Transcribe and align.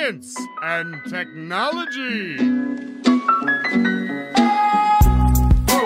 science 0.00 0.34
and 0.62 1.02
technology. 1.10 2.36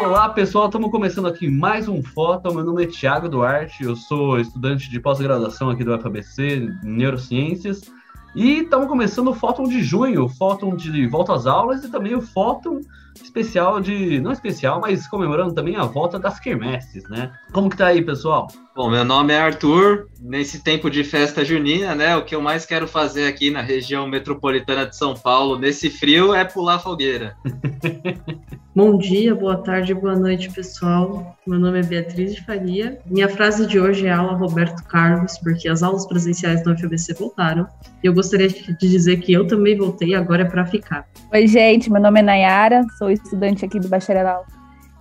Olá 0.04 0.29
pessoal, 0.29 0.67
estamos 0.67 0.90
começando 0.90 1.26
aqui 1.26 1.51
mais 1.51 1.88
um 1.88 2.01
Foto. 2.01 2.54
Meu 2.54 2.62
nome 2.62 2.85
é 2.85 2.87
Thiago 2.87 3.29
Duarte, 3.29 3.82
eu 3.82 3.96
sou 3.96 4.38
estudante 4.38 4.88
de 4.88 5.00
pós-graduação 5.00 5.69
aqui 5.69 5.82
do 5.82 5.99
FABC 5.99 6.69
Neurociências. 6.85 7.82
E 8.37 8.60
estamos 8.60 8.87
começando 8.87 9.28
o 9.28 9.35
Fóton 9.35 9.64
de 9.64 9.82
junho, 9.82 10.24
o 10.24 10.28
Fóton 10.28 10.76
de 10.76 11.06
volta 11.08 11.35
às 11.35 11.46
aulas 11.46 11.83
e 11.83 11.90
também 11.90 12.15
o 12.15 12.22
Fóton 12.22 12.81
especial 13.22 13.81
de. 13.81 14.21
não 14.21 14.33
especial, 14.33 14.81
mas 14.81 15.06
comemorando 15.06 15.54
também 15.54 15.76
a 15.76 15.85
volta 15.85 16.19
das 16.19 16.38
quermesses, 16.38 17.09
né? 17.09 17.33
Como 17.52 17.70
que 17.70 17.77
tá 17.77 17.88
aí, 17.88 18.02
pessoal? 18.02 18.48
Bom, 18.74 18.91
meu 18.91 19.05
nome 19.05 19.33
é 19.33 19.38
Arthur. 19.38 20.09
Nesse 20.20 20.62
tempo 20.62 20.90
de 20.90 21.04
festa 21.04 21.45
junina, 21.45 21.95
né? 21.95 22.16
O 22.16 22.24
que 22.24 22.34
eu 22.34 22.40
mais 22.40 22.66
quero 22.66 22.88
fazer 22.88 23.27
aqui 23.27 23.50
na 23.50 23.60
região 23.60 24.09
metropolitana 24.09 24.87
de 24.87 24.96
São 24.96 25.14
Paulo, 25.14 25.59
nesse 25.59 25.88
frio, 25.88 26.34
é 26.34 26.45
pular 26.45 26.80
fogueira. 26.80 27.37
Bom 28.77 28.98
dia, 28.98 29.32
boa 29.37 29.56
tarde, 29.59 29.95
boa 29.95 30.16
noite, 30.16 30.51
pessoal. 30.51 31.37
Meu 31.46 31.60
nome 31.60 31.78
é 31.78 31.82
Beatriz 31.84 32.34
de 32.34 32.45
Faria. 32.45 32.98
Minha 33.06 33.28
frase 33.28 33.68
de 33.68 33.78
hoje 33.78 34.09
é 34.09 34.10
aula 34.10 34.32
Roberto 34.32 34.82
Carlos, 34.88 35.38
porque 35.38 35.68
as 35.68 35.80
aulas 35.80 36.04
presenciais 36.06 36.65
do 36.65 36.73
UFABC 36.73 37.15
voltaram. 37.15 37.68
E 38.02 38.09
eu 38.09 38.12
gostaria 38.12 38.48
de 38.48 38.76
dizer 38.76 39.18
que 39.18 39.32
eu 39.32 39.46
também 39.46 39.78
voltei, 39.78 40.16
agora 40.16 40.42
é 40.42 40.45
para 40.45 40.66
ficar. 40.66 41.06
Oi, 41.32 41.46
gente, 41.46 41.88
meu 41.88 42.02
nome 42.02 42.18
é 42.18 42.23
Nayara, 42.24 42.84
sou 42.98 43.03
estudante 43.10 43.64
aqui 43.64 43.78
do 43.78 43.88
Bacharelal 43.88 44.46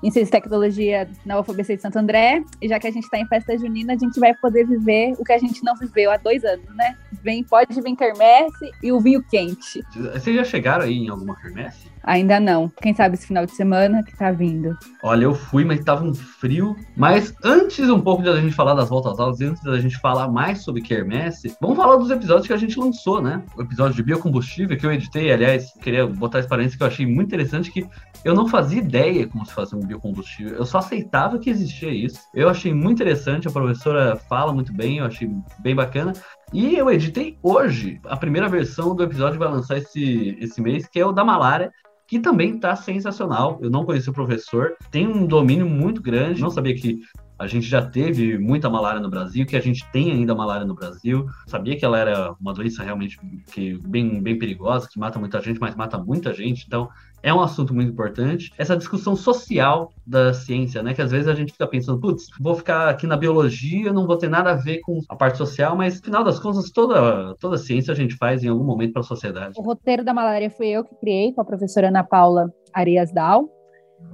em 0.03 0.11
Ciência 0.11 0.29
e 0.29 0.41
Tecnologia 0.41 1.09
na 1.25 1.39
UFABC 1.39 1.77
de 1.77 1.81
Santo 1.81 1.97
André. 1.97 2.43
E 2.61 2.67
já 2.67 2.77
que 2.77 2.87
a 2.87 2.91
gente 2.91 3.05
está 3.05 3.17
em 3.17 3.25
festa 3.25 3.57
junina, 3.57 3.93
a 3.93 3.97
gente 3.97 4.19
vai 4.19 4.33
poder 4.33 4.67
viver 4.67 5.13
o 5.17 5.23
que 5.23 5.31
a 5.31 5.37
gente 5.37 5.63
não 5.63 5.75
viveu 5.75 6.11
há 6.11 6.17
dois 6.17 6.43
anos, 6.43 6.65
né? 6.75 6.97
Vem, 7.23 7.43
pode 7.43 7.73
vir 7.81 7.95
quermesse 7.95 8.71
e 8.83 8.91
o 8.91 8.99
vinho 8.99 9.23
quente. 9.23 9.81
Vocês 9.95 10.35
já 10.35 10.43
chegaram 10.43 10.83
aí 10.83 10.97
em 10.97 11.09
alguma 11.09 11.35
quermesse? 11.39 11.92
Ainda 12.03 12.39
não. 12.39 12.69
Quem 12.81 12.93
sabe 12.93 13.15
esse 13.15 13.27
final 13.27 13.45
de 13.45 13.53
semana 13.53 14.03
que 14.03 14.15
tá 14.17 14.31
vindo. 14.31 14.77
Olha, 15.01 15.23
eu 15.23 15.33
fui, 15.33 15.63
mas 15.63 15.83
tava 15.83 16.03
um 16.03 16.13
frio. 16.13 16.75
Mas 16.97 17.33
antes 17.43 17.89
um 17.89 18.01
pouco 18.01 18.21
de 18.21 18.29
a 18.29 18.35
gente 18.35 18.53
falar 18.53 18.73
das 18.73 18.89
voltas 18.89 19.13
às 19.13 19.19
aulas, 19.19 19.41
antes 19.41 19.63
da 19.63 19.79
gente 19.79 19.97
falar 19.99 20.27
mais 20.27 20.63
sobre 20.63 20.81
quermesse, 20.81 21.55
vamos 21.61 21.77
falar 21.77 21.95
dos 21.95 22.11
episódios 22.11 22.47
que 22.47 22.53
a 22.53 22.57
gente 22.57 22.77
lançou, 22.77 23.21
né? 23.21 23.41
O 23.57 23.61
episódio 23.61 23.95
de 23.95 24.03
biocombustível 24.03 24.77
que 24.77 24.85
eu 24.85 24.91
editei, 24.91 25.31
aliás, 25.31 25.71
queria 25.81 26.05
botar 26.05 26.39
esse 26.39 26.47
parênteses 26.47 26.77
que 26.77 26.83
eu 26.83 26.87
achei 26.87 27.05
muito 27.05 27.27
interessante, 27.27 27.71
que 27.71 27.87
eu 28.25 28.33
não 28.33 28.47
fazia 28.47 28.79
ideia 28.79 29.27
como 29.27 29.45
se 29.45 29.53
fazia 29.53 29.77
um 29.77 29.85
biocombustível. 29.85 30.55
Eu 30.55 30.65
só 30.65 30.79
aceitava 30.79 31.39
que 31.39 31.49
existia 31.49 31.89
isso. 31.89 32.19
Eu 32.33 32.49
achei 32.49 32.73
muito 32.73 33.01
interessante, 33.01 33.47
a 33.47 33.51
professora 33.51 34.15
fala 34.15 34.51
muito 34.51 34.73
bem, 34.73 34.97
eu 34.97 35.05
achei 35.05 35.29
bem 35.59 35.75
bacana. 35.75 36.13
E 36.51 36.75
eu 36.75 36.89
editei 36.91 37.37
hoje 37.41 37.99
a 38.05 38.15
primeira 38.15 38.47
versão 38.47 38.95
do 38.95 39.03
episódio 39.03 39.33
que 39.33 39.45
vai 39.45 39.53
lançar 39.53 39.77
esse, 39.77 40.37
esse 40.39 40.61
mês, 40.61 40.85
que 40.85 40.99
é 40.99 41.05
o 41.05 41.11
da 41.11 41.23
malária 41.23 41.71
que 42.07 42.19
também 42.19 42.55
está 42.55 42.75
sensacional. 42.75 43.59
Eu 43.61 43.69
não 43.69 43.85
conheci 43.85 44.09
o 44.09 44.13
professor, 44.13 44.75
tem 44.91 45.07
um 45.07 45.25
domínio 45.25 45.67
muito 45.67 46.01
grande. 46.01 46.41
Não 46.41 46.49
sabia 46.49 46.75
que 46.75 47.01
a 47.37 47.47
gente 47.47 47.67
já 47.67 47.85
teve 47.85 48.37
muita 48.37 48.69
malária 48.69 49.01
no 49.01 49.09
Brasil, 49.09 49.45
que 49.45 49.55
a 49.55 49.61
gente 49.61 49.85
tem 49.91 50.11
ainda 50.11 50.35
malária 50.35 50.65
no 50.65 50.75
Brasil. 50.75 51.25
Sabia 51.47 51.77
que 51.77 51.83
ela 51.83 51.97
era 51.97 52.33
uma 52.39 52.53
doença 52.53 52.83
realmente 52.83 53.19
que, 53.51 53.77
bem, 53.87 54.21
bem 54.21 54.37
perigosa, 54.37 54.87
que 54.87 54.99
mata 54.99 55.19
muita 55.19 55.41
gente, 55.41 55.59
mas 55.59 55.75
mata 55.75 55.97
muita 55.97 56.33
gente. 56.33 56.65
Então, 56.65 56.89
é 57.23 57.33
um 57.33 57.41
assunto 57.41 57.73
muito 57.73 57.91
importante. 57.91 58.51
Essa 58.57 58.75
discussão 58.75 59.15
social 59.15 59.91
da 60.05 60.33
ciência, 60.33 60.83
né? 60.83 60.93
Que 60.93 61.01
às 61.01 61.09
vezes 61.09 61.29
a 61.29 61.33
gente 61.33 61.53
fica 61.53 61.65
pensando, 61.65 61.99
putz, 61.99 62.27
vou 62.39 62.53
ficar 62.53 62.89
aqui 62.89 63.07
na 63.07 63.15
biologia, 63.15 63.93
não 63.93 64.05
vou 64.05 64.17
ter 64.17 64.29
nada 64.29 64.51
a 64.51 64.55
ver 64.55 64.81
com 64.81 64.99
a 65.07 65.15
parte 65.15 65.37
social, 65.37 65.75
mas 65.75 65.95
no 65.95 66.03
final 66.03 66.23
das 66.23 66.37
contas, 66.37 66.69
toda, 66.69 67.33
toda 67.39 67.57
ciência 67.57 67.93
a 67.93 67.95
gente 67.95 68.15
faz 68.15 68.43
em 68.43 68.49
algum 68.49 68.65
momento 68.65 68.91
para 68.91 69.01
a 69.01 69.05
sociedade. 69.05 69.53
O 69.57 69.61
roteiro 69.61 70.03
da 70.03 70.13
malária 70.13 70.49
foi 70.49 70.67
eu 70.67 70.83
que 70.83 70.93
criei 70.95 71.31
com 71.31 71.39
a 71.39 71.45
professora 71.45 71.87
Ana 71.87 72.03
Paula 72.03 72.51
Arias 72.73 73.13
Dal. 73.13 73.49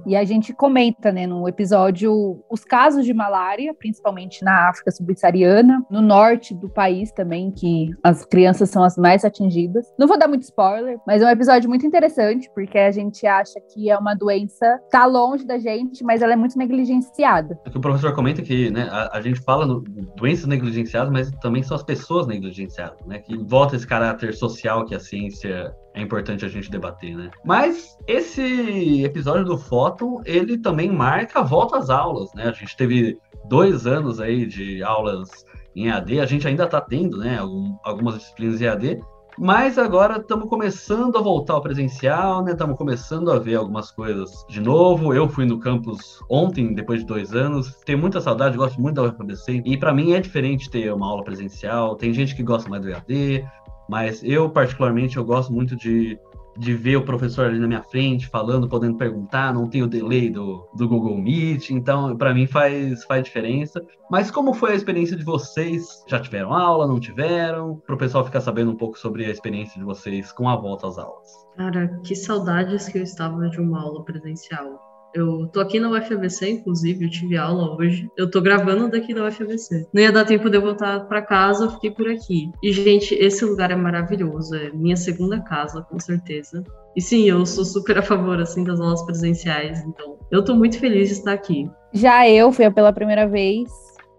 E 0.06 0.16
a 0.16 0.24
gente 0.24 0.52
comenta, 0.52 1.12
né, 1.12 1.26
no 1.26 1.46
episódio, 1.48 2.42
os 2.50 2.64
casos 2.64 3.04
de 3.04 3.12
malária, 3.12 3.74
principalmente 3.74 4.44
na 4.44 4.68
África 4.68 4.90
subsaariana, 4.90 5.84
no 5.90 6.00
norte 6.00 6.54
do 6.54 6.68
país 6.68 7.12
também, 7.12 7.50
que 7.50 7.90
as 8.02 8.24
crianças 8.24 8.70
são 8.70 8.82
as 8.82 8.96
mais 8.96 9.24
atingidas. 9.24 9.86
Não 9.98 10.06
vou 10.06 10.18
dar 10.18 10.28
muito 10.28 10.42
spoiler, 10.42 10.98
mas 11.06 11.22
é 11.22 11.26
um 11.26 11.30
episódio 11.30 11.68
muito 11.68 11.86
interessante, 11.86 12.50
porque 12.54 12.78
a 12.78 12.90
gente 12.90 13.26
acha 13.26 13.60
que 13.60 13.90
é 13.90 13.96
uma 13.96 14.14
doença 14.14 14.80
tá 14.90 15.04
longe 15.06 15.44
da 15.44 15.58
gente, 15.58 16.02
mas 16.02 16.22
ela 16.22 16.32
é 16.32 16.36
muito 16.36 16.56
negligenciada. 16.56 17.58
É 17.64 17.70
que 17.70 17.78
o 17.78 17.80
professor 17.80 18.14
comenta 18.14 18.42
que, 18.42 18.70
né, 18.70 18.88
a, 18.90 19.18
a 19.18 19.20
gente 19.20 19.40
fala 19.40 19.66
no, 19.66 19.80
doenças 20.16 20.46
negligenciadas, 20.46 21.12
mas 21.12 21.30
também 21.42 21.62
são 21.62 21.76
as 21.76 21.82
pessoas 21.82 22.26
negligenciadas, 22.26 23.04
né, 23.06 23.18
que 23.18 23.36
volta 23.36 23.76
esse 23.76 23.86
caráter 23.86 24.34
social 24.34 24.84
que 24.84 24.94
a 24.94 25.00
ciência 25.00 25.74
é 25.94 26.00
importante 26.00 26.44
a 26.44 26.48
gente 26.48 26.70
debater, 26.70 27.16
né? 27.16 27.30
Mas 27.44 27.96
esse 28.06 29.02
episódio 29.04 29.44
do 29.44 29.58
Fóton, 29.58 30.22
ele 30.24 30.58
também 30.58 30.90
marca 30.90 31.40
a 31.40 31.42
volta 31.42 31.78
às 31.78 31.90
aulas, 31.90 32.32
né? 32.34 32.48
A 32.48 32.52
gente 32.52 32.76
teve 32.76 33.18
dois 33.46 33.86
anos 33.86 34.20
aí 34.20 34.46
de 34.46 34.82
aulas 34.82 35.28
em 35.74 35.88
EAD, 35.88 36.20
a 36.20 36.26
gente 36.26 36.46
ainda 36.46 36.64
está 36.64 36.80
tendo, 36.80 37.18
né, 37.18 37.38
algumas 37.84 38.18
disciplinas 38.18 38.60
em 38.60 38.64
EAD, 38.64 39.00
mas 39.38 39.78
agora 39.78 40.18
estamos 40.18 40.48
começando 40.48 41.16
a 41.16 41.22
voltar 41.22 41.54
ao 41.54 41.62
presencial, 41.62 42.44
né? 42.44 42.52
Estamos 42.52 42.76
começando 42.76 43.30
a 43.30 43.38
ver 43.38 43.54
algumas 43.54 43.90
coisas 43.90 44.44
de 44.50 44.60
novo. 44.60 45.14
Eu 45.14 45.28
fui 45.28 45.46
no 45.46 45.58
campus 45.58 46.20
ontem, 46.28 46.74
depois 46.74 47.00
de 47.00 47.06
dois 47.06 47.34
anos. 47.34 47.74
Tenho 47.86 47.98
muita 47.98 48.20
saudade, 48.20 48.58
gosto 48.58 48.78
muito 48.80 48.96
da 48.96 49.04
UFABC. 49.04 49.62
E 49.64 49.78
para 49.78 49.94
mim 49.94 50.12
é 50.12 50.20
diferente 50.20 50.68
ter 50.68 50.92
uma 50.92 51.06
aula 51.06 51.24
presencial. 51.24 51.96
Tem 51.96 52.12
gente 52.12 52.34
que 52.34 52.42
gosta 52.42 52.68
mais 52.68 52.82
do 52.82 52.90
EAD, 52.90 53.48
mas 53.90 54.22
eu, 54.22 54.48
particularmente, 54.48 55.16
eu 55.16 55.24
gosto 55.24 55.52
muito 55.52 55.74
de, 55.74 56.16
de 56.56 56.74
ver 56.74 56.96
o 56.96 57.04
professor 57.04 57.46
ali 57.46 57.58
na 57.58 57.66
minha 57.66 57.82
frente, 57.82 58.28
falando, 58.28 58.68
podendo 58.68 58.96
perguntar, 58.96 59.52
não 59.52 59.68
tem 59.68 59.82
o 59.82 59.88
delay 59.88 60.30
do, 60.30 60.64
do 60.76 60.88
Google 60.88 61.18
Meet, 61.18 61.70
então, 61.70 62.16
para 62.16 62.32
mim, 62.32 62.46
faz, 62.46 63.02
faz 63.04 63.24
diferença. 63.24 63.84
Mas 64.08 64.30
como 64.30 64.54
foi 64.54 64.70
a 64.70 64.74
experiência 64.76 65.16
de 65.16 65.24
vocês? 65.24 66.04
Já 66.06 66.20
tiveram 66.20 66.54
aula, 66.54 66.86
não 66.86 67.00
tiveram? 67.00 67.82
Para 67.84 67.96
o 67.96 67.98
pessoal 67.98 68.24
ficar 68.24 68.40
sabendo 68.40 68.70
um 68.70 68.76
pouco 68.76 68.96
sobre 68.96 69.24
a 69.24 69.30
experiência 69.30 69.76
de 69.76 69.84
vocês 69.84 70.30
com 70.30 70.48
a 70.48 70.54
volta 70.54 70.86
às 70.86 70.96
aulas. 70.96 71.28
Cara, 71.56 71.88
que 72.04 72.14
saudades 72.14 72.88
que 72.88 72.98
eu 72.98 73.02
estava 73.02 73.48
de 73.48 73.60
uma 73.60 73.82
aula 73.82 74.04
presencial. 74.04 74.89
Eu 75.14 75.48
tô 75.48 75.60
aqui 75.60 75.80
na 75.80 75.90
UFABC, 75.90 76.50
inclusive, 76.50 77.04
eu 77.04 77.10
tive 77.10 77.36
aula 77.36 77.76
hoje. 77.76 78.08
Eu 78.16 78.30
tô 78.30 78.40
gravando 78.40 78.88
daqui 78.88 79.12
da 79.12 79.26
UFABC. 79.26 79.88
Não 79.92 80.02
ia 80.02 80.12
dar 80.12 80.24
tempo 80.24 80.48
de 80.48 80.56
eu 80.56 80.62
voltar 80.62 81.00
para 81.06 81.22
casa, 81.22 81.64
eu 81.64 81.70
fiquei 81.70 81.90
por 81.90 82.08
aqui. 82.08 82.50
E, 82.62 82.72
gente, 82.72 83.14
esse 83.14 83.44
lugar 83.44 83.70
é 83.70 83.76
maravilhoso. 83.76 84.54
É 84.54 84.70
minha 84.70 84.96
segunda 84.96 85.40
casa, 85.40 85.82
com 85.82 85.98
certeza. 85.98 86.62
E 86.96 87.00
sim, 87.00 87.28
eu 87.28 87.44
sou 87.44 87.64
super 87.64 87.98
a 87.98 88.02
favor, 88.02 88.40
assim, 88.40 88.62
das 88.64 88.80
aulas 88.80 89.02
presenciais. 89.02 89.80
Então, 89.80 90.18
eu 90.30 90.44
tô 90.44 90.54
muito 90.54 90.78
feliz 90.78 91.08
de 91.08 91.14
estar 91.14 91.32
aqui. 91.32 91.68
Já 91.92 92.28
eu 92.28 92.52
fui 92.52 92.70
pela 92.70 92.92
primeira 92.92 93.26
vez 93.26 93.68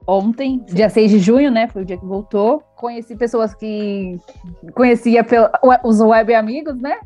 ontem, 0.05 0.61
dia 0.67 0.89
6 0.89 1.11
de 1.11 1.19
junho, 1.19 1.51
né? 1.51 1.67
Foi 1.67 1.83
o 1.83 1.85
dia 1.85 1.97
que 1.97 2.05
voltou. 2.05 2.63
Conheci 2.75 3.15
pessoas 3.15 3.53
que 3.53 4.17
conhecia 4.73 5.23
pela, 5.23 5.51
os 5.83 6.01
web 6.01 6.33
amigos, 6.33 6.75
né? 6.81 6.97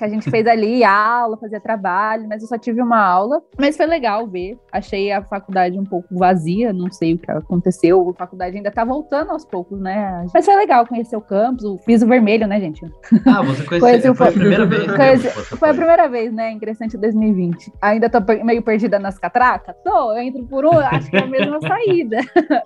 Que 0.00 0.04
a 0.04 0.08
gente 0.08 0.30
fez 0.30 0.46
ali 0.46 0.82
aula, 0.82 1.36
fazia 1.36 1.60
trabalho, 1.60 2.26
mas 2.26 2.40
eu 2.40 2.48
só 2.48 2.56
tive 2.56 2.80
uma 2.80 2.98
aula. 2.98 3.42
Mas 3.58 3.76
foi 3.76 3.84
legal 3.84 4.26
ver. 4.26 4.58
Achei 4.72 5.12
a 5.12 5.22
faculdade 5.22 5.78
um 5.78 5.84
pouco 5.84 6.08
vazia, 6.16 6.72
não 6.72 6.90
sei 6.90 7.14
o 7.14 7.18
que 7.18 7.30
aconteceu. 7.30 8.08
A 8.10 8.14
faculdade 8.14 8.56
ainda 8.56 8.70
tá 8.70 8.82
voltando 8.82 9.30
aos 9.30 9.44
poucos, 9.44 9.78
né? 9.78 10.24
Mas 10.32 10.46
foi 10.46 10.56
legal 10.56 10.86
conhecer 10.86 11.16
o 11.16 11.20
campus, 11.20 11.64
o 11.64 11.76
piso 11.84 12.06
vermelho, 12.06 12.46
né, 12.46 12.58
gente? 12.58 12.80
Ah, 13.26 13.42
você 13.42 13.78
conheceu, 13.78 14.14
foi 14.14 14.28
a 14.28 14.32
primeira 14.32 14.66
vez? 14.66 14.86
Conheci, 14.90 15.28
foi 15.56 15.70
a 15.70 15.74
primeira 15.74 16.08
vez, 16.08 16.32
né, 16.32 16.50
ingressante 16.50 16.96
2020. 16.96 17.70
Ainda 17.82 18.08
tô 18.08 18.20
meio 18.42 18.62
perdida 18.62 18.98
nas 18.98 19.18
catracas? 19.18 19.76
Tô, 19.84 20.12
eu 20.12 20.18
entro 20.22 20.44
por 20.46 20.64
um, 20.64 20.78
acho 20.78 21.10
que 21.10 21.16
é 21.16 21.22
a 21.22 21.26
mesma 21.26 21.60
saída. 21.68 22.18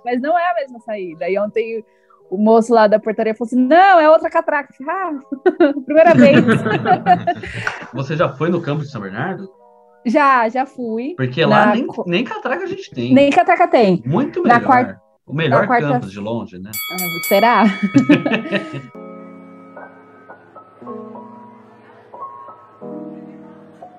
mas 0.05 0.21
não 0.21 0.39
é 0.39 0.51
a 0.51 0.55
mesma 0.55 0.79
saída. 0.79 1.29
E 1.29 1.37
ontem 1.37 1.83
o 2.29 2.37
moço 2.37 2.73
lá 2.73 2.87
da 2.87 2.99
portaria 2.99 3.33
falou 3.35 3.47
assim: 3.47 3.59
não, 3.59 3.99
é 3.99 4.09
outra 4.09 4.29
catraca. 4.29 4.73
Ah, 4.87 5.11
primeira 5.85 6.13
vez. 6.13 6.43
Você 7.93 8.15
já 8.15 8.29
foi 8.29 8.49
no 8.49 8.61
campo 8.61 8.83
de 8.83 8.89
São 8.89 9.01
Bernardo? 9.01 9.49
Já, 10.05 10.47
já 10.49 10.65
fui. 10.65 11.15
Porque 11.17 11.43
lá 11.45 11.73
nem, 11.73 11.87
nem 12.05 12.23
catraca 12.23 12.63
a 12.63 12.67
gente 12.67 12.91
tem. 12.91 13.13
Nem 13.13 13.31
catraca 13.31 13.67
tem. 13.67 14.03
Muito 14.05 14.43
melhor. 14.43 14.59
Na 14.59 14.65
quarta... 14.65 15.01
O 15.25 15.33
melhor 15.33 15.65
quarta... 15.65 15.87
campus 15.87 16.11
de 16.11 16.19
longe, 16.19 16.59
né? 16.59 16.69
Ah, 16.91 16.97
será? 17.27 17.63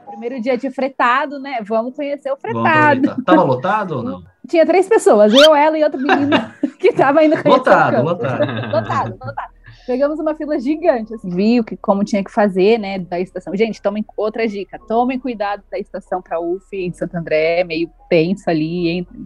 Primeiro 0.06 0.40
dia 0.40 0.56
de 0.56 0.70
fretado, 0.70 1.40
né? 1.40 1.58
Vamos 1.62 1.94
conhecer 1.94 2.30
o 2.32 2.36
fretado. 2.36 3.22
Tava 3.24 3.42
lotado 3.42 3.96
ou 3.96 4.02
não? 4.02 4.22
Tinha 4.48 4.64
três 4.64 4.88
pessoas, 4.88 5.34
eu, 5.34 5.54
ela 5.54 5.76
e 5.76 5.82
outra 5.82 6.00
menina 6.00 6.55
que 6.88 6.92
tava 6.92 7.24
indo 7.24 7.36
lotado, 7.44 8.02
lotado. 8.04 8.72
lotado, 8.72 9.10
lotado. 9.12 9.56
Pegamos 9.86 10.18
uma 10.18 10.34
fila 10.34 10.58
gigante, 10.58 11.14
assim, 11.14 11.28
viu 11.28 11.62
que, 11.62 11.76
como 11.76 12.02
tinha 12.02 12.22
que 12.22 12.30
fazer, 12.30 12.76
né, 12.76 12.98
da 12.98 13.20
estação. 13.20 13.54
Gente, 13.54 13.80
tomem 13.80 14.04
outra 14.16 14.46
dica, 14.48 14.80
tomem 14.88 15.18
cuidado 15.18 15.62
da 15.70 15.78
estação 15.78 16.20
para 16.20 16.40
UF 16.40 16.64
em 16.72 16.92
Santo 16.92 17.16
André, 17.16 17.62
meio 17.62 17.88
tenso 18.08 18.50
ali, 18.50 18.88
entre 18.88 19.16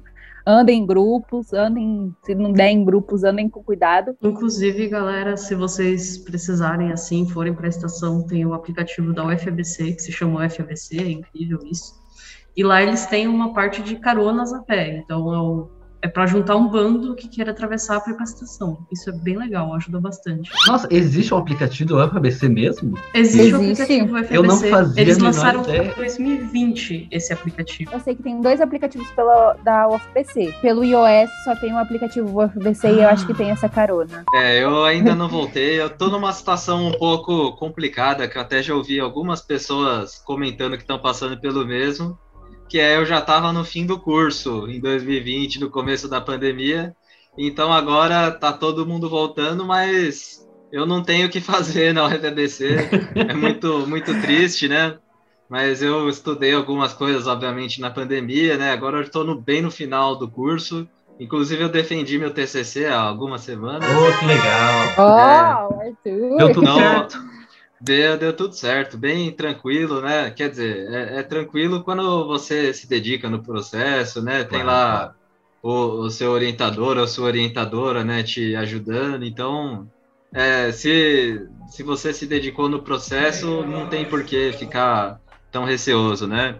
andem 0.46 0.82
em 0.82 0.86
grupos, 0.86 1.52
andem, 1.52 2.14
se 2.24 2.34
não 2.34 2.52
der 2.52 2.70
em 2.70 2.84
grupos, 2.84 3.24
andem 3.24 3.48
com 3.48 3.62
cuidado. 3.62 4.16
Inclusive, 4.22 4.88
galera, 4.88 5.36
se 5.36 5.54
vocês 5.54 6.18
precisarem 6.18 6.92
assim, 6.92 7.28
forem 7.28 7.54
para 7.54 7.66
a 7.66 7.68
estação, 7.68 8.26
tem 8.26 8.44
o 8.44 8.54
aplicativo 8.54 9.12
da 9.12 9.24
UFABC, 9.24 9.94
que 9.94 10.02
se 10.02 10.12
chama 10.12 10.44
UFABC, 10.44 10.98
é 10.98 11.10
incrível 11.10 11.58
isso. 11.64 11.94
E 12.56 12.64
lá 12.64 12.82
eles 12.82 13.06
têm 13.06 13.28
uma 13.28 13.54
parte 13.54 13.82
de 13.82 13.96
caronas 13.96 14.52
a 14.52 14.60
pé, 14.60 14.98
então 14.98 15.32
é 15.32 15.38
o 15.38 15.79
é 16.02 16.08
para 16.08 16.26
juntar 16.26 16.56
um 16.56 16.68
bando 16.68 17.14
que 17.14 17.28
queira 17.28 17.50
atravessar 17.50 18.00
para 18.00 18.12
ir 18.12 18.14
para 18.14 18.24
a 18.24 18.28
estação. 18.28 18.86
Isso 18.90 19.10
é 19.10 19.12
bem 19.12 19.36
legal, 19.36 19.74
ajuda 19.74 20.00
bastante. 20.00 20.50
Nossa, 20.66 20.88
existe 20.90 21.32
um 21.34 21.36
aplicativo 21.36 21.88
do 21.88 22.04
UFABC 22.04 22.48
mesmo? 22.48 22.98
Existe, 23.14 23.54
o 23.54 23.58
um 23.58 23.62
aplicativo 23.62 24.06
do 24.06 24.12
UFABC. 24.12 24.36
Eu 24.36 24.42
não 24.42 24.58
fazia 24.58 25.02
Eles 25.02 25.18
lançaram 25.18 25.62
em 25.62 25.94
2020 25.94 27.08
esse 27.10 27.32
aplicativo. 27.32 27.92
Eu 27.92 28.00
sei 28.00 28.14
que 28.14 28.22
tem 28.22 28.40
dois 28.40 28.60
aplicativos 28.60 29.10
pela, 29.10 29.54
da 29.62 29.88
UFBC. 29.88 30.54
Pelo 30.62 30.84
iOS 30.84 31.30
só 31.44 31.54
tem 31.56 31.72
um 31.72 31.78
aplicativo 31.78 32.42
UFBC 32.42 32.86
ah. 32.86 32.90
e 32.90 32.98
eu 33.00 33.08
acho 33.08 33.26
que 33.26 33.34
tem 33.34 33.50
essa 33.50 33.68
carona. 33.68 34.24
É, 34.34 34.62
eu 34.62 34.84
ainda 34.84 35.14
não 35.14 35.28
voltei. 35.28 35.80
Eu 35.80 35.90
tô 35.90 36.08
numa 36.08 36.32
situação 36.32 36.88
um 36.88 36.92
pouco 36.92 37.52
complicada, 37.56 38.26
que 38.26 38.38
eu 38.38 38.42
até 38.42 38.62
já 38.62 38.74
ouvi 38.74 38.98
algumas 38.98 39.40
pessoas 39.40 40.18
comentando 40.18 40.76
que 40.76 40.82
estão 40.82 40.98
passando 40.98 41.38
pelo 41.38 41.66
mesmo 41.66 42.18
que 42.70 42.78
é 42.78 42.96
eu 42.96 43.04
já 43.04 43.18
estava 43.18 43.52
no 43.52 43.64
fim 43.64 43.84
do 43.84 43.98
curso 43.98 44.68
em 44.68 44.80
2020, 44.80 45.58
no 45.58 45.68
começo 45.68 46.08
da 46.08 46.20
pandemia. 46.20 46.94
Então 47.36 47.72
agora 47.72 48.30
tá 48.30 48.52
todo 48.52 48.86
mundo 48.86 49.10
voltando, 49.10 49.66
mas 49.66 50.48
eu 50.70 50.86
não 50.86 51.02
tenho 51.02 51.26
o 51.26 51.30
que 51.30 51.40
fazer 51.42 51.92
na 51.92 52.06
UFBC. 52.06 52.88
É 53.16 53.34
muito 53.34 53.86
muito 53.88 54.18
triste, 54.22 54.68
né? 54.68 54.96
Mas 55.48 55.82
eu 55.82 56.08
estudei 56.08 56.54
algumas 56.54 56.92
coisas, 56.92 57.26
obviamente, 57.26 57.80
na 57.80 57.90
pandemia, 57.90 58.56
né? 58.56 58.70
Agora 58.70 58.98
eu 58.98 59.02
estou 59.02 59.24
no, 59.24 59.40
bem 59.40 59.60
no 59.60 59.70
final 59.70 60.14
do 60.14 60.30
curso. 60.30 60.88
Inclusive, 61.18 61.64
eu 61.64 61.68
defendi 61.68 62.18
meu 62.18 62.32
TCC 62.32 62.86
há 62.86 63.00
algumas 63.00 63.40
semanas. 63.40 63.82
Oh, 63.90 64.18
que 64.20 64.26
legal! 64.26 64.94
Oh, 64.96 65.82
é. 65.82 65.88
Arthur! 65.88 66.36
Deu 66.38 66.52
tudo 66.52 66.72
certo. 66.72 67.29
Deu, 67.80 68.18
deu 68.18 68.36
tudo 68.36 68.54
certo, 68.54 68.98
bem 68.98 69.32
tranquilo, 69.32 70.02
né? 70.02 70.30
Quer 70.30 70.50
dizer, 70.50 70.92
é, 70.92 71.20
é 71.20 71.22
tranquilo 71.22 71.82
quando 71.82 72.26
você 72.26 72.74
se 72.74 72.86
dedica 72.86 73.30
no 73.30 73.42
processo, 73.42 74.20
né? 74.20 74.44
Tem 74.44 74.62
lá 74.62 75.14
o, 75.62 76.02
o, 76.04 76.10
seu 76.10 76.30
orientador 76.30 76.98
ou 76.98 77.06
sua 77.06 77.26
orientadora, 77.26 78.04
né, 78.04 78.22
te 78.22 78.54
ajudando. 78.54 79.24
Então, 79.24 79.90
é, 80.32 80.70
se, 80.72 81.40
se 81.68 81.82
você 81.82 82.12
se 82.12 82.26
dedicou 82.26 82.68
no 82.68 82.82
processo, 82.82 83.64
não 83.66 83.86
tem 83.86 84.04
por 84.04 84.24
que 84.24 84.52
ficar 84.52 85.18
tão 85.50 85.64
receoso, 85.64 86.26
né? 86.26 86.58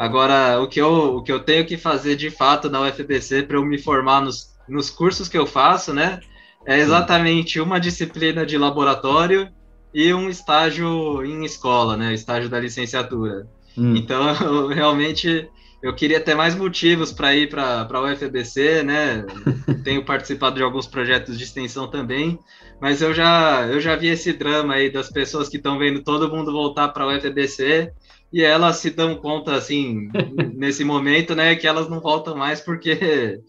Agora, 0.00 0.60
o 0.60 0.66
que 0.66 0.80
eu, 0.80 1.16
o 1.16 1.22
que 1.22 1.30
eu 1.30 1.40
tenho 1.40 1.64
que 1.64 1.76
fazer 1.76 2.16
de 2.16 2.30
fato 2.30 2.68
na 2.68 2.80
UFBC 2.80 3.44
para 3.44 3.56
eu 3.56 3.64
me 3.64 3.78
formar 3.78 4.20
nos, 4.20 4.56
nos 4.68 4.90
cursos 4.90 5.28
que 5.28 5.38
eu 5.38 5.46
faço, 5.46 5.94
né? 5.94 6.18
É 6.66 6.78
exatamente 6.78 7.60
uma 7.60 7.78
disciplina 7.78 8.44
de 8.44 8.58
laboratório 8.58 9.48
e 9.92 10.12
um 10.12 10.28
estágio 10.28 11.24
em 11.24 11.44
escola, 11.44 11.96
né? 11.96 12.14
Estágio 12.14 12.48
da 12.48 12.60
licenciatura. 12.60 13.46
Hum. 13.76 13.96
Então, 13.96 14.28
eu, 14.42 14.68
realmente, 14.74 15.48
eu 15.82 15.94
queria 15.94 16.20
ter 16.20 16.34
mais 16.34 16.54
motivos 16.54 17.12
para 17.12 17.34
ir 17.34 17.48
para 17.48 17.88
a 17.88 18.02
UFBC, 18.02 18.82
né? 18.82 19.24
Tenho 19.84 20.04
participado 20.04 20.56
de 20.56 20.62
alguns 20.62 20.86
projetos 20.86 21.38
de 21.38 21.44
extensão 21.44 21.88
também, 21.88 22.38
mas 22.80 23.00
eu 23.00 23.14
já, 23.14 23.66
eu 23.66 23.80
já 23.80 23.96
vi 23.96 24.08
esse 24.08 24.32
drama 24.32 24.74
aí 24.74 24.90
das 24.90 25.10
pessoas 25.10 25.48
que 25.48 25.56
estão 25.56 25.78
vendo 25.78 26.02
todo 26.02 26.28
mundo 26.28 26.52
voltar 26.52 26.88
para 26.88 27.04
a 27.04 27.16
UFBC 27.16 27.92
e 28.32 28.42
elas 28.42 28.76
se 28.76 28.90
dão 28.90 29.14
conta, 29.14 29.54
assim, 29.54 30.08
nesse 30.54 30.84
momento, 30.84 31.34
né, 31.34 31.56
que 31.56 31.66
elas 31.66 31.88
não 31.88 32.00
voltam 32.00 32.36
mais 32.36 32.60
porque 32.60 33.40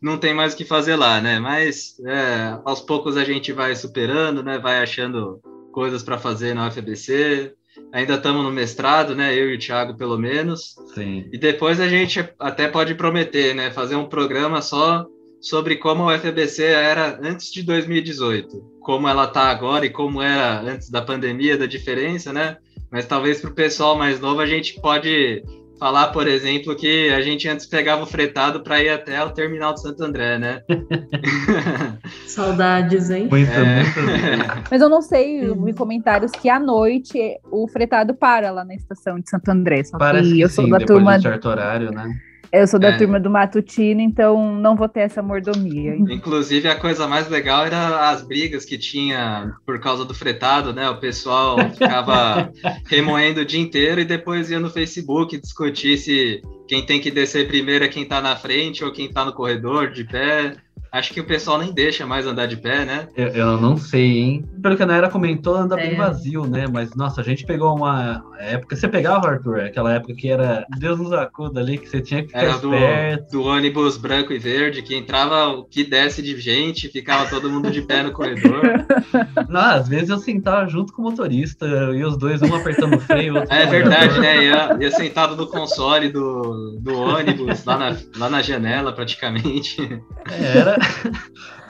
não 0.00 0.16
tem 0.16 0.32
mais 0.32 0.54
o 0.54 0.56
que 0.56 0.64
fazer 0.64 0.94
lá, 0.94 1.20
né? 1.20 1.40
Mas 1.40 1.98
é, 2.06 2.58
aos 2.64 2.80
poucos 2.80 3.16
a 3.16 3.24
gente 3.24 3.52
vai 3.52 3.74
superando, 3.74 4.42
né? 4.42 4.58
Vai 4.58 4.80
achando 4.80 5.40
coisas 5.72 6.02
para 6.02 6.18
fazer 6.18 6.54
na 6.54 6.68
UFBC. 6.68 7.54
Ainda 7.92 8.14
estamos 8.14 8.42
no 8.42 8.50
mestrado, 8.50 9.14
né? 9.14 9.34
Eu 9.34 9.50
e 9.50 9.54
o 9.54 9.58
Thiago, 9.58 9.96
pelo 9.96 10.18
menos. 10.18 10.74
Sim. 10.94 11.28
E 11.32 11.38
depois 11.38 11.80
a 11.80 11.88
gente 11.88 12.28
até 12.38 12.68
pode 12.68 12.94
prometer, 12.94 13.54
né? 13.54 13.70
Fazer 13.70 13.96
um 13.96 14.08
programa 14.08 14.60
só 14.60 15.06
sobre 15.40 15.76
como 15.76 16.08
a 16.08 16.16
UFBC 16.16 16.64
era 16.64 17.18
antes 17.22 17.52
de 17.52 17.62
2018. 17.62 18.78
Como 18.80 19.08
ela 19.08 19.24
está 19.24 19.42
agora 19.42 19.86
e 19.86 19.90
como 19.90 20.20
era 20.20 20.60
antes 20.60 20.90
da 20.90 21.00
pandemia, 21.00 21.56
da 21.56 21.66
diferença, 21.66 22.32
né? 22.32 22.56
Mas 22.90 23.06
talvez 23.06 23.40
para 23.40 23.50
o 23.50 23.54
pessoal 23.54 23.96
mais 23.96 24.18
novo 24.18 24.40
a 24.40 24.46
gente 24.46 24.80
pode 24.80 25.42
falar, 25.78 26.08
por 26.08 26.26
exemplo, 26.26 26.74
que 26.74 27.10
a 27.10 27.20
gente 27.20 27.48
antes 27.48 27.66
pegava 27.66 28.02
o 28.02 28.06
fretado 28.06 28.62
para 28.62 28.82
ir 28.82 28.88
até 28.88 29.22
o 29.24 29.30
terminal 29.30 29.74
de 29.74 29.82
Santo 29.82 30.02
André, 30.02 30.38
né? 30.38 30.62
Saudades, 32.26 33.10
hein? 33.10 33.28
Muito, 33.30 33.50
é. 33.50 33.82
muito. 33.82 34.00
Mas 34.70 34.82
eu 34.82 34.88
não 34.88 35.00
sei, 35.00 35.44
eu 35.44 35.60
vi 35.62 35.72
comentários 35.72 36.32
que 36.32 36.48
à 36.48 36.58
noite 36.58 37.38
o 37.50 37.68
fretado 37.68 38.14
para 38.14 38.50
lá 38.50 38.64
na 38.64 38.74
estação 38.74 39.18
de 39.18 39.28
Santo 39.28 39.48
André. 39.50 39.84
Só 39.84 39.98
Parece 39.98 40.32
que 40.32 40.40
eu 40.40 40.48
sou 40.48 40.64
sim, 40.64 40.70
da 40.70 40.80
turma 40.80 41.16
de 41.16 41.22
certo 41.22 41.48
horário, 41.48 41.90
né? 41.90 42.08
Eu 42.52 42.66
sou 42.66 42.80
da 42.80 42.88
é. 42.88 42.96
turma 42.96 43.20
do 43.20 43.30
matutino, 43.30 44.00
então 44.00 44.54
não 44.54 44.74
vou 44.74 44.88
ter 44.88 45.00
essa 45.00 45.22
mordomia. 45.22 45.94
Inclusive, 45.96 46.68
a 46.68 46.74
coisa 46.74 47.06
mais 47.06 47.28
legal 47.28 47.66
era 47.66 48.10
as 48.10 48.22
brigas 48.22 48.64
que 48.64 48.78
tinha 48.78 49.52
por 49.66 49.78
causa 49.80 50.04
do 50.04 50.14
fretado, 50.14 50.72
né? 50.72 50.88
O 50.88 50.98
pessoal 50.98 51.58
ficava 51.70 52.50
remoendo 52.88 53.40
o 53.40 53.44
dia 53.44 53.60
inteiro 53.60 54.00
e 54.00 54.04
depois 54.04 54.50
ia 54.50 54.58
no 54.58 54.70
Facebook 54.70 55.38
discutir 55.38 55.98
se 55.98 56.42
quem 56.66 56.84
tem 56.84 57.00
que 57.00 57.10
descer 57.10 57.48
primeiro 57.48 57.84
é 57.84 57.88
quem 57.88 58.04
tá 58.04 58.20
na 58.20 58.36
frente 58.36 58.84
ou 58.84 58.92
quem 58.92 59.10
tá 59.10 59.24
no 59.24 59.32
corredor 59.32 59.90
de 59.90 60.04
pé. 60.04 60.54
Acho 60.90 61.12
que 61.12 61.20
o 61.20 61.26
pessoal 61.26 61.58
nem 61.58 61.72
deixa 61.72 62.06
mais 62.06 62.26
andar 62.26 62.46
de 62.46 62.56
pé, 62.56 62.84
né? 62.84 63.08
Eu, 63.16 63.28
eu 63.28 63.60
não 63.60 63.76
sei, 63.76 64.18
hein? 64.18 64.44
Pelo 64.62 64.76
que 64.76 64.82
a 64.82 64.86
Naira 64.86 65.10
comentou, 65.10 65.54
anda 65.54 65.78
é. 65.78 65.88
bem 65.88 65.96
vazio, 65.96 66.46
né? 66.46 66.66
Mas, 66.66 66.94
nossa, 66.94 67.20
a 67.20 67.24
gente 67.24 67.44
pegou 67.44 67.74
uma 67.76 68.24
época. 68.38 68.74
Você 68.74 68.88
pegava, 68.88 69.28
Arthur, 69.28 69.60
aquela 69.60 69.92
época 69.94 70.14
que 70.14 70.30
era 70.30 70.66
Deus 70.78 70.98
nos 70.98 71.12
acuda 71.12 71.60
ali, 71.60 71.78
que 71.78 71.88
você 71.88 72.00
tinha 72.00 72.22
que 72.22 72.28
ficar 72.28 72.42
era 72.42 72.58
do, 72.58 72.72
esperto. 72.72 73.32
do 73.32 73.42
ônibus 73.42 73.96
branco 73.96 74.32
e 74.32 74.38
verde, 74.38 74.82
que 74.82 74.96
entrava 74.96 75.48
o 75.48 75.64
que 75.64 75.84
desce 75.84 76.22
de 76.22 76.38
gente, 76.40 76.88
ficava 76.88 77.28
todo 77.28 77.50
mundo 77.50 77.70
de 77.70 77.82
pé 77.82 78.02
no 78.02 78.12
corredor. 78.12 78.62
não, 79.48 79.60
às 79.60 79.88
vezes 79.88 80.08
eu 80.08 80.18
sentava 80.18 80.66
junto 80.68 80.92
com 80.92 81.02
o 81.02 81.04
motorista 81.04 81.66
e 81.94 82.02
os 82.04 82.16
dois, 82.16 82.40
um 82.40 82.54
apertando 82.54 82.96
o 82.96 83.00
freio, 83.00 83.36
outro 83.36 83.54
É 83.54 83.66
verdade, 83.66 84.18
né? 84.20 84.44
Ia, 84.44 84.76
ia 84.80 84.90
sentado 84.90 85.36
no 85.36 85.46
console 85.46 86.08
do, 86.08 86.78
do 86.80 86.98
ônibus, 86.98 87.64
lá 87.64 87.76
na, 87.76 87.96
lá 88.16 88.30
na 88.30 88.42
janela, 88.42 88.92
praticamente. 88.92 89.82
É, 90.30 90.58
era. 90.58 90.77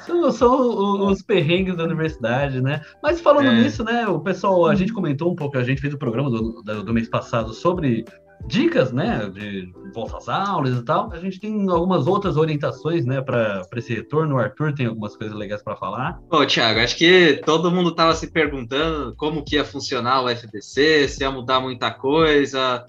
São, 0.09 0.33
são, 0.33 1.07
os 1.11 1.21
perrengues 1.21 1.77
da 1.77 1.85
universidade, 1.85 2.63
né? 2.63 2.81
Mas 3.03 3.21
falando 3.21 3.49
é. 3.49 3.63
nisso, 3.63 3.85
né? 3.85 4.07
O 4.09 4.19
pessoal, 4.19 4.65
a 4.65 4.75
gente 4.75 4.91
comentou 4.91 5.31
um 5.31 5.37
pouco, 5.37 5.59
a 5.59 5.63
gente 5.63 5.83
fez 5.83 5.93
o 5.93 5.99
programa 5.99 6.31
do, 6.31 6.63
do, 6.63 6.83
do 6.83 6.95
mês 6.95 7.11
passado 7.11 7.53
sobre 7.53 8.07
dicas, 8.47 8.93
né, 8.93 9.29
de 9.29 9.71
volta 9.93 10.17
às 10.17 10.29
aulas 10.29 10.79
e 10.79 10.83
tal. 10.83 11.13
A 11.13 11.19
gente 11.19 11.41
tem 11.41 11.69
algumas 11.69 12.07
outras 12.07 12.37
orientações, 12.37 13.05
né, 13.05 13.21
para 13.21 13.63
esse 13.77 13.95
retorno. 13.95 14.37
O 14.37 14.39
Arthur 14.39 14.73
tem 14.73 14.87
algumas 14.87 15.17
coisas 15.17 15.37
legais 15.37 15.63
para 15.63 15.77
falar. 15.77 16.21
Ô, 16.31 16.45
Thiago, 16.47 16.81
acho 16.81 16.97
que 16.97 17.41
todo 17.45 17.71
mundo 17.71 17.91
estava 17.91 18.15
se 18.15 18.31
perguntando 18.31 19.15
como 19.17 19.45
que 19.45 19.57
ia 19.57 19.65
funcionar 19.65 20.23
o 20.23 20.29
FBC, 20.29 21.09
se 21.09 21.23
ia 21.23 21.31
mudar 21.31 21.61
muita 21.61 21.91
coisa. 21.91 22.85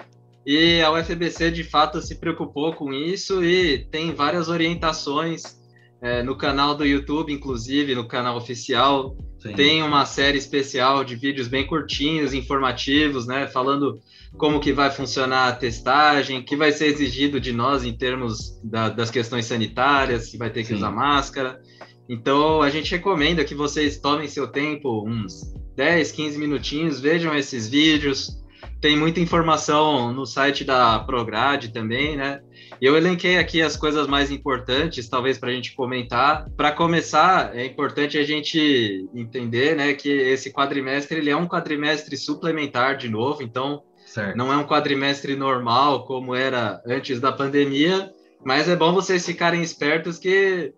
E 0.46 0.82
a 0.82 0.92
UFBC 0.92 1.52
de 1.52 1.64
fato 1.64 2.02
se 2.02 2.16
preocupou 2.16 2.74
com 2.74 2.94
isso 2.94 3.44
e 3.44 3.86
tem 3.92 4.14
várias 4.14 4.48
orientações 4.48 5.59
é, 6.02 6.24
no 6.24 6.36
canal 6.36 6.76
do 6.76 6.86
YouTube, 6.86 7.34
inclusive, 7.34 7.94
no 7.94 8.08
canal 8.08 8.38
oficial, 8.38 9.18
Sim. 9.40 9.54
tem 9.54 9.84
uma 9.84 10.06
série 10.06 10.38
especial 10.38 11.04
de 11.04 11.16
vídeos 11.16 11.48
bem 11.48 11.66
curtinhos, 11.66 12.34
informativos, 12.34 13.28
né? 13.28 13.48
Falando 13.48 14.00
como 14.38 14.60
que 14.60 14.72
vai 14.72 14.92
funcionar 14.92 15.48
a 15.48 15.56
testagem, 15.56 16.44
que 16.44 16.56
vai 16.56 16.72
ser 16.72 16.88
exigido 16.88 17.40
de 17.40 17.52
nós 17.52 17.84
em 17.84 17.94
termos 17.94 18.60
da, 18.64 18.90
das 18.90 19.10
questões 19.10 19.46
sanitárias, 19.46 20.30
se 20.30 20.38
vai 20.38 20.50
ter 20.50 20.62
que 20.62 20.70
Sim. 20.70 20.76
usar 20.76 20.92
máscara. 20.92 21.60
Então, 22.08 22.62
a 22.62 22.70
gente 22.70 22.92
recomenda 22.92 23.44
que 23.44 23.54
vocês 23.54 24.00
tomem 24.00 24.28
seu 24.28 24.48
tempo, 24.48 25.08
uns 25.08 25.54
10, 25.76 26.12
15 26.12 26.38
minutinhos, 26.38 27.00
vejam 27.00 27.36
esses 27.36 27.70
vídeos. 27.70 28.40
Tem 28.82 28.98
muita 28.98 29.20
informação 29.20 30.14
no 30.14 30.26
site 30.26 30.64
da 30.64 31.00
Prograde 31.00 31.74
também, 31.74 32.16
né? 32.16 32.42
Eu 32.82 32.96
elenquei 32.96 33.38
aqui 33.38 33.62
as 33.62 33.76
coisas 33.76 34.08
mais 34.08 34.32
importantes, 34.32 35.10
talvez 35.10 35.38
para 35.38 35.50
a 35.50 35.54
gente 35.54 35.76
comentar. 35.76 36.50
Para 36.56 36.72
começar, 36.72 37.54
é 37.54 37.66
importante 37.66 38.18
a 38.18 38.24
gente 38.24 39.10
entender, 39.14 39.76
né, 39.76 39.94
que 39.94 40.10
esse 40.10 40.52
quadrimestre 40.54 41.18
ele 41.18 41.30
é 41.30 41.36
um 41.36 41.48
quadrimestre 41.48 42.16
suplementar 42.16 42.96
de 42.96 43.10
novo, 43.10 43.44
então 43.44 43.84
certo. 44.06 44.38
não 44.38 44.52
é 44.54 44.56
um 44.56 44.66
quadrimestre 44.66 45.36
normal 45.36 46.06
como 46.06 46.34
era 46.34 46.82
antes 46.86 47.20
da 47.20 47.34
pandemia, 47.34 48.10
mas 48.46 48.70
é 48.70 48.78
bom 48.78 48.94
vocês 48.94 49.26
ficarem 49.26 49.62
espertos 49.62 50.18
que 50.18 50.74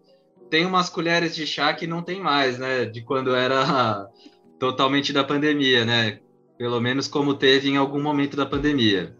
tem 0.50 0.66
umas 0.66 0.90
colheres 0.90 1.36
de 1.36 1.46
chá 1.46 1.72
que 1.72 1.86
não 1.86 2.02
tem 2.02 2.20
mais, 2.20 2.58
né, 2.58 2.86
de 2.86 3.04
quando 3.04 3.36
era 3.36 4.08
totalmente 4.60 5.14
da 5.14 5.24
pandemia, 5.24 5.86
né? 5.86 6.20
Pelo 6.62 6.80
menos 6.80 7.08
como 7.08 7.34
teve 7.34 7.70
em 7.70 7.78
algum 7.78 8.00
momento 8.00 8.38
da 8.38 8.46
pandemia. 8.46 9.16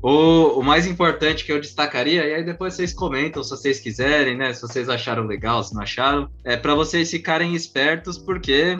O, 0.00 0.60
o, 0.60 0.62
mais 0.62 0.86
importante 0.86 1.44
que 1.44 1.52
eu 1.52 1.60
destacaria, 1.60 2.24
e 2.26 2.32
aí 2.36 2.42
depois 2.42 2.72
vocês 2.72 2.90
comentam 2.90 3.44
se 3.44 3.50
vocês 3.50 3.80
quiserem, 3.80 4.34
né? 4.34 4.50
Se 4.54 4.62
vocês 4.62 4.88
acharam 4.88 5.26
legal, 5.26 5.62
se 5.62 5.74
não 5.74 5.82
acharam, 5.82 6.30
é 6.42 6.56
para 6.56 6.74
vocês 6.74 7.10
ficarem 7.10 7.54
espertos, 7.54 8.16
porque 8.16 8.78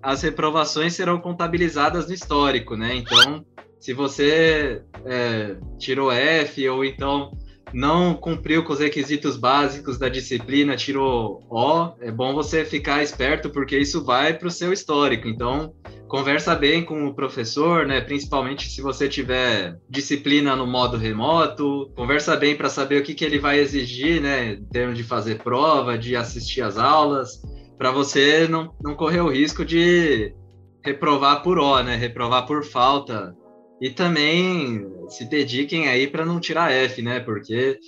as 0.00 0.22
reprovações 0.22 0.94
serão 0.94 1.18
contabilizadas 1.20 2.06
no 2.06 2.14
histórico, 2.14 2.76
né? 2.76 2.94
Então, 2.94 3.44
se 3.80 3.92
você 3.92 4.82
é, 5.04 5.56
tirou 5.76 6.12
F 6.12 6.68
ou 6.68 6.84
então 6.84 7.36
não 7.72 8.14
cumpriu 8.14 8.62
com 8.62 8.74
os 8.74 8.78
requisitos 8.78 9.36
básicos 9.36 9.98
da 9.98 10.08
disciplina, 10.08 10.76
tirou 10.76 11.44
O, 11.50 11.96
é 12.00 12.12
bom 12.12 12.32
você 12.32 12.64
ficar 12.64 13.02
esperto 13.02 13.50
porque 13.50 13.76
isso 13.76 14.04
vai 14.04 14.34
para 14.34 14.46
o 14.46 14.52
seu 14.52 14.72
histórico. 14.72 15.26
Então, 15.26 15.74
conversa 16.08 16.54
bem 16.54 16.84
com 16.84 17.06
o 17.06 17.14
professor, 17.14 17.86
né? 17.86 18.00
Principalmente 18.00 18.68
se 18.68 18.80
você 18.80 19.08
tiver 19.08 19.78
disciplina 19.88 20.54
no 20.54 20.66
modo 20.66 20.96
remoto, 20.96 21.90
conversa 21.94 22.36
bem 22.36 22.56
para 22.56 22.68
saber 22.68 23.00
o 23.00 23.04
que, 23.04 23.14
que 23.14 23.24
ele 23.24 23.38
vai 23.38 23.58
exigir, 23.58 24.20
né? 24.20 24.52
Em 24.52 24.64
termos 24.64 24.96
de 24.96 25.04
fazer 25.04 25.38
prova, 25.42 25.98
de 25.98 26.14
assistir 26.16 26.62
às 26.62 26.78
aulas, 26.78 27.42
para 27.78 27.90
você 27.90 28.46
não, 28.48 28.74
não 28.82 28.94
correr 28.94 29.20
o 29.20 29.30
risco 29.30 29.64
de 29.64 30.34
reprovar 30.82 31.42
por 31.42 31.58
O, 31.58 31.82
né? 31.82 31.96
Reprovar 31.96 32.46
por 32.46 32.64
falta 32.64 33.34
e 33.80 33.90
também 33.90 34.86
se 35.08 35.28
dediquem 35.28 35.88
aí 35.88 36.06
para 36.06 36.24
não 36.24 36.40
tirar 36.40 36.72
F, 36.72 37.02
né? 37.02 37.20
Porque 37.20 37.78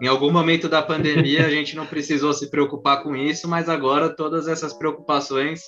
em 0.00 0.06
algum 0.06 0.30
momento 0.30 0.68
da 0.68 0.82
pandemia 0.82 1.46
a 1.46 1.50
gente 1.50 1.74
não 1.74 1.86
precisou 1.86 2.32
se 2.32 2.50
preocupar 2.50 3.02
com 3.02 3.16
isso, 3.16 3.48
mas 3.48 3.68
agora 3.68 4.14
todas 4.14 4.46
essas 4.48 4.72
preocupações 4.72 5.62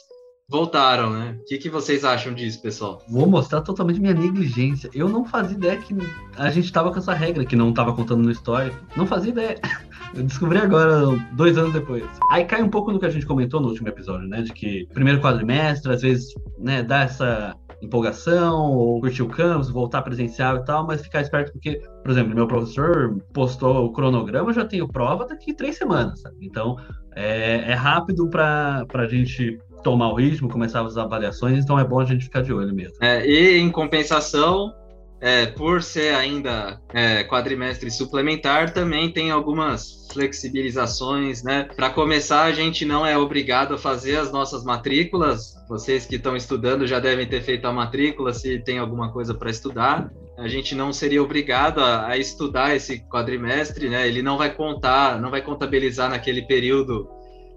voltaram, 0.53 1.11
né? 1.11 1.39
O 1.41 1.45
que, 1.47 1.57
que 1.57 1.71
vocês 1.71 2.05
acham 2.05 2.35
disso, 2.35 2.61
pessoal? 2.61 3.03
Vou 3.09 3.27
mostrar 3.27 3.63
totalmente 3.63 3.99
minha 3.99 4.13
negligência. 4.13 4.91
Eu 4.93 5.09
não 5.09 5.25
fazia 5.25 5.57
ideia 5.57 5.79
que 5.79 5.97
a 6.37 6.51
gente 6.51 6.67
estava 6.67 6.93
com 6.93 6.99
essa 6.99 7.15
regra, 7.15 7.47
que 7.47 7.57
não 7.57 7.71
estava 7.71 7.95
contando 7.95 8.23
no 8.23 8.31
histórico. 8.31 8.77
Não 8.95 9.07
fazia 9.07 9.31
ideia. 9.31 9.59
Eu 10.15 10.25
descobri 10.25 10.59
agora, 10.59 11.07
dois 11.33 11.57
anos 11.57 11.73
depois. 11.73 12.05
Aí 12.31 12.45
cai 12.45 12.63
um 12.63 12.69
pouco 12.69 12.93
no 12.93 13.01
que 13.01 13.07
a 13.07 13.11
gente 13.11 13.25
comentou 13.25 13.63
no 13.63 13.69
último 13.69 13.89
episódio, 13.89 14.29
né? 14.29 14.43
De 14.43 14.53
que 14.53 14.87
primeiro 14.93 15.23
quadrimestre, 15.23 15.91
às 15.91 16.03
vezes, 16.03 16.35
né, 16.59 16.83
dá 16.83 17.05
essa 17.05 17.57
empolgação, 17.81 18.73
ou 18.73 19.01
curtir 19.01 19.23
o 19.23 19.29
campus, 19.29 19.71
voltar 19.71 20.03
presencial 20.03 20.59
e 20.59 20.65
tal, 20.67 20.87
mas 20.87 21.01
ficar 21.01 21.23
esperto 21.23 21.51
porque, 21.51 21.81
por 22.03 22.11
exemplo, 22.11 22.35
meu 22.35 22.47
professor 22.47 23.19
postou 23.33 23.87
o 23.87 23.93
cronograma, 23.93 24.53
já 24.53 24.67
tenho 24.67 24.87
prova 24.87 25.27
daqui 25.27 25.55
três 25.55 25.79
semanas, 25.79 26.21
sabe? 26.21 26.37
Então, 26.43 26.77
é, 27.17 27.71
é 27.71 27.75
rápido 27.75 28.29
para 28.29 28.87
a 28.93 29.07
gente 29.07 29.59
tomar 29.83 30.11
o 30.11 30.15
ritmo, 30.15 30.49
começar 30.49 30.85
as 30.85 30.97
avaliações, 30.97 31.65
então 31.65 31.79
é 31.79 31.85
bom 31.85 32.01
a 32.01 32.05
gente 32.05 32.25
ficar 32.25 32.43
de 32.43 32.53
olho 32.53 32.75
mesmo. 32.75 32.97
É, 33.01 33.27
e 33.27 33.59
em 33.59 33.71
compensação, 33.71 34.73
é, 35.21 35.47
por 35.47 35.83
ser 35.83 36.15
ainda 36.15 36.81
é, 36.93 37.23
quadrimestre 37.23 37.91
suplementar, 37.91 38.73
também 38.73 39.13
tem 39.13 39.31
algumas 39.31 40.09
flexibilizações, 40.13 41.45
né? 41.45 41.69
Para 41.77 41.91
começar, 41.91 42.43
a 42.43 42.53
gente 42.53 42.85
não 42.85 43.07
é 43.07 43.17
obrigado 43.17 43.75
a 43.75 43.79
fazer 43.79 44.17
as 44.17 44.33
nossas 44.33 44.65
matrículas. 44.65 45.55
Vocês 45.69 46.05
que 46.07 46.17
estão 46.17 46.35
estudando 46.35 46.89
já 46.89 46.99
devem 46.99 47.27
ter 47.27 47.41
feito 47.41 47.67
a 47.67 47.73
matrícula, 47.73 48.33
se 48.33 48.59
tem 48.59 48.79
alguma 48.79 49.13
coisa 49.13 49.33
para 49.33 49.49
estudar. 49.49 50.11
A 50.37 50.49
gente 50.49 50.75
não 50.75 50.93
seria 50.93 51.23
obrigado 51.23 51.79
a, 51.79 52.09
a 52.09 52.19
estudar 52.19 52.75
esse 52.75 52.99
quadrimestre, 53.09 53.89
né? 53.89 54.09
Ele 54.09 54.23
não 54.23 54.37
vai 54.37 54.53
contar, 54.53 55.21
não 55.21 55.31
vai 55.31 55.41
contabilizar 55.41 56.11
naquele 56.11 56.43
período 56.43 57.09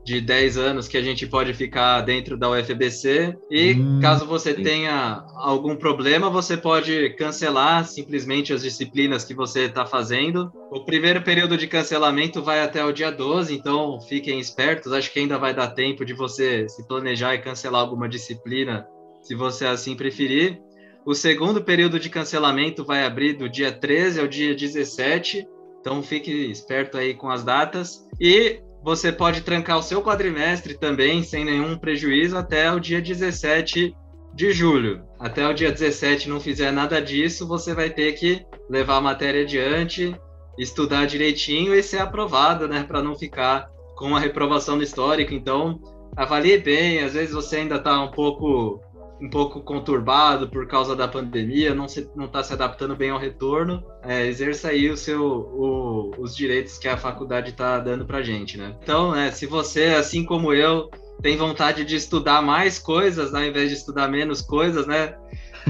de 0.06 0.22
10 0.22 0.58
anos 0.60 0.88
que 0.88 0.98
a 0.98 1.02
gente 1.02 1.26
pode 1.26 1.52
ficar 1.56 2.02
dentro 2.02 2.38
da 2.38 2.52
UFBC. 2.52 3.36
E 3.50 3.74
hum, 3.74 4.00
caso 4.00 4.24
você 4.28 4.54
sim. 4.54 4.62
tenha 4.62 5.26
algum 5.34 5.76
problema, 5.76 6.30
você 6.30 6.56
pode 6.56 7.10
cancelar 7.18 7.84
simplesmente 7.88 8.54
as 8.54 8.62
disciplinas 8.62 9.26
que 9.26 9.34
você 9.34 9.62
está 9.62 9.84
fazendo. 9.84 10.52
O 10.72 10.86
primeiro 10.86 11.24
período 11.24 11.58
de 11.58 11.66
cancelamento 11.66 12.44
vai 12.44 12.62
até 12.62 12.86
o 12.86 12.92
dia 12.92 13.12
12, 13.12 13.56
então 13.56 14.00
fiquem 14.00 14.40
espertos. 14.40 14.94
Acho 14.94 15.12
que 15.12 15.20
ainda 15.20 15.40
vai 15.40 15.56
dar 15.56 15.70
tempo 15.70 16.06
de 16.06 16.14
você 16.14 16.70
se 16.70 16.88
planejar 16.88 17.34
e 17.34 17.42
cancelar 17.42 17.82
alguma 17.82 18.08
disciplina, 18.08 18.86
se 19.24 19.34
você 19.34 19.66
assim 19.66 19.96
preferir. 19.96 20.62
O 21.04 21.16
segundo 21.16 21.64
período 21.64 22.00
de 22.00 22.12
cancelamento 22.12 22.86
vai 22.86 23.04
abrir 23.04 23.34
do 23.34 23.50
dia 23.50 23.72
13 23.72 24.20
ao 24.20 24.28
dia 24.28 24.54
17. 24.54 25.48
Então 25.82 26.04
fique 26.04 26.32
esperto 26.32 26.96
aí 26.96 27.16
com 27.16 27.30
as 27.30 27.44
datas. 27.44 28.08
E 28.20 28.60
você 28.86 29.12
pode 29.12 29.42
trancar 29.42 29.80
o 29.80 29.82
seu 29.82 30.00
quadrimestre 30.04 30.78
também 30.78 31.24
sem 31.24 31.44
nenhum 31.44 31.76
prejuízo 31.76 32.38
até 32.38 32.72
o 32.72 32.80
dia 32.80 33.02
17 33.02 33.96
de 34.32 34.52
julho. 34.52 35.04
Até 35.20 35.48
o 35.48 35.56
dia 35.56 35.72
17 35.72 36.30
não 36.30 36.40
fizer 36.40 36.72
nada 36.72 37.02
disso, 37.02 37.48
você 37.48 37.74
vai 37.74 37.90
ter 37.90 38.12
que 38.12 38.46
levar 38.70 38.98
a 38.98 39.02
matéria 39.02 39.42
adiante, 39.42 40.16
estudar 40.56 41.08
direitinho 41.08 41.74
e 41.74 41.82
ser 41.82 41.98
aprovado, 41.98 42.68
né, 42.68 42.84
para 42.84 43.02
não 43.02 43.16
ficar 43.16 43.68
com 43.96 44.06
uma 44.06 44.20
reprovação 44.20 44.76
no 44.76 44.84
histórico. 44.84 45.34
Então, 45.34 45.80
avalie 46.16 46.60
bem, 46.60 47.00
às 47.00 47.14
vezes 47.14 47.34
você 47.34 47.56
ainda 47.56 47.78
está 47.78 48.00
um 48.04 48.12
pouco 48.12 48.80
um 49.22 49.30
pouco 49.30 49.62
conturbado 49.62 50.50
por 50.50 50.68
causa 50.68 50.96
da 50.96 51.08
pandemia, 51.08 51.74
não 51.74 51.86
está 51.86 52.02
se, 52.02 52.10
não 52.16 52.28
tá 52.28 52.44
se 52.44 52.54
adaptando 52.54 52.96
bem 52.96 53.10
ao 53.10 53.20
retorno, 53.20 53.84
é, 54.04 54.26
exerça 54.26 54.70
aí 54.70 54.90
o 54.90 54.98
seu, 54.98 55.24
o, 55.24 56.12
os 56.18 56.36
direitos 56.36 56.78
que 56.78 56.88
a 56.88 56.98
faculdade 56.98 57.52
está 57.52 57.80
dando 57.80 58.06
para 58.06 58.22
gente, 58.22 58.58
né? 58.58 58.76
Então, 58.84 59.12
né, 59.12 59.32
se 59.32 59.46
você, 59.46 59.96
assim 59.98 60.26
como 60.26 60.54
eu, 60.54 60.90
tem 61.22 61.38
vontade 61.38 61.86
de 61.86 61.96
estudar 61.96 62.42
mais 62.42 62.78
coisas, 62.78 63.34
ao 63.34 63.44
invés 63.44 63.70
de 63.70 63.76
estudar 63.76 64.08
menos 64.08 64.42
coisas, 64.42 64.86
né? 64.86 65.16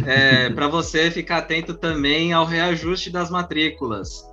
É, 0.05 0.49
para 0.53 0.67
você 0.67 1.11
ficar 1.11 1.37
atento 1.37 1.75
também 1.75 2.33
ao 2.33 2.45
reajuste 2.45 3.09
das 3.09 3.29
matrículas. 3.29 4.25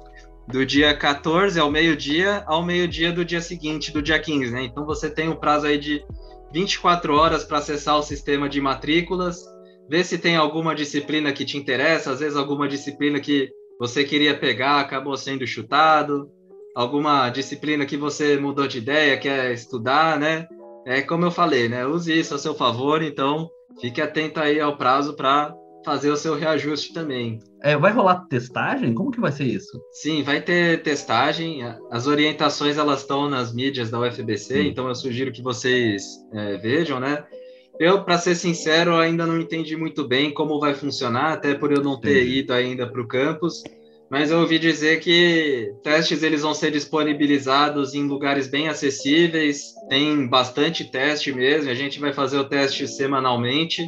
Do 0.48 0.66
dia 0.66 0.92
14 0.92 1.60
ao 1.60 1.70
meio-dia 1.70 2.42
ao 2.46 2.64
meio-dia 2.64 3.12
do 3.12 3.24
dia 3.24 3.40
seguinte, 3.40 3.92
do 3.92 4.02
dia 4.02 4.18
15, 4.18 4.50
né? 4.50 4.64
Então 4.64 4.84
você 4.84 5.08
tem 5.08 5.28
um 5.28 5.36
prazo 5.36 5.66
aí 5.66 5.78
de 5.78 6.04
24 6.52 7.14
horas 7.14 7.44
para 7.44 7.58
acessar 7.58 7.98
o 7.98 8.02
sistema 8.02 8.48
de 8.48 8.60
matrículas, 8.60 9.42
ver 9.88 10.04
se 10.04 10.18
tem 10.18 10.36
alguma 10.36 10.74
disciplina 10.74 11.32
que 11.32 11.44
te 11.44 11.56
interessa, 11.56 12.10
às 12.10 12.20
vezes 12.20 12.36
alguma 12.36 12.68
disciplina 12.68 13.18
que 13.20 13.50
você 13.78 14.04
queria 14.04 14.36
pegar 14.38 14.80
acabou 14.80 15.16
sendo 15.16 15.46
chutado, 15.46 16.30
alguma 16.74 17.28
disciplina 17.30 17.86
que 17.86 17.96
você 17.96 18.36
mudou 18.36 18.66
de 18.66 18.78
ideia, 18.78 19.18
quer 19.18 19.52
estudar, 19.52 20.18
né? 20.18 20.46
É 20.86 21.00
como 21.00 21.24
eu 21.24 21.30
falei, 21.30 21.68
né? 21.68 21.86
Use 21.86 22.16
isso 22.16 22.34
a 22.34 22.38
seu 22.38 22.54
favor, 22.54 23.02
então 23.02 23.50
fique 23.80 24.00
atento 24.00 24.40
aí 24.40 24.60
ao 24.60 24.76
prazo 24.76 25.14
para 25.14 25.54
fazer 25.84 26.10
o 26.10 26.16
seu 26.16 26.34
reajuste 26.34 26.92
também. 26.92 27.38
É, 27.62 27.76
vai 27.76 27.92
rolar 27.92 28.26
testagem? 28.28 28.94
Como 28.94 29.10
que 29.10 29.20
vai 29.20 29.32
ser 29.32 29.44
isso? 29.44 29.80
Sim, 29.92 30.22
vai 30.22 30.40
ter 30.40 30.82
testagem. 30.82 31.60
As 31.90 32.06
orientações 32.06 32.78
elas 32.78 33.00
estão 33.00 33.28
nas 33.28 33.52
mídias 33.52 33.90
da 33.90 34.00
UFBC, 34.00 34.60
hum. 34.60 34.64
então 34.64 34.88
eu 34.88 34.94
sugiro 34.94 35.32
que 35.32 35.42
vocês 35.42 36.04
é, 36.32 36.56
vejam, 36.56 36.98
né? 36.98 37.24
Eu, 37.78 38.04
para 38.04 38.18
ser 38.18 38.34
sincero, 38.34 38.96
ainda 38.96 39.26
não 39.26 39.40
entendi 39.40 39.76
muito 39.76 40.06
bem 40.06 40.32
como 40.32 40.60
vai 40.60 40.74
funcionar, 40.74 41.32
até 41.32 41.54
por 41.54 41.72
eu 41.72 41.82
não 41.82 41.98
ter 41.98 42.26
ido 42.26 42.52
ainda 42.52 42.86
para 42.86 43.00
o 43.00 43.08
campus. 43.08 43.62
Mas 44.12 44.30
eu 44.30 44.40
ouvi 44.40 44.58
dizer 44.58 45.00
que 45.00 45.72
testes 45.82 46.22
eles 46.22 46.42
vão 46.42 46.52
ser 46.52 46.70
disponibilizados 46.70 47.94
em 47.94 48.06
lugares 48.06 48.46
bem 48.46 48.68
acessíveis. 48.68 49.72
Tem 49.88 50.28
bastante 50.28 50.84
teste 50.84 51.32
mesmo. 51.32 51.70
A 51.70 51.74
gente 51.74 51.98
vai 51.98 52.12
fazer 52.12 52.36
o 52.36 52.44
teste 52.44 52.86
semanalmente. 52.86 53.82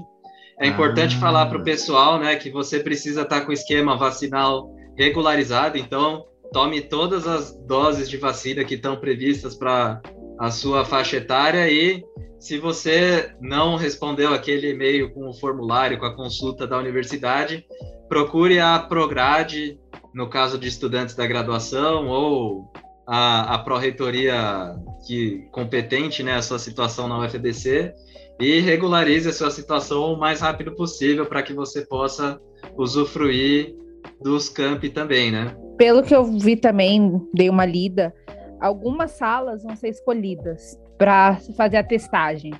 É 0.60 0.66
importante 0.66 1.16
ah. 1.16 1.20
falar 1.20 1.46
para 1.46 1.58
o 1.58 1.64
pessoal, 1.64 2.18
né, 2.18 2.36
que 2.36 2.50
você 2.50 2.80
precisa 2.80 3.22
estar 3.22 3.40
tá 3.40 3.44
com 3.44 3.50
o 3.50 3.54
esquema 3.54 3.96
vacinal 3.96 4.70
regularizado, 4.96 5.76
então 5.76 6.24
tome 6.52 6.80
todas 6.80 7.26
as 7.26 7.52
doses 7.66 8.08
de 8.08 8.16
vacina 8.16 8.64
que 8.64 8.74
estão 8.74 8.96
previstas 8.96 9.54
para 9.54 10.00
a 10.38 10.50
sua 10.50 10.84
faixa 10.84 11.16
etária 11.16 11.68
e 11.68 12.04
se 12.38 12.58
você 12.58 13.34
não 13.40 13.76
respondeu 13.76 14.34
aquele 14.34 14.70
e-mail 14.70 15.12
com 15.14 15.28
o 15.28 15.32
formulário, 15.32 15.98
com 15.98 16.04
a 16.04 16.14
consulta 16.14 16.66
da 16.66 16.76
universidade, 16.76 17.64
procure 18.06 18.60
a 18.60 18.78
Prograde, 18.78 19.78
no 20.12 20.28
caso 20.28 20.58
de 20.58 20.68
estudantes 20.68 21.14
da 21.14 21.26
graduação, 21.26 22.06
ou 22.06 22.70
a, 23.06 23.54
a 23.54 23.58
pró-reitoria 23.60 24.76
que 25.06 25.48
competente 25.52 26.22
né, 26.22 26.34
a 26.34 26.42
sua 26.42 26.58
situação 26.58 27.08
na 27.08 27.18
UFBC, 27.18 27.94
e 28.40 28.60
regularize 28.60 29.28
a 29.28 29.32
sua 29.32 29.50
situação 29.50 30.12
o 30.12 30.18
mais 30.18 30.40
rápido 30.40 30.74
possível 30.74 31.26
para 31.26 31.42
que 31.42 31.52
você 31.52 31.86
possa 31.86 32.40
usufruir 32.76 33.74
dos 34.20 34.48
campi 34.48 34.88
também, 34.88 35.30
né? 35.30 35.56
Pelo 35.76 36.02
que 36.02 36.14
eu 36.14 36.24
vi 36.24 36.56
também, 36.56 37.20
dei 37.32 37.48
uma 37.48 37.64
lida, 37.64 38.14
algumas 38.60 39.12
salas 39.12 39.62
vão 39.62 39.76
ser 39.76 39.88
escolhidas 39.88 40.78
para 40.98 41.38
fazer 41.56 41.76
a 41.76 41.84
testagem, 41.84 42.54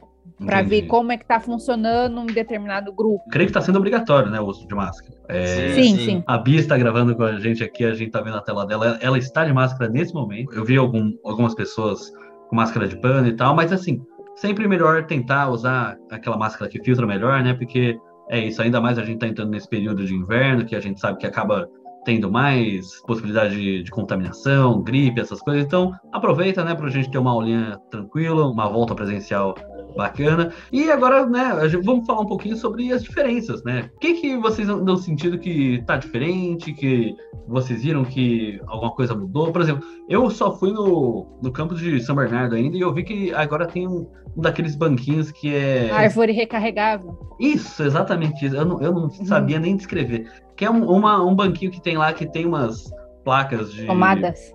para 0.45 0.63
ver 0.63 0.83
como 0.83 1.13
é 1.13 1.17
que 1.17 1.25
está 1.25 1.39
funcionando 1.39 2.21
um 2.21 2.27
determinado 2.27 2.93
grupo. 2.93 3.23
Creio 3.31 3.47
que 3.47 3.51
está 3.51 3.61
sendo 3.61 3.77
obrigatório, 3.77 4.31
né, 4.31 4.41
o 4.41 4.45
uso 4.45 4.67
de 4.67 4.75
máscara. 4.75 5.15
É, 5.29 5.75
sim, 5.75 5.97
sim. 5.99 6.25
A 6.27 6.37
Bia 6.39 6.61
está 6.61 6.77
gravando 6.77 7.15
com 7.15 7.23
a 7.23 7.39
gente 7.39 7.63
aqui, 7.63 7.85
a 7.85 7.93
gente 7.93 8.09
está 8.09 8.21
vendo 8.21 8.37
a 8.37 8.41
tela 8.41 8.67
dela. 8.67 8.99
Ela 9.01 9.17
está 9.17 9.45
de 9.45 9.53
máscara 9.53 9.91
nesse 9.91 10.13
momento. 10.13 10.53
Eu 10.53 10.65
vi 10.65 10.77
algum, 10.77 11.13
algumas 11.25 11.55
pessoas 11.55 12.13
com 12.49 12.57
máscara 12.57 12.89
de 12.89 12.97
pano 13.01 13.29
e 13.29 13.37
tal, 13.37 13.55
mas 13.55 13.73
assim, 13.73 14.03
sempre 14.37 14.67
melhor 14.69 15.07
tentar 15.07 15.49
usar 15.49 15.97
aquela 16.11 16.37
máscara 16.37 16.71
que 16.71 16.83
filtra 16.83 17.07
melhor, 17.07 17.43
né? 17.43 17.55
Porque 17.55 17.99
é 18.31 18.39
isso, 18.39 18.63
ainda 18.63 18.81
mais 18.81 18.99
a 18.99 19.05
gente 19.05 19.19
tá 19.19 19.27
entrando 19.27 19.51
nesse 19.51 19.69
período 19.69 20.05
de 20.05 20.15
inverno, 20.15 20.65
que 20.65 20.75
a 20.75 20.81
gente 20.81 21.01
sabe 21.01 21.19
que 21.19 21.27
acaba 21.27 21.69
tendo 22.05 22.31
mais 22.31 23.01
possibilidade 23.07 23.55
de, 23.55 23.83
de, 23.83 23.91
contaminação, 23.91 24.83
gripe, 24.83 25.21
essas 25.21 25.41
coisas. 25.41 25.65
Então, 25.65 25.93
aproveita, 26.13 26.63
né, 26.63 26.75
para 26.75 26.87
a 26.87 26.91
gente 26.91 27.11
ter 27.11 27.19
uma 27.19 27.31
aulinha 27.31 27.79
tranquila, 27.91 28.47
uma 28.47 28.69
volta 28.69 28.95
presencial 28.95 29.55
bacana. 29.97 30.53
E 30.73 30.91
agora, 30.91 31.27
né, 31.27 31.51
vamos 31.83 32.07
falar 32.07 32.21
um 32.21 32.27
pouquinho 32.27 32.57
sobre 32.57 32.93
as 32.93 33.03
diferenças, 33.03 33.63
né? 33.63 33.91
O 33.95 33.99
que, 33.99 34.15
que 34.15 34.37
vocês 34.37 34.69
andam 34.69 34.97
sentindo 34.97 35.39
que 35.39 35.83
tá 35.87 35.97
diferente, 35.97 36.73
que 36.73 37.15
vocês 37.47 37.83
viram 37.83 38.05
que 38.05 38.61
alguma 38.67 38.93
coisa 38.93 39.15
mudou? 39.15 39.53
Por 39.53 39.63
exemplo, 39.63 39.85
eu 40.09 40.29
só 40.31 40.57
fui 40.57 40.73
no, 40.73 41.27
no 41.43 41.53
campo 41.53 41.75
de 41.75 42.01
São 42.01 42.17
Bernardo 42.17 42.55
ainda 42.55 42.77
e 42.77 42.81
eu 42.81 42.93
vi 42.93 43.05
que 43.05 43.35
agora 43.35 43.67
tem 43.67 43.87
um, 43.87 44.07
um 44.37 44.41
daqueles 44.41 44.75
banquinhos 44.75 45.31
que 45.31 45.55
é. 45.55 45.91
Árvore 45.91 46.33
recarregável. 46.33 47.19
Isso, 47.39 47.83
exatamente 47.83 48.45
isso. 48.45 48.57
Eu 48.57 48.65
não, 48.65 48.83
eu 48.83 48.93
não 48.93 49.03
uhum. 49.03 49.27
sabia 49.27 49.59
nem 49.59 49.77
descrever. 49.77 50.31
Que 50.57 50.65
é 50.65 50.71
um, 50.71 50.85
uma, 50.89 51.25
um 51.25 51.35
banquinho 51.35 51.71
que 51.71 51.81
tem 51.81 51.97
lá 51.97 52.13
que 52.13 52.27
tem 52.27 52.47
umas 52.47 52.91
placas 53.25 53.73
de. 53.73 53.87
Tomadas 53.87 54.55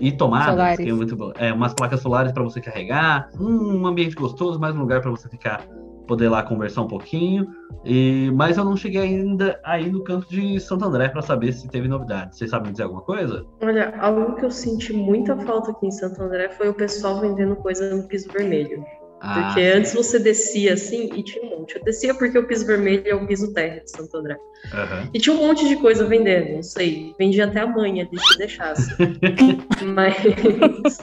e 0.00 0.12
tomadas, 0.12 0.76
que 0.76 0.88
é 0.88 0.92
muito 0.92 1.16
bom. 1.16 1.32
É, 1.36 1.52
umas 1.52 1.74
placas 1.74 2.00
solares 2.00 2.32
para 2.32 2.42
você 2.42 2.60
carregar, 2.60 3.28
um 3.38 3.86
ambiente 3.86 4.14
gostoso, 4.14 4.58
mais 4.58 4.74
um 4.74 4.80
lugar 4.80 5.00
para 5.00 5.10
você 5.10 5.28
ficar, 5.28 5.66
poder 6.06 6.28
lá 6.28 6.42
conversar 6.42 6.82
um 6.82 6.88
pouquinho. 6.88 7.46
E, 7.84 8.30
mas 8.34 8.58
eu 8.58 8.64
não 8.64 8.76
cheguei 8.76 9.00
ainda 9.00 9.58
aí 9.64 9.90
no 9.90 10.04
canto 10.04 10.28
de 10.28 10.60
Santo 10.60 10.84
André 10.84 11.08
para 11.08 11.22
saber 11.22 11.52
se 11.52 11.68
teve 11.68 11.88
novidade. 11.88 12.36
Vocês 12.36 12.50
sabem 12.50 12.72
dizer 12.72 12.84
alguma 12.84 13.02
coisa? 13.02 13.46
Olha, 13.62 13.94
algo 13.98 14.34
que 14.34 14.44
eu 14.44 14.50
senti 14.50 14.92
muita 14.92 15.36
falta 15.36 15.70
aqui 15.70 15.86
em 15.86 15.90
Santo 15.90 16.22
André 16.22 16.50
foi 16.50 16.68
o 16.68 16.74
pessoal 16.74 17.20
vendendo 17.20 17.56
coisa 17.56 17.94
no 17.94 18.02
piso 18.04 18.30
vermelho. 18.30 18.84
Ah, 19.20 19.44
porque 19.44 19.60
antes 19.60 19.92
você 19.92 20.18
descia 20.18 20.74
assim 20.74 21.10
e 21.14 21.22
tinha 21.22 21.44
um 21.44 21.60
monte. 21.60 21.76
Eu 21.76 21.84
descia 21.84 22.14
porque 22.14 22.38
o 22.38 22.46
piso 22.46 22.66
vermelho 22.66 23.02
é 23.06 23.14
o 23.14 23.26
piso 23.26 23.52
terra 23.52 23.80
de 23.80 23.90
Santo 23.90 24.16
André. 24.16 24.34
Uhum. 24.72 25.10
E 25.12 25.18
tinha 25.18 25.36
um 25.36 25.46
monte 25.46 25.68
de 25.68 25.76
coisa 25.76 26.06
vendendo, 26.06 26.54
não 26.54 26.62
sei. 26.62 27.14
Vendia 27.18 27.44
até 27.44 27.60
a 27.60 27.66
manha 27.66 28.06
de 28.06 28.18
se 28.18 28.38
deixasse. 28.38 28.96
Mas 29.84 30.98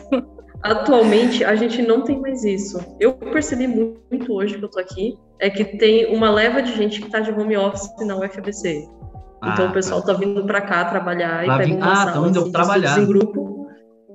atualmente 0.63 1.43
a 1.43 1.55
gente 1.55 1.81
não 1.83 2.01
tem 2.01 2.19
mais 2.19 2.43
isso. 2.43 2.79
Eu 2.99 3.13
percebi 3.13 3.67
muito 3.67 4.33
hoje 4.33 4.57
que 4.57 4.65
eu 4.65 4.69
tô 4.69 4.79
aqui, 4.79 5.15
é 5.39 5.49
que 5.49 5.63
tem 5.77 6.11
uma 6.13 6.31
leva 6.31 6.61
de 6.61 6.75
gente 6.75 6.99
que 6.99 7.11
tá 7.11 7.19
de 7.19 7.31
home 7.31 7.55
office 7.55 7.87
na 7.99 8.17
UFBC. 8.17 8.87
Então 9.43 9.67
ah, 9.67 9.69
o 9.69 9.73
pessoal 9.73 10.01
tá. 10.01 10.13
tá 10.13 10.19
vindo 10.19 10.43
para 10.43 10.61
cá 10.61 10.85
trabalhar 10.85 11.45
e 11.45 11.57
pega 11.57 11.75
uma 11.75 11.91
ah, 11.91 11.95
sala 12.13 12.29
assim, 12.31 12.51
trabalhar. 12.51 12.99
em 12.99 13.05
grupo. 13.05 13.67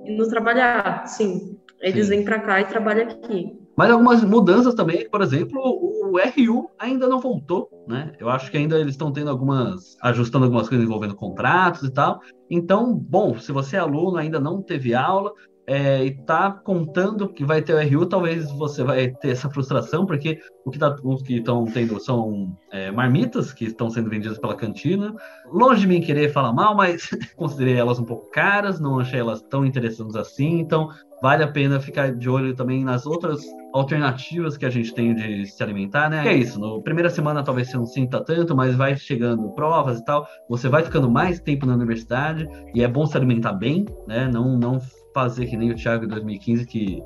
Indo 0.05 0.29
trabalhar, 0.29 1.07
sim. 1.07 1.57
Eles 1.81 2.07
sim. 2.07 2.17
vêm 2.17 2.25
para 2.25 2.41
cá 2.41 2.61
e 2.61 2.65
trabalham 2.65 3.09
aqui. 3.09 3.62
Mas 3.77 3.91
algumas 3.91 4.23
mudanças 4.23 4.75
também, 4.75 5.09
por 5.09 5.23
exemplo, 5.23 5.61
o 5.61 6.19
RU 6.19 6.71
ainda 6.79 7.09
não 7.09 7.21
voltou, 7.21 7.71
né? 7.89 8.13
Eu 8.19 8.29
acho 8.29 8.51
que 8.51 8.57
ainda 8.57 8.79
eles 8.79 8.93
estão 8.93 9.13
tendo 9.13 9.31
algumas, 9.31 9.97
ajustando 10.03 10.45
algumas 10.45 10.69
coisas 10.69 10.87
envolvendo 10.87 11.15
contratos 11.15 11.83
e 11.83 11.91
tal. 11.91 12.21
Então, 12.51 12.95
bom, 12.95 13.39
se 13.39 13.51
você 13.51 13.77
é 13.77 13.81
aluno, 13.81 14.19
ainda 14.19 14.39
não 14.39 14.61
teve 14.61 14.95
aula, 14.95 15.33
é, 15.67 16.05
e 16.05 16.09
está 16.09 16.51
contando 16.51 17.29
que 17.29 17.45
vai 17.45 17.63
ter 17.63 17.75
o 17.75 17.99
RU, 17.99 18.07
talvez 18.07 18.51
você 18.53 18.83
vai 18.83 19.09
ter 19.09 19.31
essa 19.31 19.49
frustração, 19.49 20.05
porque 20.05 20.41
o 20.65 20.71
que 20.71 20.79
tá, 20.79 20.97
os 21.03 21.23
que 21.23 21.37
estão 21.37 21.65
tendo 21.65 22.01
são 22.01 22.57
é, 22.71 22.91
marmitas 22.91 23.53
que 23.53 23.67
estão 23.67 23.89
sendo 23.89 24.11
vendidas 24.11 24.39
pela 24.39 24.57
cantina. 24.57 25.15
Longe 25.47 25.83
de 25.83 25.87
mim 25.87 26.01
querer 26.01 26.33
falar 26.33 26.53
mal, 26.53 26.75
mas 26.75 27.09
considerei 27.37 27.77
elas 27.77 27.99
um 27.99 28.05
pouco 28.05 28.29
caras, 28.31 28.81
não 28.81 28.99
achei 28.99 29.21
elas 29.21 29.41
tão 29.43 29.65
interessantes 29.65 30.17
assim, 30.17 30.59
então 30.59 30.91
vale 31.23 31.45
a 31.45 31.49
pena 31.49 31.81
ficar 31.81 32.13
de 32.13 32.29
olho 32.29 32.55
também 32.55 32.85
nas 32.85 33.07
outras 33.07 33.41
alternativas 33.73 34.57
que 34.57 34.67
a 34.67 34.71
gente 34.71 34.93
tem 34.93 35.15
de 35.15 35.47
se 35.47 35.63
alimentar, 35.63 36.11
né? 36.11 36.23
Que 36.23 36.29
é 36.29 36.35
isso, 36.35 36.61
na 36.61 36.83
primeira 36.83 37.09
semana 37.09 37.45
talvez 37.45 37.71
você 37.71 37.77
não 37.77 37.87
sinta 37.87 38.23
tanto, 38.23 38.57
mas 38.57 38.75
vai 38.75 38.97
chegando 38.97 39.49
provas 39.53 40.01
e 40.01 40.05
tal, 40.05 40.27
você 40.49 40.69
vai 40.69 40.83
ficando 40.83 41.09
mais 41.09 41.41
tempo 41.41 41.65
na 41.65 41.75
universidade 41.75 42.47
e 42.75 42.83
é 42.83 42.89
bom 42.89 43.07
se 43.07 43.17
alimentar 43.17 43.53
bem, 43.53 43.87
né? 44.07 44.29
Não, 44.29 44.59
não 44.59 44.81
fazer 45.15 45.47
que 45.47 45.57
nem 45.57 45.71
o 45.71 45.77
Thiago 45.77 46.05
em 46.05 46.09
2015, 46.09 46.67
que 46.67 47.01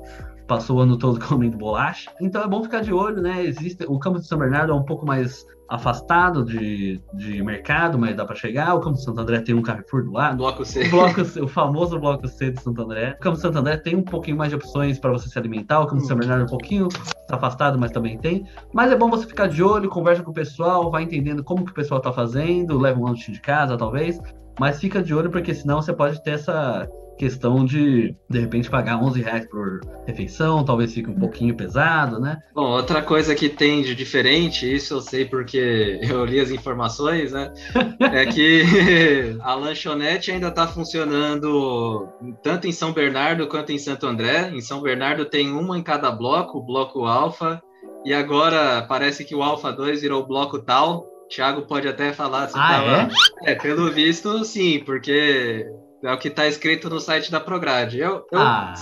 passou 0.47 0.77
o 0.77 0.79
ano 0.81 0.97
todo 0.97 1.19
comendo 1.25 1.57
bolacha. 1.57 2.11
Então 2.21 2.41
é 2.41 2.47
bom 2.47 2.63
ficar 2.63 2.81
de 2.81 2.93
olho, 2.93 3.21
né? 3.21 3.43
Existe, 3.45 3.85
o 3.87 3.99
campo 3.99 4.19
de 4.19 4.27
São 4.27 4.39
Bernardo 4.39 4.71
é 4.71 4.75
um 4.75 4.83
pouco 4.83 5.05
mais 5.05 5.45
afastado 5.69 6.45
de, 6.45 7.01
de 7.13 7.43
mercado, 7.43 7.99
mas 7.99 8.15
dá 8.15 8.25
para 8.25 8.35
chegar. 8.35 8.73
O 8.73 8.79
campo 8.79 8.95
de 8.95 9.03
Santo 9.03 9.19
André 9.19 9.41
tem 9.41 9.53
um 9.53 9.61
Carrefour 9.61 10.03
do 10.03 10.11
lado. 10.11 10.37
Bloco 10.37 10.63
C. 10.63 10.87
O, 10.87 10.89
bloco 10.89 11.25
C, 11.25 11.41
o 11.41 11.47
famoso 11.47 11.99
Bloco 11.99 12.27
C 12.27 12.51
de 12.51 12.61
Santo 12.61 12.81
André. 12.81 13.15
O 13.17 13.21
campo 13.21 13.35
de 13.35 13.41
Santo 13.41 13.57
André 13.57 13.77
tem 13.77 13.95
um 13.95 14.03
pouquinho 14.03 14.37
mais 14.37 14.49
de 14.49 14.55
opções 14.55 14.97
para 14.97 15.11
você 15.11 15.27
se 15.27 15.37
alimentar. 15.37 15.81
O 15.81 15.87
campo 15.87 16.01
de 16.01 16.07
São 16.07 16.17
Bernardo 16.17 16.43
é 16.43 16.45
um 16.45 16.49
pouquinho 16.49 16.87
afastado, 17.29 17.77
mas 17.77 17.91
também 17.91 18.17
tem. 18.17 18.45
Mas 18.73 18.91
é 18.91 18.95
bom 18.95 19.09
você 19.09 19.27
ficar 19.27 19.47
de 19.47 19.61
olho, 19.61 19.89
conversa 19.89 20.23
com 20.23 20.31
o 20.31 20.33
pessoal, 20.33 20.89
vai 20.89 21.03
entendendo 21.03 21.43
como 21.43 21.65
que 21.65 21.71
o 21.71 21.75
pessoal 21.75 21.99
tá 21.99 22.13
fazendo, 22.13 22.79
leva 22.79 22.99
um 22.99 23.05
lanche 23.05 23.31
de 23.31 23.41
casa, 23.41 23.77
talvez. 23.77 24.19
Mas 24.59 24.79
fica 24.79 25.03
de 25.03 25.13
olho, 25.13 25.29
porque 25.29 25.53
senão 25.53 25.81
você 25.81 25.93
pode 25.93 26.23
ter 26.23 26.31
essa 26.31 26.87
questão 27.17 27.65
de, 27.65 28.15
de 28.29 28.39
repente, 28.39 28.69
pagar 28.69 29.01
11 29.01 29.21
reais 29.21 29.45
por 29.47 29.81
refeição, 30.05 30.63
talvez 30.63 30.93
fique 30.93 31.09
um 31.09 31.19
pouquinho 31.19 31.55
pesado, 31.55 32.19
né? 32.19 32.37
Bom, 32.53 32.69
outra 32.69 33.01
coisa 33.01 33.33
que 33.35 33.49
tem 33.49 33.81
de 33.81 33.95
diferente, 33.95 34.71
isso 34.71 34.93
eu 34.93 35.01
sei 35.01 35.25
porque 35.25 35.99
eu 36.07 36.23
li 36.25 36.39
as 36.39 36.51
informações, 36.51 37.31
né? 37.31 37.51
é 37.99 38.25
que 38.25 38.63
a 39.41 39.55
lanchonete 39.55 40.31
ainda 40.31 40.47
está 40.47 40.67
funcionando 40.67 42.07
tanto 42.43 42.67
em 42.67 42.71
São 42.71 42.93
Bernardo 42.93 43.47
quanto 43.47 43.71
em 43.71 43.79
Santo 43.79 44.05
André. 44.05 44.51
Em 44.53 44.61
São 44.61 44.81
Bernardo 44.81 45.25
tem 45.25 45.51
uma 45.51 45.77
em 45.77 45.83
cada 45.83 46.11
bloco, 46.11 46.59
o 46.59 46.65
bloco 46.65 47.05
alfa, 47.05 47.61
e 48.05 48.13
agora 48.13 48.85
parece 48.87 49.25
que 49.25 49.35
o 49.35 49.43
alfa 49.43 49.71
2 49.71 50.01
virou 50.01 50.23
o 50.23 50.27
bloco 50.27 50.59
tal. 50.59 51.05
Thiago 51.29 51.63
pode 51.63 51.87
até 51.87 52.13
falar 52.13 52.47
se 52.47 52.57
ah, 52.57 52.61
tava... 52.61 53.11
é? 53.43 53.51
é, 53.51 53.55
pelo 53.55 53.91
visto, 53.91 54.45
sim, 54.45 54.81
porque 54.85 55.67
é 56.03 56.13
o 56.13 56.17
que 56.17 56.27
está 56.27 56.47
escrito 56.47 56.89
no 56.89 56.99
site 56.99 57.31
da 57.31 57.39
Prograde. 57.39 57.99
Eu, 57.99 58.25
eu, 58.31 58.39
ah. 58.39 58.73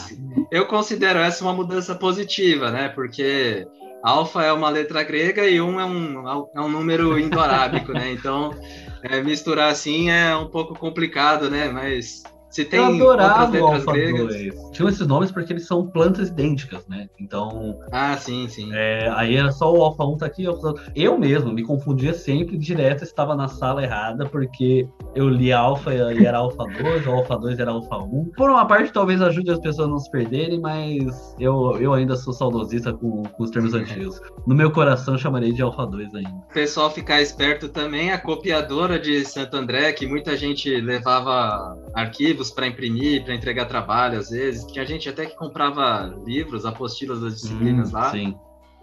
eu 0.51 0.65
considero 0.65 1.19
essa 1.19 1.43
uma 1.43 1.53
mudança 1.53 1.95
positiva, 1.95 2.71
né? 2.71 2.89
Porque 2.89 3.65
alfa 4.03 4.43
é 4.43 4.51
uma 4.51 4.69
letra 4.69 5.03
grega 5.03 5.47
e 5.47 5.59
um 5.61 5.79
é 5.79 5.85
um, 5.85 6.47
é 6.55 6.61
um 6.61 6.69
número 6.69 7.17
indo-arábico, 7.19 7.93
né? 7.93 8.11
Então, 8.11 8.51
é, 9.03 9.21
misturar 9.21 9.71
assim 9.71 10.09
é 10.09 10.35
um 10.35 10.47
pouco 10.47 10.77
complicado, 10.77 11.49
né? 11.49 11.69
Mas 11.69 12.23
se 12.55 12.63
tem 12.63 12.79
eu 12.79 12.85
adorava 12.85 13.57
outras 13.57 13.85
letras 13.85 14.27
gregas. 14.27 14.71
Tinham 14.71 14.87
esses 14.87 15.05
nomes 15.05 15.29
porque 15.29 15.51
eles 15.51 15.67
são 15.67 15.85
plantas 15.87 16.29
idênticas, 16.29 16.87
né? 16.87 17.09
Então. 17.19 17.77
Ah, 17.91 18.15
sim, 18.15 18.47
sim. 18.47 18.69
É, 18.71 19.11
aí 19.13 19.35
era 19.35 19.51
só 19.51 19.73
o 19.73 19.83
Alfa 19.83 20.05
1 20.05 20.17
tá 20.19 20.25
aqui. 20.25 20.45
Eu 20.95 21.19
mesmo 21.19 21.51
me 21.51 21.63
confundia 21.63 22.13
sempre 22.13 22.57
direto, 22.57 23.03
estava 23.03 23.35
na 23.35 23.49
sala 23.49 23.83
errada, 23.83 24.25
porque 24.27 24.87
eu 25.13 25.27
li 25.27 25.51
Alfa 25.51 25.93
e 25.93 26.25
era 26.25 26.37
Alfa 26.37 26.63
2, 26.63 27.05
o 27.05 27.11
Alfa 27.11 27.37
2 27.37 27.59
era 27.59 27.71
Alfa 27.71 27.97
1. 27.97 28.31
Por 28.37 28.49
uma 28.49 28.65
parte, 28.65 28.93
talvez 28.93 29.21
ajude 29.21 29.51
as 29.51 29.59
pessoas 29.59 29.89
a 29.89 29.91
não 29.91 29.99
se 29.99 30.09
perderem, 30.09 30.61
mas 30.61 31.35
eu, 31.37 31.77
eu 31.81 31.93
ainda 31.93 32.15
sou 32.15 32.31
saudosista 32.31 32.93
com, 32.93 33.23
com 33.23 33.43
os 33.43 33.51
termos 33.51 33.73
antigos. 33.73 34.21
No 34.47 34.55
meu 34.55 34.71
coração, 34.71 35.17
chamarei 35.17 35.51
de 35.51 35.61
Alfa 35.61 35.85
2 35.85 36.15
ainda. 36.15 36.29
O 36.29 36.53
pessoal 36.53 36.89
ficar 36.89 37.21
esperto 37.21 37.67
também, 37.67 38.13
a 38.13 38.17
copiadora 38.17 38.97
de 38.97 39.25
Santo 39.25 39.57
André, 39.57 39.91
que 39.91 40.07
muita 40.07 40.37
gente 40.37 40.69
levava 40.79 41.77
arquivos 41.93 42.44
livros 42.45 42.51
para 42.51 42.67
imprimir, 42.67 43.23
para 43.23 43.33
entregar 43.33 43.65
trabalho, 43.65 44.19
às 44.19 44.29
vezes. 44.29 44.65
Tinha 44.65 44.85
gente 44.85 45.09
até 45.09 45.25
que 45.25 45.35
comprava 45.35 46.13
livros, 46.25 46.65
apostilas 46.65 47.21
das 47.21 47.41
disciplinas 47.41 47.89
hum, 47.89 47.93
lá. 47.93 48.11
Sim. 48.11 48.35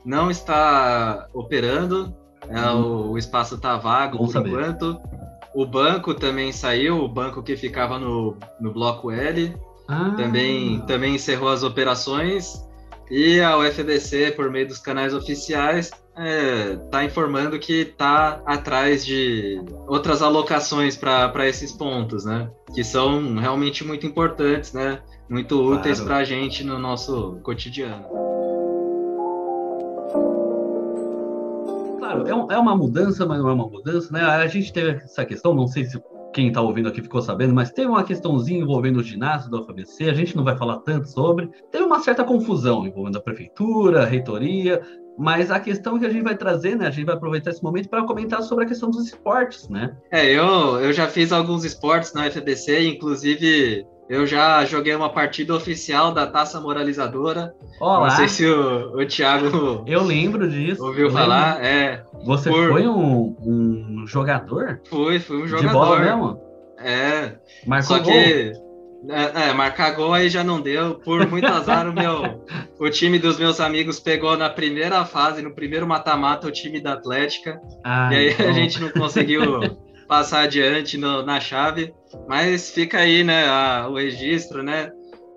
Não 0.04 0.30
está 0.30 1.28
operando, 1.32 2.14
é, 2.48 2.70
hum. 2.70 2.82
o, 2.82 3.10
o, 3.12 3.18
espaço 3.18 3.54
está 3.54 3.76
vago 3.76 4.18
Bom 4.18 4.24
por 4.24 4.32
saber. 4.32 4.50
enquanto. 4.50 5.00
O 5.54 5.66
banco 5.66 6.14
também 6.14 6.50
saiu, 6.50 7.04
o 7.04 7.08
banco 7.08 7.42
que 7.42 7.56
ficava 7.56 7.98
no, 7.98 8.36
no 8.58 8.72
bloco 8.72 9.10
L. 9.10 9.54
Ah. 9.86 10.14
Também, 10.16 10.80
também 10.86 11.14
encerrou 11.14 11.50
as 11.50 11.62
operações. 11.62 12.66
E 13.10 13.40
a 13.40 13.58
UFBC, 13.58 14.32
por 14.32 14.50
meio 14.50 14.66
dos 14.66 14.78
canais 14.78 15.14
oficiais, 15.14 15.86
está 15.86 16.02
é, 16.16 16.76
tá 16.90 17.04
informando 17.04 17.58
que 17.58 17.82
está 17.82 18.42
atrás 18.46 19.04
de 19.04 19.62
outras 19.86 20.22
alocações 20.22 20.96
para 20.96 21.48
esses 21.48 21.72
pontos, 21.72 22.24
né? 22.24 22.50
Que 22.74 22.84
são 22.84 23.36
realmente 23.36 23.84
muito 23.84 24.06
importantes, 24.06 24.72
né? 24.72 25.00
Muito 25.28 25.60
úteis 25.60 25.98
claro. 25.98 26.08
para 26.08 26.16
a 26.18 26.24
gente 26.24 26.64
no 26.64 26.78
nosso 26.78 27.38
cotidiano. 27.42 28.04
Claro, 31.98 32.26
é, 32.26 32.54
é 32.54 32.58
uma 32.58 32.76
mudança, 32.76 33.24
mas 33.24 33.38
não 33.38 33.48
é 33.48 33.52
uma 33.52 33.68
mudança, 33.68 34.12
né? 34.12 34.20
A 34.20 34.46
gente 34.46 34.72
teve 34.72 35.02
essa 35.02 35.24
questão, 35.24 35.54
não 35.54 35.66
sei 35.66 35.84
se 35.84 35.98
quem 36.32 36.48
está 36.48 36.60
ouvindo 36.60 36.88
aqui 36.88 37.02
ficou 37.02 37.22
sabendo, 37.22 37.54
mas 37.54 37.70
teve 37.70 37.88
uma 37.88 38.04
questãozinha 38.04 38.60
envolvendo 38.60 38.98
o 38.98 39.02
ginásio 39.02 39.50
da 39.50 39.60
UFABC, 39.60 40.10
a 40.10 40.14
gente 40.14 40.36
não 40.36 40.44
vai 40.44 40.56
falar 40.56 40.78
tanto 40.78 41.08
sobre. 41.08 41.48
Teve 41.70 41.84
uma 41.84 42.00
certa 42.00 42.24
confusão 42.24 42.86
envolvendo 42.86 43.18
a 43.18 43.20
prefeitura, 43.20 44.02
a 44.02 44.06
reitoria, 44.06 44.82
mas 45.18 45.50
a 45.50 45.60
questão 45.60 45.98
que 45.98 46.06
a 46.06 46.10
gente 46.10 46.22
vai 46.22 46.36
trazer, 46.36 46.76
né? 46.76 46.86
A 46.86 46.90
gente 46.90 47.04
vai 47.04 47.14
aproveitar 47.14 47.50
esse 47.50 47.62
momento 47.62 47.88
para 47.88 48.04
comentar 48.04 48.42
sobre 48.42 48.64
a 48.64 48.68
questão 48.68 48.90
dos 48.90 49.06
esportes, 49.06 49.68
né? 49.68 49.96
É, 50.10 50.26
eu, 50.26 50.80
eu 50.80 50.92
já 50.92 51.06
fiz 51.06 51.32
alguns 51.32 51.64
esportes 51.64 52.12
na 52.14 52.30
FBC, 52.30 52.88
inclusive 52.88 53.86
eu 54.08 54.26
já 54.26 54.64
joguei 54.64 54.94
uma 54.94 55.08
partida 55.08 55.54
oficial 55.54 56.12
da 56.12 56.26
Taça 56.26 56.60
Moralizadora. 56.60 57.54
Olá. 57.80 58.08
Não 58.08 58.10
sei 58.16 58.28
se 58.28 58.46
o, 58.46 58.96
o 58.96 59.06
Thiago. 59.06 59.84
Eu 59.86 60.02
lembro 60.02 60.48
disso. 60.48 60.84
Ouviu 60.84 61.10
falar? 61.10 61.64
É. 61.64 62.04
Você 62.24 62.50
por... 62.50 62.70
foi 62.70 62.86
um, 62.86 63.36
um 63.40 64.04
jogador? 64.06 64.80
Fui, 64.88 65.18
fui 65.18 65.42
um 65.42 65.46
jogador. 65.46 65.68
De 65.68 65.72
bola 65.72 65.98
mesmo? 66.00 66.40
É. 66.78 67.36
Marcou 67.66 67.96
Só 67.96 68.02
gol. 68.02 68.12
que. 68.12 68.52
É, 69.08 69.48
é, 69.48 69.52
marcar 69.52 69.90
gol 69.96 70.12
aí 70.14 70.28
já 70.28 70.44
não 70.44 70.60
deu. 70.60 70.94
Por 70.96 71.26
muito 71.28 71.46
azar, 71.46 71.88
o 71.88 71.92
meu. 71.92 72.44
O 72.78 72.88
time 72.90 73.18
dos 73.18 73.38
meus 73.38 73.60
amigos 73.60 73.98
pegou 73.98 74.36
na 74.36 74.48
primeira 74.48 75.04
fase, 75.04 75.42
no 75.42 75.54
primeiro 75.54 75.86
mata-mata, 75.86 76.46
o 76.46 76.52
time 76.52 76.80
da 76.80 76.92
Atlética. 76.92 77.60
Ah, 77.84 78.10
E 78.12 78.16
aí 78.16 78.32
então. 78.32 78.48
a 78.48 78.52
gente 78.52 78.80
não 78.80 78.90
conseguiu 78.90 79.42
passar 80.12 80.42
adiante 80.42 80.98
no- 80.98 81.22
na 81.22 81.40
chave, 81.40 81.94
mas 82.28 82.70
fica 82.70 82.98
aí, 82.98 83.24
né, 83.24 83.46
a- 83.46 83.88
o 83.90 83.94
registro, 83.94 84.62
né, 84.62 84.90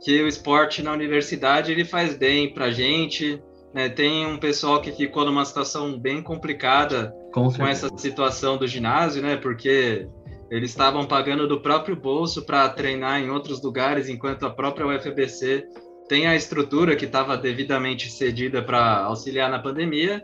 que 0.04 0.22
o 0.22 0.28
esporte 0.28 0.84
na 0.84 0.92
universidade 0.92 1.72
ele 1.72 1.86
faz 1.86 2.18
bem 2.18 2.54
pra 2.54 2.70
gente, 2.72 3.42
né, 3.74 3.88
tem 3.88 4.26
um 4.28 4.38
pessoal 4.38 4.82
que 4.82 4.92
ficou 4.92 5.24
numa 5.24 5.46
situação 5.46 5.98
bem 5.98 6.22
complicada 6.22 7.14
com 7.34 7.50
com 7.54 7.66
essa 7.66 7.90
situação 7.98 8.58
do 8.58 8.68
ginásio, 8.68 9.22
né, 9.22 9.38
porque 9.38 10.10
eles 10.52 10.72
estavam 10.72 11.06
pagando 11.06 11.48
do 11.48 11.62
próprio 11.62 11.96
bolso 11.96 12.46
para 12.46 12.68
treinar 12.68 13.22
em 13.22 13.30
outros 13.30 13.64
lugares, 13.64 14.10
enquanto 14.10 14.46
a 14.46 14.50
própria 14.50 14.86
UFBC 14.86 15.66
tem 16.10 16.28
a 16.28 16.36
estrutura 16.36 16.98
que 16.98 17.06
estava 17.06 17.38
devidamente 17.38 18.12
cedida 18.12 18.62
para 18.62 19.06
auxiliar 19.06 19.50
na 19.50 19.58
pandemia. 19.58 20.22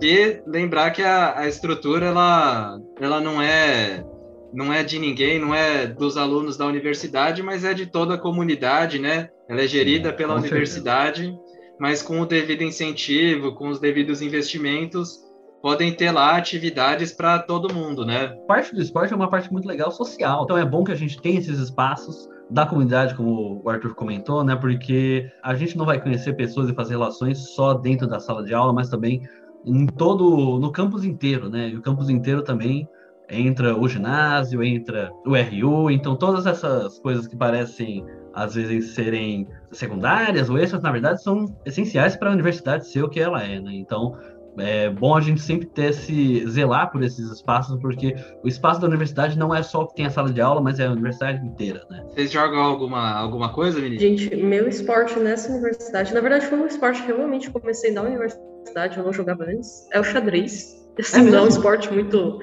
E 0.00 0.40
lembrar 0.46 0.90
que 0.90 1.02
a, 1.02 1.38
a 1.38 1.48
estrutura 1.48 2.06
ela, 2.06 2.78
ela 3.00 3.20
não 3.20 3.40
é 3.40 4.04
não 4.52 4.72
é 4.72 4.82
de 4.82 4.98
ninguém, 4.98 5.38
não 5.38 5.54
é 5.54 5.86
dos 5.86 6.16
alunos 6.16 6.56
da 6.56 6.66
universidade, 6.66 7.42
mas 7.42 7.64
é 7.64 7.74
de 7.74 7.86
toda 7.86 8.14
a 8.14 8.18
comunidade, 8.18 8.98
né? 8.98 9.28
Ela 9.48 9.62
é 9.62 9.66
gerida 9.66 10.12
pela 10.12 10.34
com 10.34 10.40
universidade, 10.40 11.36
mas 11.78 12.02
com 12.02 12.20
o 12.20 12.26
devido 12.26 12.62
incentivo, 12.62 13.54
com 13.54 13.68
os 13.68 13.78
devidos 13.78 14.22
investimentos, 14.22 15.20
podem 15.60 15.92
ter 15.92 16.10
lá 16.10 16.36
atividades 16.36 17.12
para 17.12 17.38
todo 17.38 17.74
mundo, 17.74 18.04
né? 18.04 18.28
parte 18.46 18.74
do 18.74 18.80
esporte 18.80 19.12
é 19.12 19.16
uma 19.16 19.28
parte 19.28 19.52
muito 19.52 19.66
legal 19.66 19.90
social. 19.90 20.44
Então 20.44 20.56
é 20.56 20.64
bom 20.64 20.84
que 20.84 20.92
a 20.92 20.96
gente 20.96 21.20
tenha 21.20 21.38
esses 21.38 21.58
espaços 21.58 22.28
da 22.48 22.64
comunidade, 22.64 23.14
como 23.14 23.60
o 23.64 23.68
Arthur 23.68 23.94
comentou, 23.94 24.44
né? 24.44 24.54
Porque 24.54 25.28
a 25.42 25.54
gente 25.54 25.76
não 25.76 25.84
vai 25.84 26.00
conhecer 26.00 26.34
pessoas 26.34 26.68
e 26.68 26.74
fazer 26.74 26.92
relações 26.92 27.38
só 27.54 27.74
dentro 27.74 28.06
da 28.06 28.20
sala 28.20 28.44
de 28.44 28.54
aula, 28.54 28.72
mas 28.72 28.88
também 28.88 29.20
em 29.66 29.86
todo 29.86 30.58
no 30.58 30.70
campus 30.70 31.04
inteiro, 31.04 31.50
né? 31.50 31.68
E 31.68 31.76
o 31.76 31.82
campus 31.82 32.08
inteiro 32.08 32.42
também 32.42 32.88
entra 33.28 33.76
o 33.76 33.88
ginásio, 33.88 34.62
entra 34.62 35.12
o 35.26 35.32
RU, 35.34 35.90
então 35.90 36.14
todas 36.14 36.46
essas 36.46 36.98
coisas 37.00 37.26
que 37.26 37.36
parecem 37.36 38.04
às 38.32 38.54
vezes 38.54 38.94
serem 38.94 39.48
secundárias 39.72 40.50
ou 40.50 40.58
extras, 40.58 40.82
na 40.82 40.92
verdade, 40.92 41.22
são 41.22 41.46
essenciais 41.64 42.16
para 42.16 42.30
a 42.30 42.32
universidade 42.34 42.86
ser 42.86 43.02
o 43.02 43.08
que 43.08 43.18
ela 43.18 43.42
é, 43.42 43.58
né? 43.58 43.72
Então, 43.72 44.14
é 44.58 44.90
bom 44.90 45.14
a 45.14 45.20
gente 45.20 45.40
sempre 45.40 45.66
ter 45.66 45.90
esse 45.90 46.48
zelar 46.48 46.90
por 46.90 47.02
esses 47.02 47.30
espaços, 47.30 47.78
porque 47.80 48.14
o 48.42 48.48
espaço 48.48 48.80
da 48.80 48.86
universidade 48.86 49.38
não 49.38 49.54
é 49.54 49.62
só 49.62 49.82
o 49.82 49.86
que 49.86 49.96
tem 49.96 50.06
a 50.06 50.10
sala 50.10 50.32
de 50.32 50.40
aula, 50.40 50.60
mas 50.60 50.80
é 50.80 50.86
a 50.86 50.92
universidade 50.92 51.44
inteira, 51.46 51.84
né? 51.90 52.04
Vocês 52.08 52.30
jogam 52.30 52.60
alguma, 52.60 53.12
alguma 53.12 53.52
coisa, 53.52 53.80
menino? 53.80 54.00
Gente, 54.00 54.34
meu 54.36 54.68
esporte 54.68 55.18
nessa 55.18 55.50
universidade, 55.52 56.14
na 56.14 56.20
verdade 56.20 56.46
foi 56.46 56.58
um 56.58 56.66
esporte 56.66 57.02
que 57.02 57.10
eu 57.10 57.16
realmente 57.16 57.50
comecei 57.50 57.92
na 57.92 58.02
universidade, 58.02 58.96
eu 58.96 59.04
não 59.04 59.12
jogava 59.12 59.44
antes, 59.44 59.86
é 59.92 60.00
o 60.00 60.04
xadrez. 60.04 60.76
Assim, 60.98 61.22
não 61.22 61.38
é 61.38 61.42
um 61.42 61.48
esporte 61.48 61.92
muito, 61.92 62.40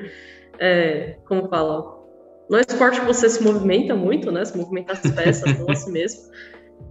é, 0.60 1.18
como 1.28 1.48
fala, 1.50 1.82
não 2.50 2.60
é 2.60 2.62
um 2.62 2.66
esporte 2.68 3.00
que 3.00 3.08
você 3.08 3.28
se 3.28 3.44
movimenta 3.44 3.96
muito, 3.96 4.32
né, 4.32 4.46
se 4.46 4.56
movimenta 4.56 4.94
as 4.94 5.00
peças, 5.00 5.60
não 5.60 5.70
a 5.70 5.76
si 5.76 5.92
mesmo. 5.92 6.22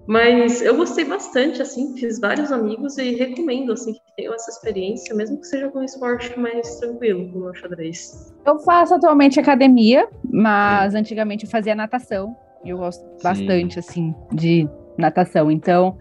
Mas 0.07 0.61
eu 0.61 0.77
gostei 0.77 1.05
bastante, 1.05 1.63
assim, 1.63 1.97
fiz 1.97 2.19
vários 2.19 2.51
amigos 2.51 2.99
e 2.99 3.15
recomendo, 3.15 3.73
assim, 3.73 3.93
que 3.93 4.01
tenham 4.17 4.35
essa 4.35 4.51
experiência, 4.51 5.15
mesmo 5.15 5.41
que 5.41 5.47
seja 5.47 5.69
com 5.69 5.79
um 5.79 5.85
esporte 5.85 6.39
mais 6.39 6.77
tranquilo, 6.81 7.31
como 7.31 7.47
é 7.47 7.51
o 7.51 7.55
xadrez. 7.55 8.35
Eu 8.45 8.59
faço 8.59 8.95
atualmente 8.95 9.39
academia, 9.39 10.09
mas 10.25 10.95
antigamente 10.95 11.45
eu 11.45 11.51
fazia 11.51 11.75
natação. 11.75 12.37
E 12.65 12.71
eu 12.71 12.79
gosto 12.79 13.01
Sim. 13.01 13.23
bastante, 13.23 13.79
assim, 13.79 14.15
de 14.33 14.69
natação. 14.99 15.51
Então, 15.51 15.97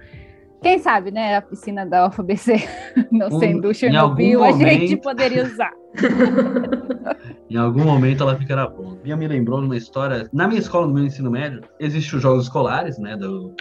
quem 0.62 0.80
sabe, 0.80 1.12
né? 1.12 1.38
A 1.38 1.42
piscina 1.42 1.86
da 1.86 2.08
UFBC, 2.08 2.56
não 3.12 3.28
Um- 3.28 3.40
sendo 3.40 3.74
Chernobyl, 3.74 4.44
a 4.44 4.52
gente 4.52 4.98
poderia 4.98 5.44
usar. 5.44 5.72
Em 7.50 7.58
algum 7.58 7.84
momento 7.84 8.24
ela 8.24 8.38
ficará 8.38 8.66
boa. 8.68 8.96
Bia 9.04 9.18
me 9.18 9.28
lembrou 9.28 9.60
de 9.60 9.66
uma 9.66 9.76
história. 9.76 10.30
Na 10.32 10.48
minha 10.48 10.60
escola, 10.60 10.88
no 10.88 10.94
meu 10.94 11.04
ensino 11.04 11.30
médio, 11.30 11.62
existem 11.80 12.16
os 12.16 12.22
jogos 12.24 12.44
escolares, 12.46 12.98
né, 12.98 13.18
do, 13.18 13.54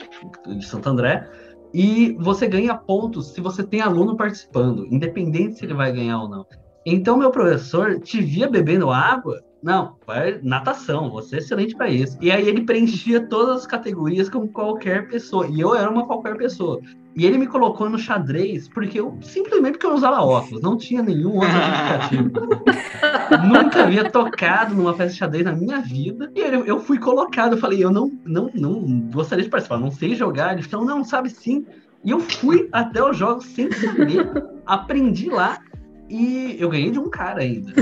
de 0.46 0.64
Santo 0.64 0.88
André. 0.88 1.28
E 1.74 2.16
você 2.20 2.46
ganha 2.46 2.74
pontos 2.76 3.32
se 3.32 3.40
você 3.40 3.64
tem 3.64 3.80
aluno 3.80 4.16
participando, 4.16 4.86
independente 4.86 5.56
se 5.58 5.64
ele 5.64 5.74
vai 5.74 5.92
ganhar 5.92 6.22
ou 6.22 6.28
não. 6.28 6.46
Então, 6.86 7.16
meu 7.16 7.30
professor 7.30 7.98
te 8.00 8.20
via 8.20 8.48
bebendo 8.48 8.90
água. 8.90 9.40
Não, 9.62 9.96
vai 10.06 10.40
natação, 10.42 11.10
você 11.10 11.36
é 11.36 11.38
excelente 11.38 11.76
para 11.76 11.90
isso. 11.90 12.16
E 12.20 12.30
aí 12.30 12.48
ele 12.48 12.62
preenchia 12.62 13.20
todas 13.20 13.58
as 13.58 13.66
categorias 13.66 14.30
como 14.30 14.48
qualquer 14.48 15.08
pessoa. 15.08 15.46
E 15.46 15.60
eu 15.60 15.74
era 15.74 15.90
uma 15.90 16.06
qualquer 16.06 16.36
pessoa. 16.36 16.80
E 17.14 17.26
ele 17.26 17.36
me 17.36 17.46
colocou 17.46 17.90
no 17.90 17.98
xadrez 17.98 18.68
porque 18.68 19.00
eu 19.00 19.18
simplesmente 19.20 19.72
porque 19.72 19.86
eu 19.86 19.94
usava 19.94 20.22
óculos, 20.22 20.62
não 20.62 20.76
tinha 20.76 21.02
nenhum 21.02 21.34
outro 21.34 21.50
justificativo. 21.50 22.30
Nunca 23.46 23.82
havia 23.82 24.10
tocado 24.10 24.74
numa 24.74 24.94
festa 24.94 25.12
de 25.12 25.18
xadrez 25.18 25.44
na 25.44 25.52
minha 25.52 25.80
vida. 25.80 26.30
E 26.34 26.40
eu, 26.40 26.64
eu 26.64 26.80
fui 26.80 26.98
colocado, 26.98 27.52
eu 27.52 27.58
falei, 27.58 27.84
eu 27.84 27.90
não, 27.90 28.10
não, 28.24 28.50
não 28.54 29.00
gostaria 29.12 29.44
de 29.44 29.50
participar, 29.50 29.78
não 29.78 29.90
sei 29.90 30.14
jogar. 30.14 30.54
Ele 30.54 30.62
falou, 30.62 30.86
não, 30.86 31.04
sabe 31.04 31.28
sim. 31.28 31.66
E 32.02 32.10
eu 32.10 32.20
fui 32.20 32.68
até 32.72 33.02
os 33.02 33.16
jogos 33.16 33.44
sem 33.44 33.70
saber, 33.70 34.30
aprendi 34.64 35.28
lá. 35.28 35.58
E 36.10 36.56
eu 36.58 36.68
ganhei 36.68 36.90
de 36.90 36.98
um 36.98 37.08
cara 37.08 37.42
ainda. 37.42 37.72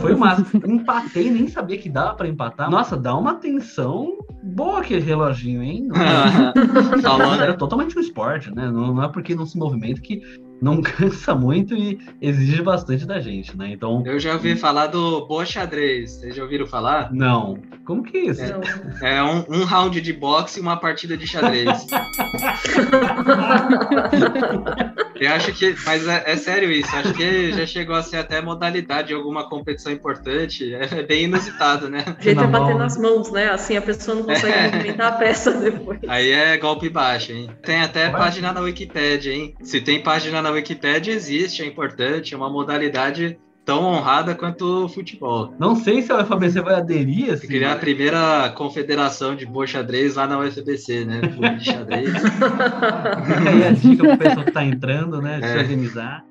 Foi 0.00 0.14
o 0.14 0.18
máximo. 0.18 0.48
Empatei, 0.66 1.30
nem 1.30 1.46
sabia 1.46 1.76
que 1.76 1.90
dava 1.90 2.14
pra 2.14 2.26
empatar. 2.26 2.70
Nossa, 2.70 2.96
dá 2.96 3.14
uma 3.14 3.34
tensão 3.34 4.16
boa 4.42 4.80
aquele 4.80 5.02
reloginho, 5.02 5.62
hein? 5.62 5.88
Falando, 7.02 7.42
era 7.42 7.54
totalmente 7.54 7.98
um 7.98 8.00
esporte, 8.00 8.50
né? 8.54 8.70
Não, 8.70 8.94
não 8.94 9.02
é 9.02 9.08
porque 9.08 9.34
não 9.34 9.44
se 9.44 9.58
movimenta 9.58 10.00
que 10.00 10.22
não 10.62 10.80
cansa 10.80 11.34
muito 11.34 11.74
e 11.74 11.98
exige 12.20 12.62
bastante 12.62 13.06
da 13.06 13.20
gente, 13.20 13.56
né? 13.56 13.72
Então, 13.72 14.02
eu 14.06 14.18
já 14.18 14.32
ouvi 14.32 14.56
falar 14.56 14.86
do 14.86 15.26
boa 15.26 15.44
xadrez. 15.44 16.12
Vocês 16.12 16.34
já 16.34 16.42
ouviram 16.42 16.66
falar? 16.66 17.12
não. 17.12 17.58
Como 17.84 18.02
que 18.04 18.16
é 18.16 18.26
isso? 18.26 18.42
Não. 18.42 18.60
É 19.06 19.22
um, 19.22 19.44
um 19.48 19.64
round 19.64 20.00
de 20.00 20.12
boxe 20.12 20.60
e 20.60 20.62
uma 20.62 20.76
partida 20.76 21.16
de 21.16 21.26
xadrez. 21.26 21.86
Eu 25.20 25.32
acho 25.32 25.52
que, 25.52 25.74
mas 25.84 26.06
é, 26.08 26.22
é 26.26 26.36
sério 26.36 26.70
isso. 26.70 26.94
Acho 26.96 27.12
que 27.12 27.52
já 27.52 27.66
chegou 27.66 27.94
a 27.94 28.02
ser 28.02 28.16
até 28.16 28.40
modalidade 28.40 29.08
de 29.08 29.14
alguma 29.14 29.48
competição 29.48 29.92
importante. 29.92 30.74
É 30.74 31.02
bem 31.02 31.24
inusitado, 31.24 31.88
né? 31.90 32.04
O 32.18 32.22
jeito 32.22 32.40
é 32.42 32.46
bater 32.46 32.74
nas 32.76 32.96
mãos, 32.96 33.30
né? 33.30 33.50
Assim 33.50 33.76
a 33.76 33.82
pessoa 33.82 34.16
não 34.16 34.24
consegue 34.24 34.54
É. 34.54 34.70
movimentar 34.70 35.08
a 35.08 35.16
peça 35.16 35.50
depois. 35.52 36.00
Aí 36.08 36.30
é 36.30 36.56
golpe 36.56 36.88
baixo, 36.88 37.32
hein? 37.32 37.50
Tem 37.62 37.80
até 37.80 38.06
Ué? 38.06 38.10
página 38.12 38.52
na 38.52 38.60
Wikipédia, 38.60 39.32
hein? 39.32 39.54
Se 39.62 39.80
tem 39.80 40.02
página 40.02 40.40
na 40.40 40.50
Wikipédia, 40.50 41.12
existe, 41.12 41.62
é 41.62 41.66
importante, 41.66 42.34
é 42.34 42.36
uma 42.36 42.50
modalidade 42.50 43.38
tão 43.70 43.84
honrada 43.84 44.34
quanto 44.34 44.84
o 44.84 44.88
futebol. 44.88 45.54
Não 45.56 45.76
sei 45.76 46.02
se 46.02 46.10
a 46.10 46.20
UFABC 46.22 46.60
vai 46.60 46.74
aderir 46.74 47.32
assim. 47.32 47.46
Criar 47.46 47.74
a 47.74 47.76
primeira 47.76 48.52
confederação 48.56 49.36
de 49.36 49.46
boa 49.46 49.64
xadrez 49.64 50.16
lá 50.16 50.26
na 50.26 50.40
UFBC, 50.40 51.04
né? 51.04 51.20
De 51.20 51.64
xadrez. 51.64 52.12
Aí 53.46 53.64
a 53.68 53.70
dica 53.70 54.04
pro 54.08 54.18
pessoal 54.18 54.44
que 54.44 54.50
tá 54.50 54.64
entrando, 54.64 55.22
né? 55.22 55.38
De 55.38 55.46
se 55.46 55.56
É. 55.56 55.58
organizar. 55.60 56.24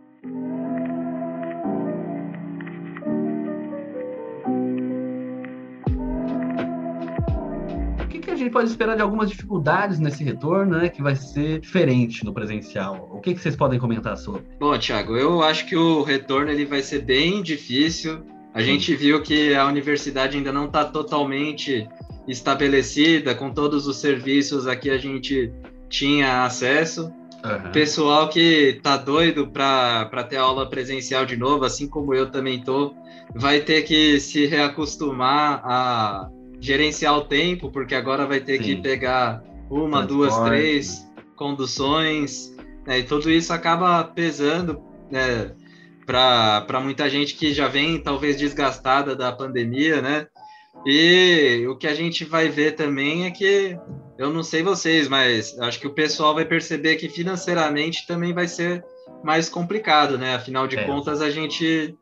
Gente 8.40 8.52
pode 8.52 8.70
esperar 8.70 8.96
de 8.96 9.02
algumas 9.02 9.30
dificuldades 9.30 10.00
nesse 10.00 10.24
retorno, 10.24 10.78
né? 10.78 10.90
Que 10.90 11.02
vai 11.02 11.16
ser 11.16 11.60
diferente 11.60 12.26
no 12.26 12.34
presencial. 12.34 13.10
O 13.12 13.20
que, 13.20 13.34
que 13.34 13.40
vocês 13.40 13.56
podem 13.56 13.80
comentar 13.80 14.18
sobre? 14.18 14.44
Bom, 14.60 14.78
Thiago, 14.78 15.16
eu 15.16 15.42
acho 15.44 15.66
que 15.66 15.76
o 15.76 16.02
retorno 16.02 16.52
ele 16.52 16.66
vai 16.66 16.82
ser 16.82 17.04
bem 17.04 17.42
difícil. 17.42 18.24
A 18.54 18.62
gente 18.62 18.96
viu 18.96 19.22
que 19.22 19.54
a 19.54 19.66
universidade 19.66 20.38
ainda 20.38 20.52
não 20.52 20.66
está 20.66 20.84
totalmente 20.84 21.88
estabelecida, 22.28 23.36
com 23.36 23.52
todos 23.52 23.88
os 23.88 23.98
serviços 23.98 24.68
a 24.68 24.76
que 24.76 24.90
a 24.90 24.98
gente 24.98 25.52
tinha 25.88 26.44
acesso. 26.44 27.12
Aham. 27.44 27.72
Pessoal 27.72 28.30
que 28.30 28.80
tá 28.84 28.98
doido 28.98 29.48
para 29.48 30.24
ter 30.28 30.38
aula 30.38 30.70
presencial 30.70 31.26
de 31.26 31.38
novo, 31.38 31.64
assim 31.64 31.88
como 31.88 32.14
eu 32.14 32.30
também 32.30 32.62
tô, 32.62 32.94
vai 33.34 33.62
ter 33.62 33.84
que 33.84 34.20
se 34.20 34.46
reacostumar 34.46 35.62
a 35.64 36.30
gerenciar 36.60 37.18
o 37.18 37.26
tempo, 37.26 37.72
porque 37.72 37.96
agora 37.96 38.26
vai 38.26 38.40
ter 38.40 38.60
que 38.60 38.76
Sim. 38.76 38.82
pegar 38.82 39.44
uma, 39.70 40.06
duas, 40.06 40.38
três 40.40 41.08
conduções, 41.36 42.54
né? 42.86 43.00
e 43.00 43.04
tudo 43.04 43.30
isso 43.32 43.54
acaba 43.54 44.04
pesando 44.04 44.82
né, 45.10 45.52
para 46.06 46.82
muita 46.82 47.10
gente 47.10 47.36
que 47.36 47.54
já 47.54 47.68
vem 47.68 48.02
talvez 48.02 48.38
desgastada 48.38 49.16
da 49.16 49.32
pandemia, 49.32 50.02
né? 50.02 50.28
E 50.86 51.66
o 51.68 51.76
que 51.76 51.88
a 51.88 51.94
gente 51.94 52.24
vai 52.24 52.48
ver 52.48 52.72
também 52.72 53.26
é 53.26 53.32
que 53.32 53.78
eu 54.18 54.30
não 54.30 54.44
sei 54.44 54.64
vocês, 54.64 55.08
mas 55.08 55.58
acho 55.60 55.80
que 55.80 55.88
o 55.88 55.94
pessoal 55.94 56.34
vai 56.34 56.46
perceber 56.46 56.96
que 56.96 57.10
financeiramente 57.10 58.08
também 58.08 58.34
vai 58.34 58.48
ser 58.48 58.84
mais 59.24 59.50
complicado, 59.50 60.18
né? 60.18 60.36
Afinal 60.36 60.68
de 60.68 60.78
É. 60.78 60.86
contas, 60.86 61.22
a 61.22 61.30
gente 61.30 61.96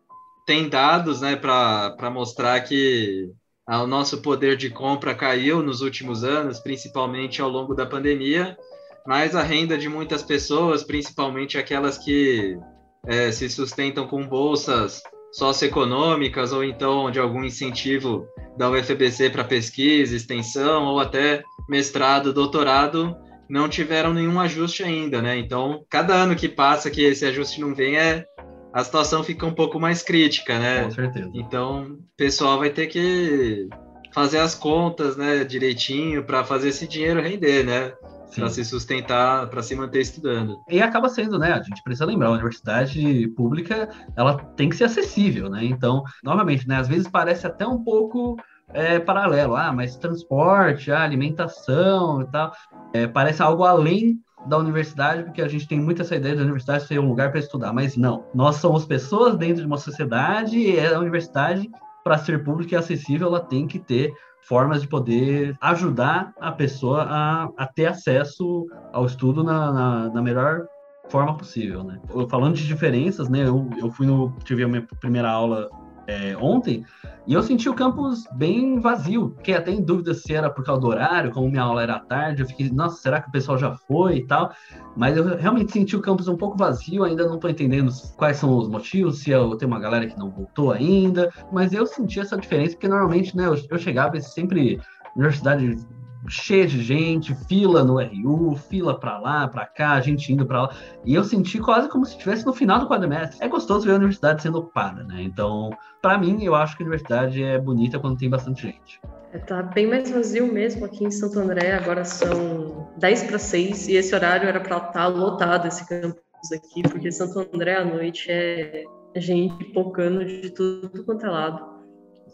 tem 0.46 0.70
dados, 0.70 1.20
né, 1.20 1.36
para 1.36 2.10
mostrar 2.10 2.62
que 2.62 3.30
o 3.76 3.88
nosso 3.88 4.22
poder 4.22 4.56
de 4.56 4.70
compra 4.70 5.14
caiu 5.14 5.62
nos 5.62 5.82
últimos 5.82 6.24
anos, 6.24 6.60
principalmente 6.60 7.42
ao 7.42 7.50
longo 7.50 7.76
da 7.76 7.86
pandemia, 7.86 8.58
mas 9.06 9.36
a 9.36 9.44
renda 9.44 9.78
de 9.78 9.90
muitas 9.90 10.24
pessoas, 10.24 10.84
principalmente 10.84 11.58
aquelas 11.58 11.98
que 11.98 12.58
é, 13.06 13.32
se 13.32 13.50
sustentam 13.50 14.08
com 14.08 14.26
bolsas 14.26 15.02
socioeconômicas 15.32 16.54
ou 16.54 16.64
então 16.64 17.12
de 17.12 17.20
algum 17.20 17.44
incentivo 17.44 18.28
da 18.58 18.70
UFBC 18.70 19.30
para 19.30 19.44
pesquisa, 19.44 20.16
extensão 20.16 20.86
ou 20.86 21.00
até 21.00 21.44
mestrado, 21.70 22.34
doutorado, 22.34 23.16
não 23.50 23.70
tiveram 23.70 24.14
nenhum 24.14 24.40
ajuste 24.40 24.84
ainda, 24.84 25.22
né? 25.22 25.38
Então, 25.38 25.86
cada 25.90 26.14
ano 26.14 26.36
que 26.36 26.50
passa 26.50 26.90
que 26.90 27.04
esse 27.04 27.26
ajuste 27.26 27.62
não 27.62 27.74
vem, 27.74 27.98
é 27.98 28.26
a 28.74 28.84
situação 28.84 29.24
fica 29.24 29.46
um 29.46 29.54
pouco 29.54 29.80
mais 29.80 30.02
crítica, 30.04 30.58
né? 30.60 30.84
Com 30.84 30.92
certeza. 30.92 31.30
Então, 31.34 31.84
o 31.84 32.18
pessoal 32.18 32.60
vai 32.60 32.70
ter 32.70 32.88
que 32.88 33.70
fazer 34.14 34.40
as 34.40 34.56
contas, 34.56 35.16
né, 35.16 35.44
direitinho 35.44 36.24
para 36.24 36.44
fazer 36.44 36.70
esse 36.70 36.88
dinheiro 36.88 37.22
render, 37.22 37.64
né? 37.64 37.94
Para 38.36 38.50
se 38.50 38.64
sustentar, 38.66 39.48
para 39.48 39.64
se 39.64 39.76
manter 39.76 40.02
estudando. 40.02 40.58
E 40.70 40.82
acaba 40.82 41.08
sendo, 41.10 41.40
né? 41.40 41.54
A 41.54 41.64
gente 41.64 41.82
precisa 41.84 42.06
lembrar, 42.06 42.28
a 42.28 42.32
universidade 42.32 43.28
pública, 43.30 43.90
ela 44.16 44.38
tem 44.56 44.70
que 44.70 44.76
ser 44.76 44.84
acessível, 44.84 45.50
né? 45.50 45.64
Então, 45.64 46.04
novamente, 46.24 46.68
né? 46.68 46.78
Às 46.78 46.88
vezes 46.88 47.08
parece 47.08 47.48
até 47.48 47.66
um 47.66 47.84
pouco 47.84 48.36
é, 48.74 49.00
paralelo. 49.00 49.56
Ah, 49.56 49.72
mas 49.72 49.96
transporte, 49.96 50.92
ah, 50.92 51.04
alimentação 51.04 52.22
e 52.22 52.32
tal. 52.32 52.52
É, 52.94 53.08
parece 53.08 53.42
algo 53.42 53.64
além 53.64 54.20
da 54.46 54.58
universidade, 54.58 55.24
porque 55.24 55.42
a 55.42 55.48
gente 55.48 55.68
tem 55.68 55.80
muito 55.80 56.02
essa 56.02 56.16
ideia 56.16 56.36
da 56.36 56.44
universidade 56.44 56.86
ser 56.86 57.00
um 57.00 57.08
lugar 57.08 57.32
para 57.32 57.40
estudar, 57.40 57.74
mas 57.74 57.98
não. 57.98 58.26
Nós 58.34 58.58
somos 58.58 58.86
pessoas 58.86 59.36
dentro 59.36 59.62
de 59.62 59.68
uma 59.68 59.78
sociedade 59.78 60.58
e 60.58 60.80
a 60.80 61.00
universidade, 61.00 61.70
para 62.04 62.18
ser 62.18 62.44
pública 62.44 62.76
e 62.76 62.78
acessível, 62.78 63.28
ela 63.28 63.40
tem 63.40 63.68
que 63.68 63.80
ter 63.80 64.14
formas 64.48 64.82
de 64.82 64.88
poder 64.88 65.58
ajudar 65.60 66.34
a 66.40 66.52
pessoa 66.52 67.04
a, 67.04 67.50
a 67.58 67.66
ter 67.66 67.88
acesso 67.88 68.66
ao 68.94 69.06
estudo 69.06 69.44
na, 69.44 69.72
na, 69.74 70.10
na 70.10 70.22
melhor 70.22 70.68
forma 71.10 71.36
possível, 71.36 71.84
né? 71.84 72.00
Falando 72.30 72.56
de 72.56 72.66
diferenças, 72.66 73.28
né? 73.28 73.46
Eu, 73.46 73.70
eu 73.78 73.92
fui 73.92 74.06
no 74.06 74.32
tive 74.44 74.64
a 74.64 74.68
minha 74.68 74.86
primeira 75.00 75.30
aula 75.30 75.70
é, 76.08 76.38
ontem, 76.38 76.86
e 77.28 77.34
eu 77.34 77.44
senti 77.44 77.68
o 77.68 77.74
campus 77.74 78.26
bem 78.34 78.80
vazio. 78.80 79.34
Fiquei 79.36 79.56
até 79.56 79.70
em 79.72 79.84
dúvida 79.84 80.14
se 80.14 80.34
era 80.34 80.50
por 80.50 80.64
causa 80.64 80.80
do 80.80 80.88
horário, 80.88 81.32
como 81.32 81.50
minha 81.50 81.62
aula 81.62 81.84
era 81.84 81.96
à 81.96 82.00
tarde. 82.00 82.42
Eu 82.42 82.48
fiquei, 82.48 82.70
nossa, 82.72 83.02
será 83.02 83.22
que 83.22 83.28
o 83.28 83.32
pessoal 83.32 83.58
já 83.58 83.76
foi 83.76 84.20
e 84.20 84.26
tal? 84.26 84.54
Mas 84.96 85.18
eu 85.18 85.36
realmente 85.36 85.74
senti 85.74 85.98
o 85.98 86.02
campus 86.02 86.30
um 86.30 86.38
pouco 86.38 86.58
vazio, 86.58 87.04
ainda 87.04 87.28
não 87.28 87.36
estou 87.36 87.50
entendendo 87.50 87.92
quais 88.16 88.38
são 88.38 88.58
os 88.58 88.70
motivos, 88.70 89.20
se 89.20 89.32
eu 89.32 89.58
tenho 89.58 89.70
uma 89.70 89.80
galera 89.80 90.08
que 90.08 90.18
não 90.18 90.32
voltou 90.32 90.72
ainda. 90.72 91.30
Mas 91.52 91.74
eu 91.74 91.86
senti 91.86 92.22
essa 92.22 92.38
diferença, 92.38 92.72
porque 92.72 92.88
normalmente, 92.88 93.36
né, 93.36 93.46
eu, 93.46 93.56
eu 93.70 93.78
chegava 93.78 94.16
e 94.18 94.22
sempre 94.22 94.80
universidade 95.14 95.86
cheia 96.28 96.68
de 96.68 96.82
gente, 96.84 97.34
fila 97.48 97.84
no 97.84 98.02
RU, 98.02 98.56
fila 98.56 99.00
para 99.00 99.18
lá, 99.20 99.48
para 99.48 99.66
cá, 99.66 100.00
gente 100.02 100.32
indo 100.32 100.46
para 100.46 100.64
lá. 100.64 100.76
E 101.06 101.14
eu 101.14 101.24
senti 101.24 101.60
quase 101.60 101.90
como 101.90 102.06
se 102.06 102.14
estivesse 102.14 102.46
no 102.46 102.54
final 102.54 102.80
do 102.80 102.88
quadrimestre. 102.88 103.38
É 103.44 103.48
gostoso 103.48 103.86
ver 103.86 103.94
a 103.94 103.96
universidade 103.96 104.42
sendo 104.42 104.60
ocupada, 104.60 105.04
né? 105.04 105.22
Então, 105.22 105.70
para 106.02 106.18
mim, 106.18 106.44
eu 106.44 106.56
acho 106.56 106.76
que 106.76 106.84
a 106.84 106.86
universidade 106.86 107.42
é 107.42 107.60
bonita 107.60 108.00
quando 108.00 108.18
tem 108.18 108.30
bastante 108.30 108.64
gente. 108.64 109.00
É, 109.34 109.38
tá 109.40 109.62
bem 109.62 109.88
mais 109.88 110.10
vazio 110.10 110.52
mesmo 110.52 110.86
aqui 110.86 111.06
em 111.06 111.12
Santo 111.12 111.40
André. 111.40 111.74
Agora 111.74 112.04
são 112.04 112.90
10 112.98 113.24
para 113.24 113.40
6 113.40 113.88
e 113.88 113.96
esse 113.96 114.14
horário 114.14 114.48
era 114.48 114.60
para 114.60 114.78
estar 114.78 114.92
tá 114.92 115.08
lotado 115.08 115.68
esse 115.68 115.88
campus 115.88 116.18
aqui, 116.54 116.84
porque 116.84 117.12
Santo 117.12 117.40
André 117.54 117.76
à 117.76 117.86
noite 117.86 118.30
é 118.30 118.84
gente 119.16 119.64
pocando 119.66 120.24
de 120.24 120.50
tudo 120.52 121.04
quanto 121.04 121.26
é 121.26 121.30
lado. 121.30 121.77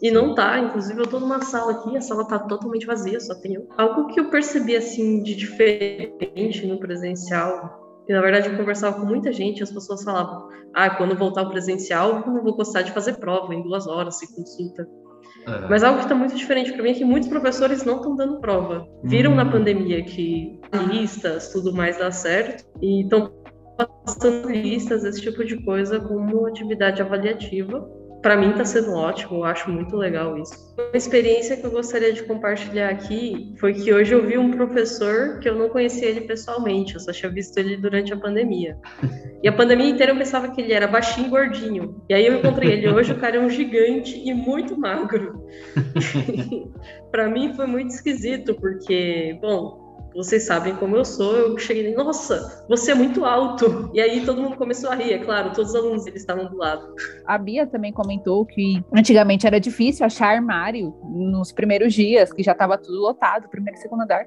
E 0.02 0.10
não 0.10 0.34
tá, 0.34 0.58
inclusive 0.58 1.00
eu 1.00 1.06
tô 1.06 1.20
numa 1.20 1.42
sala 1.42 1.72
aqui, 1.72 1.96
a 1.96 2.00
sala 2.00 2.26
tá 2.26 2.38
totalmente 2.38 2.86
vazia, 2.86 3.18
só 3.20 3.34
tem 3.34 3.54
eu. 3.54 3.68
Algo 3.76 4.08
que 4.08 4.20
eu 4.20 4.30
percebi 4.30 4.76
assim 4.76 5.22
de 5.22 5.34
diferente 5.34 6.66
no 6.66 6.78
presencial, 6.78 8.02
e 8.08 8.12
na 8.12 8.20
verdade 8.20 8.48
eu 8.48 8.56
conversava 8.56 9.00
com 9.00 9.06
muita 9.06 9.32
gente, 9.32 9.62
as 9.62 9.70
pessoas 9.70 10.02
falavam: 10.02 10.48
"Ah, 10.74 10.90
quando 10.90 11.16
voltar 11.16 11.42
ao 11.42 11.50
presencial, 11.50 12.22
eu 12.26 12.32
não 12.32 12.42
vou 12.42 12.54
gostar 12.54 12.82
de 12.82 12.92
fazer 12.92 13.18
prova 13.18 13.54
em 13.54 13.62
duas 13.62 13.86
horas, 13.86 14.18
se 14.18 14.34
consulta". 14.34 14.86
Uhum. 15.46 15.68
Mas 15.68 15.82
algo 15.82 15.98
que 15.98 16.04
está 16.04 16.14
muito 16.14 16.34
diferente 16.34 16.72
para 16.72 16.82
mim 16.82 16.90
é 16.90 16.94
que 16.94 17.04
muitos 17.04 17.28
professores 17.28 17.84
não 17.84 17.96
estão 17.96 18.16
dando 18.16 18.40
prova. 18.40 18.86
Viram 19.02 19.30
uhum. 19.30 19.36
na 19.36 19.50
pandemia 19.50 20.02
que 20.02 20.60
listas, 20.88 21.50
tudo 21.50 21.72
mais 21.72 21.98
dá 21.98 22.10
certo, 22.10 22.64
e 22.82 23.02
estão 23.02 23.32
passando 24.04 24.50
listas, 24.50 25.04
esse 25.04 25.20
tipo 25.20 25.44
de 25.44 25.62
coisa, 25.64 26.00
como 26.00 26.46
atividade 26.46 27.02
avaliativa 27.02 27.88
para 28.24 28.38
mim 28.38 28.52
está 28.52 28.64
sendo 28.64 28.94
ótimo, 28.94 29.40
eu 29.40 29.44
acho 29.44 29.70
muito 29.70 29.94
legal 29.98 30.38
isso. 30.38 30.74
Uma 30.78 30.96
experiência 30.96 31.58
que 31.58 31.64
eu 31.64 31.70
gostaria 31.70 32.10
de 32.10 32.22
compartilhar 32.22 32.88
aqui 32.88 33.52
foi 33.60 33.74
que 33.74 33.92
hoje 33.92 34.14
eu 34.14 34.26
vi 34.26 34.38
um 34.38 34.50
professor 34.50 35.38
que 35.40 35.48
eu 35.48 35.54
não 35.54 35.68
conhecia 35.68 36.08
ele 36.08 36.22
pessoalmente, 36.22 36.94
eu 36.94 37.00
só 37.00 37.12
tinha 37.12 37.30
visto 37.30 37.58
ele 37.58 37.76
durante 37.76 38.14
a 38.14 38.16
pandemia. 38.16 38.78
E 39.42 39.46
a 39.46 39.52
pandemia 39.52 39.90
inteira 39.90 40.12
eu 40.12 40.16
pensava 40.16 40.48
que 40.48 40.62
ele 40.62 40.72
era 40.72 40.86
baixinho 40.86 41.26
e 41.26 41.30
gordinho. 41.30 42.02
E 42.08 42.14
aí 42.14 42.24
eu 42.24 42.38
encontrei 42.38 42.72
ele 42.72 42.88
hoje, 42.88 43.12
o 43.12 43.20
cara 43.20 43.36
é 43.36 43.40
um 43.40 43.50
gigante 43.50 44.18
e 44.18 44.32
muito 44.32 44.74
magro. 44.74 45.44
para 47.12 47.28
mim 47.28 47.52
foi 47.52 47.66
muito 47.66 47.90
esquisito, 47.90 48.54
porque, 48.54 49.38
bom, 49.38 49.83
vocês 50.14 50.44
sabem 50.44 50.74
como 50.76 50.96
eu 50.96 51.04
sou, 51.04 51.34
eu 51.34 51.58
cheguei 51.58 51.94
nossa, 51.94 52.64
você 52.68 52.92
é 52.92 52.94
muito 52.94 53.24
alto. 53.24 53.90
E 53.92 54.00
aí 54.00 54.24
todo 54.24 54.40
mundo 54.40 54.56
começou 54.56 54.90
a 54.90 54.94
rir, 54.94 55.12
é 55.12 55.18
claro, 55.18 55.52
todos 55.52 55.70
os 55.70 55.76
alunos 55.76 56.06
eles 56.06 56.20
estavam 56.20 56.46
do 56.46 56.56
lado. 56.56 56.94
A 57.26 57.36
Bia 57.36 57.66
também 57.66 57.92
comentou 57.92 58.44
que 58.46 58.82
antigamente 58.92 59.46
era 59.46 59.58
difícil 59.58 60.06
achar 60.06 60.34
armário 60.34 60.94
nos 61.02 61.52
primeiros 61.52 61.92
dias, 61.92 62.32
que 62.32 62.42
já 62.42 62.52
estava 62.52 62.78
tudo 62.78 62.98
lotado, 63.00 63.48
primeiro 63.48 63.78
e 63.78 63.82
segundo 63.82 64.02
andar. 64.02 64.24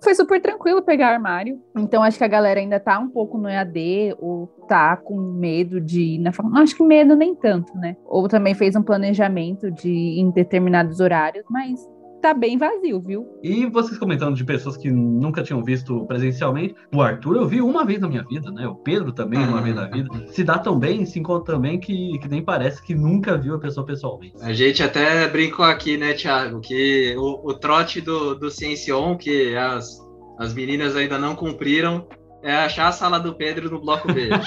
Foi 0.00 0.14
super 0.14 0.40
tranquilo 0.40 0.80
pegar 0.80 1.08
armário. 1.08 1.60
Então 1.76 2.02
acho 2.02 2.18
que 2.18 2.24
a 2.24 2.28
galera 2.28 2.60
ainda 2.60 2.78
tá 2.78 2.98
um 2.98 3.08
pouco 3.08 3.36
no 3.36 3.48
EAD 3.48 4.16
ou 4.20 4.46
tá 4.68 4.96
com 4.96 5.16
medo 5.16 5.80
de 5.80 6.00
ir 6.00 6.18
na 6.18 6.32
faculdade. 6.32 6.62
Acho 6.62 6.76
que 6.76 6.84
medo 6.84 7.16
nem 7.16 7.34
tanto, 7.34 7.76
né? 7.76 7.96
Ou 8.06 8.28
também 8.28 8.54
fez 8.54 8.76
um 8.76 8.82
planejamento 8.82 9.70
de 9.70 10.20
em 10.20 10.30
determinados 10.30 11.00
horários, 11.00 11.44
mas 11.50 11.80
tá 12.20 12.34
bem 12.34 12.58
vazio, 12.58 13.00
viu? 13.00 13.26
E 13.42 13.66
vocês 13.66 13.98
comentando 13.98 14.34
de 14.34 14.44
pessoas 14.44 14.76
que 14.76 14.90
nunca 14.90 15.42
tinham 15.42 15.62
visto 15.62 16.04
presencialmente, 16.06 16.74
o 16.94 17.00
Arthur 17.00 17.36
eu 17.36 17.46
vi 17.46 17.60
uma 17.60 17.84
vez 17.84 18.00
na 18.00 18.08
minha 18.08 18.24
vida, 18.24 18.50
né? 18.50 18.66
O 18.66 18.74
Pedro 18.74 19.12
também 19.12 19.38
uma 19.38 19.62
vez 19.62 19.74
na 19.74 19.86
vida. 19.86 20.08
Se 20.32 20.44
dá 20.44 20.58
tão 20.58 20.78
bem, 20.78 21.04
se 21.04 21.18
encontra 21.18 21.54
tão 21.54 21.60
bem 21.60 21.78
que, 21.78 22.18
que 22.18 22.28
nem 22.28 22.42
parece 22.42 22.82
que 22.82 22.94
nunca 22.94 23.36
viu 23.36 23.54
a 23.54 23.58
pessoa 23.58 23.86
pessoalmente. 23.86 24.36
A 24.42 24.52
gente 24.52 24.82
até 24.82 25.28
brincou 25.28 25.64
aqui, 25.64 25.96
né, 25.96 26.12
Thiago, 26.12 26.60
que 26.60 27.14
o, 27.16 27.50
o 27.50 27.54
trote 27.54 28.00
do, 28.00 28.34
do 28.34 28.50
Ciencion, 28.50 29.16
que 29.16 29.56
as, 29.56 29.98
as 30.38 30.52
meninas 30.54 30.96
ainda 30.96 31.18
não 31.18 31.34
cumpriram, 31.34 32.06
é 32.42 32.54
achar 32.54 32.88
a 32.88 32.92
sala 32.92 33.18
do 33.18 33.34
Pedro 33.34 33.70
no 33.70 33.80
bloco 33.80 34.12
B. 34.12 34.30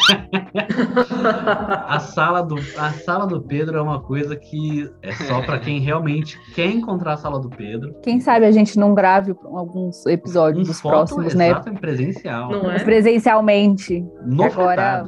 a, 1.88 2.00
sala 2.00 2.42
do, 2.42 2.56
a 2.78 2.92
sala 2.92 3.28
do 3.28 3.42
Pedro 3.42 3.78
é 3.78 3.82
uma 3.82 4.02
coisa 4.02 4.36
que 4.36 4.90
é 5.02 5.12
só 5.12 5.42
para 5.42 5.60
quem 5.60 5.80
realmente 5.80 6.40
quer 6.54 6.68
encontrar 6.68 7.14
a 7.14 7.18
sala 7.18 7.40
do 7.40 7.50
Pedro. 7.50 7.94
Quem 8.02 8.20
sabe 8.20 8.46
a 8.46 8.52
gente 8.52 8.80
não 8.80 8.94
grave 8.94 9.36
alguns 9.44 10.06
episódios 10.06 10.68
um 10.68 10.72
dos 10.72 10.82
próximos, 10.82 11.34
né? 11.34 11.50
Exato, 11.50 11.70
em 11.70 11.76
presencial. 11.76 12.52
Não 12.52 12.72
é? 12.72 12.80
Presencialmente. 12.80 14.06
No 14.26 14.46
Agora, 14.46 15.06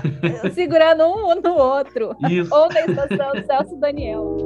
segurando 0.52 1.04
um 1.04 1.40
no 1.40 1.54
outro. 1.54 2.14
Isso. 2.28 2.54
Ou 2.54 2.68
na 2.68 2.80
estação 2.80 3.32
Celso 3.46 3.76
Daniel. 3.76 4.36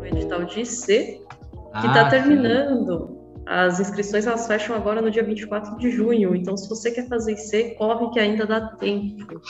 O 0.00 0.04
edital 0.04 0.44
de 0.44 0.64
C 0.64 1.26
que 1.80 1.86
está 1.86 2.06
ah, 2.06 2.10
terminando. 2.10 3.16
As 3.46 3.78
inscrições 3.78 4.26
elas 4.26 4.46
fecham 4.46 4.74
agora 4.74 5.00
no 5.00 5.10
dia 5.10 5.22
24 5.22 5.76
de 5.78 5.90
junho. 5.90 6.34
Então, 6.34 6.56
se 6.56 6.68
você 6.68 6.90
quer 6.90 7.08
fazer 7.08 7.32
IC, 7.32 7.76
corre 7.76 8.10
que 8.10 8.18
ainda 8.18 8.44
dá 8.44 8.60
tempo. 8.60 9.40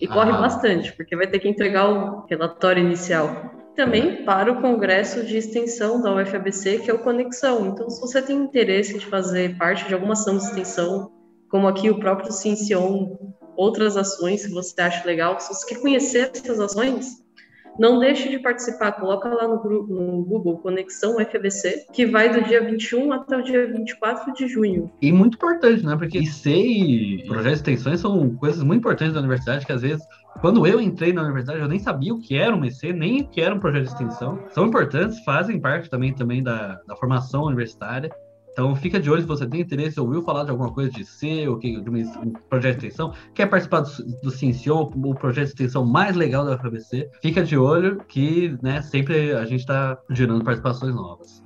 E 0.00 0.06
corre 0.06 0.30
ah. 0.30 0.38
bastante, 0.38 0.92
porque 0.92 1.16
vai 1.16 1.26
ter 1.26 1.38
que 1.38 1.48
entregar 1.48 1.88
o 1.88 2.26
relatório 2.26 2.82
inicial. 2.82 3.50
Também 3.74 4.24
para 4.24 4.52
o 4.52 4.60
congresso 4.60 5.24
de 5.24 5.36
extensão 5.36 6.00
da 6.00 6.14
UFABC, 6.14 6.78
que 6.78 6.90
é 6.90 6.94
o 6.94 7.00
Conexão. 7.00 7.66
Então, 7.66 7.90
se 7.90 8.00
você 8.00 8.22
tem 8.22 8.36
interesse 8.36 8.96
de 8.98 9.06
fazer 9.06 9.58
parte 9.58 9.86
de 9.88 9.94
alguma 9.94 10.12
ação 10.12 10.36
de 10.36 10.44
extensão, 10.44 11.10
como 11.50 11.66
aqui 11.66 11.90
o 11.90 11.98
próprio 11.98 12.30
Cincion, 12.30 13.16
outras 13.56 13.96
ações 13.96 14.46
que 14.46 14.52
você 14.52 14.80
acha 14.80 15.04
legal, 15.04 15.38
se 15.40 15.52
você 15.52 15.66
quer 15.74 15.80
conhecer 15.80 16.30
essas 16.32 16.60
ações, 16.60 17.23
não 17.78 17.98
deixe 17.98 18.28
de 18.28 18.38
participar, 18.38 18.92
coloca 18.92 19.28
lá 19.28 19.48
no, 19.48 19.62
no 19.62 20.24
Google 20.24 20.58
Conexão 20.58 21.18
FBC, 21.18 21.86
que 21.92 22.06
vai 22.06 22.28
do 22.28 22.42
dia 22.42 22.62
21 22.62 23.12
até 23.12 23.36
o 23.36 23.42
dia 23.42 23.66
24 23.66 24.32
de 24.32 24.48
junho. 24.48 24.90
E 25.00 25.12
muito 25.12 25.34
importante, 25.34 25.84
né? 25.84 25.96
Porque 25.96 26.18
IC 26.18 26.50
e 26.50 27.26
projetos 27.26 27.62
de 27.62 27.70
extensões 27.70 28.00
são 28.00 28.34
coisas 28.36 28.62
muito 28.62 28.80
importantes 28.80 29.14
da 29.14 29.20
universidade 29.20 29.66
que 29.66 29.72
às 29.72 29.82
vezes 29.82 30.04
quando 30.40 30.66
eu 30.66 30.80
entrei 30.80 31.12
na 31.12 31.22
universidade, 31.22 31.60
eu 31.60 31.68
nem 31.68 31.78
sabia 31.78 32.12
o 32.12 32.18
que 32.18 32.36
era 32.36 32.54
um 32.54 32.64
EC, 32.64 32.92
nem 32.92 33.22
o 33.22 33.28
que 33.28 33.40
era 33.40 33.54
um 33.54 33.60
projeto 33.60 33.84
de 33.84 33.88
extensão. 33.90 34.38
São 34.50 34.66
importantes, 34.66 35.22
fazem 35.24 35.60
parte 35.60 35.88
também, 35.88 36.12
também 36.12 36.42
da, 36.42 36.80
da 36.86 36.96
formação 36.96 37.44
universitária. 37.44 38.10
Então 38.54 38.74
fica 38.76 39.00
de 39.00 39.10
olho 39.10 39.20
se 39.20 39.26
você 39.26 39.44
tem 39.48 39.60
interesse, 39.60 39.98
ouviu 39.98 40.22
falar 40.22 40.44
de 40.44 40.50
alguma 40.50 40.72
coisa 40.72 40.88
de 40.88 41.04
que, 41.04 41.80
de 41.80 41.90
um 41.90 42.32
projeto 42.48 42.78
de 42.78 42.86
extensão, 42.86 43.12
quer 43.34 43.46
participar 43.46 43.80
do, 43.80 43.90
do 44.22 44.30
Cincion, 44.30 44.92
o 44.94 45.12
projeto 45.12 45.46
de 45.46 45.52
extensão 45.54 45.84
mais 45.84 46.14
legal 46.14 46.46
da 46.46 46.56
FABC, 46.56 47.10
fica 47.20 47.42
de 47.42 47.58
olho 47.58 47.96
que 48.06 48.56
né, 48.62 48.80
sempre 48.80 49.32
a 49.32 49.44
gente 49.44 49.60
está 49.60 49.98
gerando 50.08 50.44
participações 50.44 50.94
novas. 50.94 51.42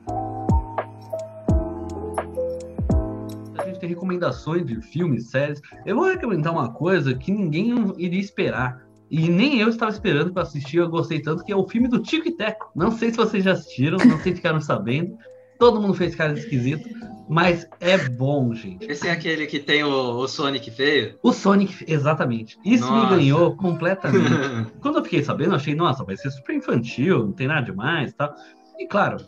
Tem 3.81 3.91
recomendações 3.91 4.67
de 4.67 4.81
filmes, 4.83 5.31
séries. 5.31 5.63
Eu 5.87 5.95
vou 5.95 6.07
recomendar 6.07 6.53
uma 6.53 6.73
coisa 6.73 7.15
que 7.15 7.31
ninguém 7.31 7.73
iria 7.97 8.21
esperar. 8.21 8.83
E 9.09 9.29
nem 9.29 9.61
eu 9.61 9.69
estava 9.69 9.91
esperando 9.91 10.33
para 10.33 10.43
assistir, 10.43 10.79
eu 10.79 10.91
gostei 10.91 11.23
tanto, 11.23 11.45
que 11.45 11.53
é 11.53 11.57
o 11.57 11.67
filme 11.67 11.87
do 11.87 12.03
Tico 12.03 12.29
e 12.29 12.33
Teco. 12.33 12.71
Não 12.75 12.91
sei 12.91 13.11
se 13.11 13.17
vocês 13.17 13.45
já 13.45 13.53
assistiram, 13.53 13.97
não 13.99 14.19
sei 14.19 14.33
se 14.33 14.39
ficaram 14.39 14.61
sabendo. 14.61 15.17
Todo 15.59 15.81
mundo 15.81 15.95
fez 15.95 16.15
cara 16.15 16.33
esquisito, 16.33 16.89
mas 17.29 17.69
é 17.81 17.99
bom, 17.99 18.55
gente. 18.55 18.91
Esse 18.91 19.09
é 19.09 19.11
aquele 19.11 19.47
que 19.47 19.59
tem 19.59 19.85
o, 19.85 20.19
o 20.19 20.29
Sonic 20.29 20.71
feio? 20.71 21.19
O 21.23 21.33
Sonic, 21.33 21.85
exatamente. 21.87 22.59
Isso 22.65 22.91
Nossa. 22.91 23.15
me 23.15 23.17
ganhou 23.17 23.57
completamente. 23.57 24.31
Quando 24.81 24.99
eu 24.99 25.05
fiquei 25.05 25.23
sabendo, 25.23 25.51
eu 25.51 25.57
achei, 25.57 25.75
nossa, 25.75 26.05
vai 26.05 26.17
ser 26.17 26.31
super 26.31 26.55
infantil, 26.55 27.27
não 27.27 27.33
tem 27.33 27.47
nada 27.47 27.67
demais 27.67 28.11
e 28.11 28.15
tal. 28.15 28.35
E 28.79 28.87
claro, 28.87 29.19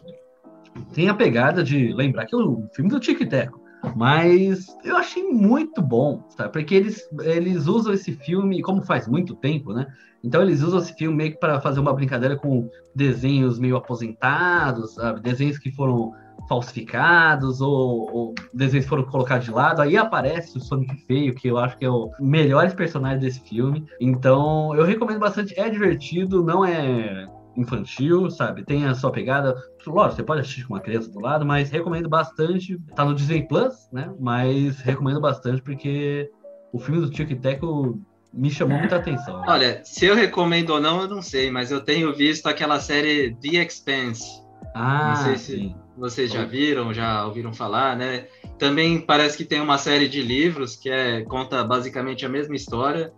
tem 0.95 1.09
a 1.09 1.15
pegada 1.15 1.63
de 1.63 1.93
lembrar 1.93 2.25
que 2.27 2.35
é 2.35 2.39
o 2.39 2.69
filme 2.73 2.91
do 2.91 3.01
Tico 3.01 3.23
e 3.23 3.29
Teco. 3.29 3.60
Mas 3.97 4.77
eu 4.85 4.97
achei 4.97 5.23
muito 5.25 5.81
bom, 5.81 6.23
sabe? 6.37 6.53
Porque 6.53 6.75
eles, 6.75 7.09
eles 7.23 7.67
usam 7.67 7.93
esse 7.93 8.13
filme, 8.13 8.63
como 8.63 8.83
faz 8.83 9.09
muito 9.09 9.35
tempo, 9.35 9.73
né? 9.73 9.87
Então 10.23 10.43
eles 10.43 10.63
usam 10.63 10.81
esse 10.81 10.95
filme 10.95 11.17
meio 11.17 11.33
que 11.33 11.41
para 11.41 11.61
fazer 11.61 11.81
uma 11.81 11.95
brincadeira 11.95 12.37
com 12.37 12.69
desenhos 12.95 13.59
meio 13.59 13.77
aposentados, 13.77 14.95
sabe? 14.95 15.21
Desenhos 15.21 15.59
que 15.59 15.71
foram 15.71 16.13
falsificados 16.49 17.61
ou, 17.61 18.11
ou 18.13 18.35
desenhos 18.53 18.85
que 18.85 18.89
foram 18.89 19.05
colocados 19.05 19.45
de 19.45 19.51
lado. 19.51 19.81
Aí 19.81 19.97
aparece 19.97 20.59
o 20.59 20.61
Sonic 20.61 20.95
feio, 21.07 21.35
que 21.35 21.49
eu 21.49 21.57
acho 21.57 21.79
que 21.79 21.85
é 21.85 21.91
o 21.91 22.11
melhor 22.21 22.71
personagem 22.75 23.21
desse 23.21 23.41
filme. 23.41 23.87
Então 24.01 24.75
eu 24.75 24.85
recomendo 24.85 25.21
bastante. 25.21 25.59
É 25.59 25.71
divertido, 25.71 26.43
não 26.43 26.65
é 26.65 27.27
infantil, 27.57 28.31
sabe? 28.31 28.65
Tem 28.65 28.87
a 28.87 28.95
sua 28.95 29.11
pegada. 29.11 29.55
Lógico, 29.87 30.17
você 30.17 30.23
pode 30.23 30.41
assistir 30.41 30.67
com 30.67 30.75
uma 30.75 30.81
criança 30.81 31.11
do 31.11 31.21
lado, 31.21 31.45
mas 31.45 31.71
recomendo 31.71 32.09
bastante. 32.09 32.79
Tá 32.95 33.05
no 33.05 33.15
Disney 33.15 33.47
Plus, 33.47 33.75
né? 33.93 34.13
Mas 34.19 34.81
recomendo 34.81 35.21
bastante 35.21 35.63
porque 35.63 36.31
o 36.73 36.79
filme 36.79 37.01
do 37.01 37.11
Tic 37.11 37.41
Teco 37.41 38.01
me 38.33 38.51
chamou 38.51 38.79
muita 38.79 38.97
atenção. 38.97 39.43
Olha, 39.49 39.81
se 39.85 40.07
eu 40.07 40.15
recomendo 40.15 40.71
ou 40.71 40.81
não, 40.81 41.01
eu 41.03 41.09
não 41.09 41.21
sei, 41.21 41.51
mas 41.51 41.71
eu 41.73 41.81
tenho 41.81 42.15
visto 42.15 42.47
aquela 42.47 42.79
série 42.79 43.35
The 43.43 43.65
Expanse. 43.65 44.41
ah, 44.75 45.09
não 45.09 45.17
sei 45.17 45.37
se- 45.37 45.57
sim. 45.59 45.75
Vocês 45.99 46.33
já 46.33 46.45
viram, 46.45 46.95
já 46.95 47.27
ouviram 47.27 47.53
falar, 47.53 47.95
né? 47.95 48.27
Também 48.59 48.99
parece 49.01 49.37
que 49.37 49.45
tem 49.45 49.61
uma 49.61 49.77
série 49.77 50.09
de 50.09 50.23
livros 50.23 50.75
que 50.77 50.89
é, 50.89 51.23
conta 51.25 51.63
basicamente 51.65 52.25
a 52.25 52.29
mesma 52.29 52.55
história. 52.55 53.13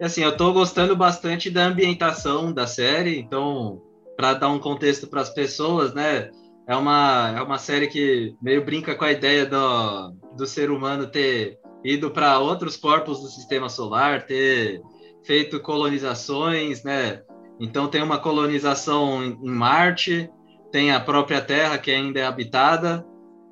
Assim, 0.00 0.22
eu 0.22 0.36
tô 0.36 0.52
gostando 0.52 0.94
bastante 0.94 1.50
da 1.50 1.66
ambientação 1.66 2.52
da 2.52 2.66
série, 2.66 3.18
então, 3.18 3.82
para 4.16 4.34
dar 4.34 4.48
um 4.48 4.58
contexto 4.58 5.06
para 5.06 5.22
as 5.22 5.30
pessoas, 5.30 5.94
né? 5.94 6.30
É 6.68 6.76
uma, 6.76 7.34
é 7.36 7.42
uma 7.42 7.58
série 7.58 7.86
que 7.86 8.34
meio 8.42 8.64
brinca 8.64 8.94
com 8.94 9.04
a 9.04 9.12
ideia 9.12 9.46
do, 9.46 10.10
do 10.36 10.46
ser 10.46 10.70
humano 10.70 11.06
ter 11.06 11.58
ido 11.84 12.10
para 12.10 12.38
outros 12.38 12.76
corpos 12.76 13.20
do 13.20 13.28
sistema 13.28 13.68
solar, 13.68 14.26
ter 14.26 14.82
feito 15.24 15.60
colonizações, 15.60 16.82
né? 16.82 17.22
Então 17.58 17.88
tem 17.88 18.02
uma 18.02 18.18
colonização 18.18 19.24
em 19.24 19.50
Marte, 19.50 20.28
tem 20.70 20.92
a 20.92 21.00
própria 21.00 21.40
Terra 21.40 21.78
que 21.78 21.90
ainda 21.90 22.20
é 22.20 22.26
habitada 22.26 23.06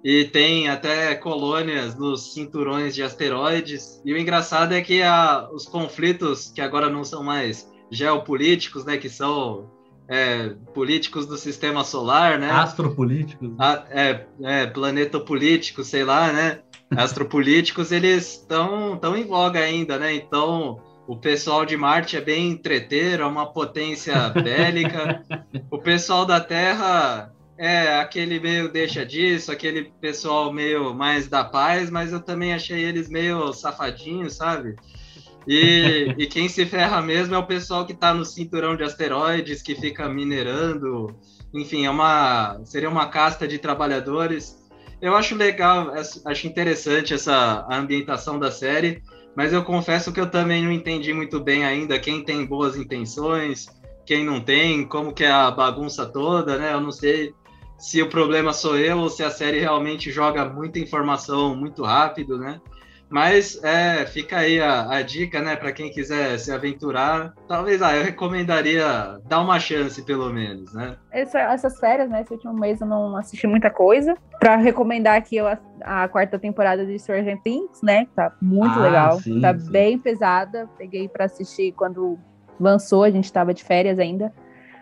e 0.04 0.24
tem 0.24 0.68
até 0.68 1.14
colônias 1.14 1.96
nos 1.96 2.34
cinturões 2.34 2.94
de 2.94 3.02
asteroides. 3.02 4.02
E 4.04 4.12
o 4.12 4.18
engraçado 4.18 4.74
é 4.74 4.82
que 4.82 5.02
a, 5.02 5.48
os 5.50 5.64
conflitos 5.64 6.52
que 6.54 6.60
agora 6.60 6.90
não 6.90 7.02
são 7.02 7.24
mais 7.24 7.66
geopolíticos, 7.90 8.84
né, 8.84 8.98
que 8.98 9.08
são 9.08 9.70
é, 10.06 10.50
políticos 10.74 11.24
do 11.24 11.38
sistema 11.38 11.82
solar, 11.84 12.38
né? 12.38 12.50
Astropolíticos. 12.50 13.52
Ah, 13.58 13.84
é, 13.90 14.26
é, 14.42 14.66
planetopolíticos, 14.66 15.86
sei 15.86 16.04
lá, 16.04 16.30
né? 16.30 16.60
Astropolíticos, 16.94 17.90
eles 17.90 18.32
estão 18.32 18.98
tão 18.98 19.16
em 19.16 19.24
voga 19.24 19.60
ainda, 19.60 19.98
né? 19.98 20.14
Então, 20.14 20.82
o 21.08 21.16
pessoal 21.16 21.64
de 21.64 21.78
Marte 21.78 22.18
é 22.18 22.20
bem 22.20 22.50
entreteiro, 22.50 23.22
é 23.22 23.26
uma 23.26 23.46
potência 23.46 24.28
bélica. 24.28 25.24
o 25.70 25.78
pessoal 25.78 26.26
da 26.26 26.40
Terra 26.40 27.33
é 27.56 27.98
aquele 27.98 28.40
meio 28.40 28.70
deixa 28.70 29.04
disso, 29.06 29.52
aquele 29.52 29.92
pessoal 30.00 30.52
meio 30.52 30.92
mais 30.92 31.28
da 31.28 31.44
paz, 31.44 31.90
mas 31.90 32.12
eu 32.12 32.20
também 32.20 32.52
achei 32.52 32.82
eles 32.82 33.08
meio 33.08 33.52
safadinhos, 33.52 34.34
sabe? 34.34 34.74
E, 35.46 36.14
e 36.18 36.26
quem 36.26 36.48
se 36.48 36.66
ferra 36.66 37.00
mesmo 37.00 37.34
é 37.34 37.38
o 37.38 37.46
pessoal 37.46 37.86
que 37.86 37.92
está 37.92 38.12
no 38.12 38.24
cinturão 38.24 38.76
de 38.76 38.82
asteroides, 38.82 39.62
que 39.62 39.74
fica 39.74 40.08
minerando. 40.08 41.14
Enfim, 41.52 41.86
é 41.86 41.90
uma, 41.90 42.60
seria 42.64 42.90
uma 42.90 43.06
casta 43.06 43.46
de 43.46 43.58
trabalhadores. 43.58 44.58
Eu 45.00 45.14
acho 45.14 45.36
legal, 45.36 45.92
acho 46.24 46.46
interessante 46.46 47.14
essa 47.14 47.66
ambientação 47.70 48.38
da 48.38 48.50
série, 48.50 49.02
mas 49.36 49.52
eu 49.52 49.62
confesso 49.62 50.12
que 50.12 50.20
eu 50.20 50.30
também 50.30 50.64
não 50.64 50.72
entendi 50.72 51.12
muito 51.12 51.38
bem 51.38 51.64
ainda 51.64 51.98
quem 51.98 52.24
tem 52.24 52.44
boas 52.44 52.76
intenções, 52.76 53.66
quem 54.06 54.24
não 54.24 54.40
tem, 54.40 54.84
como 54.86 55.12
que 55.12 55.24
é 55.24 55.30
a 55.30 55.50
bagunça 55.50 56.06
toda, 56.06 56.58
né? 56.58 56.72
Eu 56.72 56.80
não 56.80 56.90
sei 56.90 57.34
se 57.84 58.00
o 58.02 58.08
problema 58.08 58.52
sou 58.54 58.78
eu 58.78 58.98
ou 58.98 59.10
se 59.10 59.22
a 59.22 59.30
série 59.30 59.60
realmente 59.60 60.10
joga 60.10 60.44
muita 60.46 60.78
informação 60.78 61.54
muito 61.54 61.82
rápido, 61.82 62.38
né? 62.38 62.58
Mas 63.10 63.62
é, 63.62 64.06
fica 64.06 64.38
aí 64.38 64.58
a, 64.58 64.90
a 64.90 65.02
dica, 65.02 65.40
né, 65.42 65.54
para 65.54 65.70
quem 65.70 65.90
quiser 65.90 66.38
se 66.38 66.50
aventurar. 66.50 67.34
Talvez 67.46 67.82
ah, 67.82 67.94
eu 67.94 68.02
recomendaria 68.02 69.18
dar 69.26 69.40
uma 69.40 69.60
chance, 69.60 70.02
pelo 70.02 70.32
menos, 70.32 70.72
né? 70.72 70.96
Essa- 71.12 71.40
essas 71.52 71.78
férias, 71.78 72.08
né? 72.08 72.22
Esse 72.22 72.32
último 72.32 72.54
mês 72.54 72.80
eu 72.80 72.86
não 72.86 73.14
assisti 73.16 73.46
muita 73.46 73.70
coisa. 73.70 74.14
Pra 74.40 74.56
recomendar 74.56 75.16
aqui 75.16 75.36
eu, 75.36 75.46
a 75.82 76.08
quarta 76.08 76.38
temporada 76.38 76.84
de 76.86 76.98
Stranger 76.98 77.38
Things, 77.42 77.82
né? 77.82 78.06
que 78.06 78.14
Tá 78.14 78.32
muito 78.40 78.78
Ah, 78.78 78.82
legal. 78.82 79.18
sim, 79.18 79.40
tá 79.40 79.56
sim. 79.56 79.70
bem 79.70 79.98
pesada. 79.98 80.68
Peguei 80.78 81.06
pra 81.06 81.26
assistir 81.26 81.72
quando 81.72 82.18
lançou, 82.58 83.04
a 83.04 83.10
gente 83.10 83.30
tava 83.30 83.52
de 83.52 83.62
férias 83.62 83.98
ainda. 83.98 84.32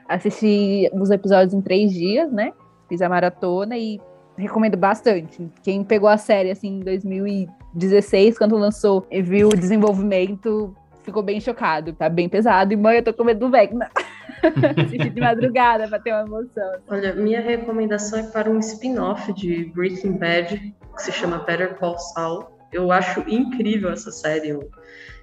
Assisti 0.09 0.89
os 0.95 1.11
episódios 1.11 1.53
em 1.53 1.61
três 1.61 1.93
dias, 1.93 2.31
né? 2.33 2.53
Fiz 2.93 3.01
a 3.01 3.09
maratona 3.09 3.75
e 3.79 3.99
recomendo 4.37 4.77
bastante. 4.77 5.51
Quem 5.63 5.83
pegou 5.83 6.11
a 6.11 6.19
série 6.19 6.51
assim 6.51 6.77
em 6.77 6.81
2016, 6.81 8.37
quando 8.37 8.55
lançou, 8.59 9.07
e 9.11 9.23
viu 9.23 9.49
o 9.49 9.57
desenvolvimento, 9.57 10.77
ficou 11.03 11.23
bem 11.23 11.41
chocado. 11.41 11.95
Tá 11.95 12.11
bem 12.11 12.29
pesado. 12.29 12.75
E 12.75 12.77
mãe, 12.77 12.97
eu 12.97 13.03
tô 13.03 13.15
com 13.15 13.25
medo 13.25 13.41
do 13.41 13.51
Vecna. 13.51 13.91
De 15.11 15.21
madrugada 15.23 15.89
pra 15.89 15.99
ter 15.99 16.13
uma 16.13 16.27
emoção. 16.27 16.71
Olha, 16.87 17.15
minha 17.15 17.41
recomendação 17.41 18.19
é 18.19 18.25
para 18.25 18.51
um 18.51 18.59
spin-off 18.59 19.33
de 19.33 19.73
Breaking 19.75 20.19
Bad, 20.19 20.75
que 20.95 21.03
se 21.03 21.13
chama 21.13 21.39
Better 21.39 21.79
Call 21.79 21.99
Saul. 21.99 22.45
Eu 22.71 22.93
acho 22.93 23.25
incrível 23.27 23.91
essa 23.91 24.13
série. 24.13 24.51
Eu, 24.51 24.69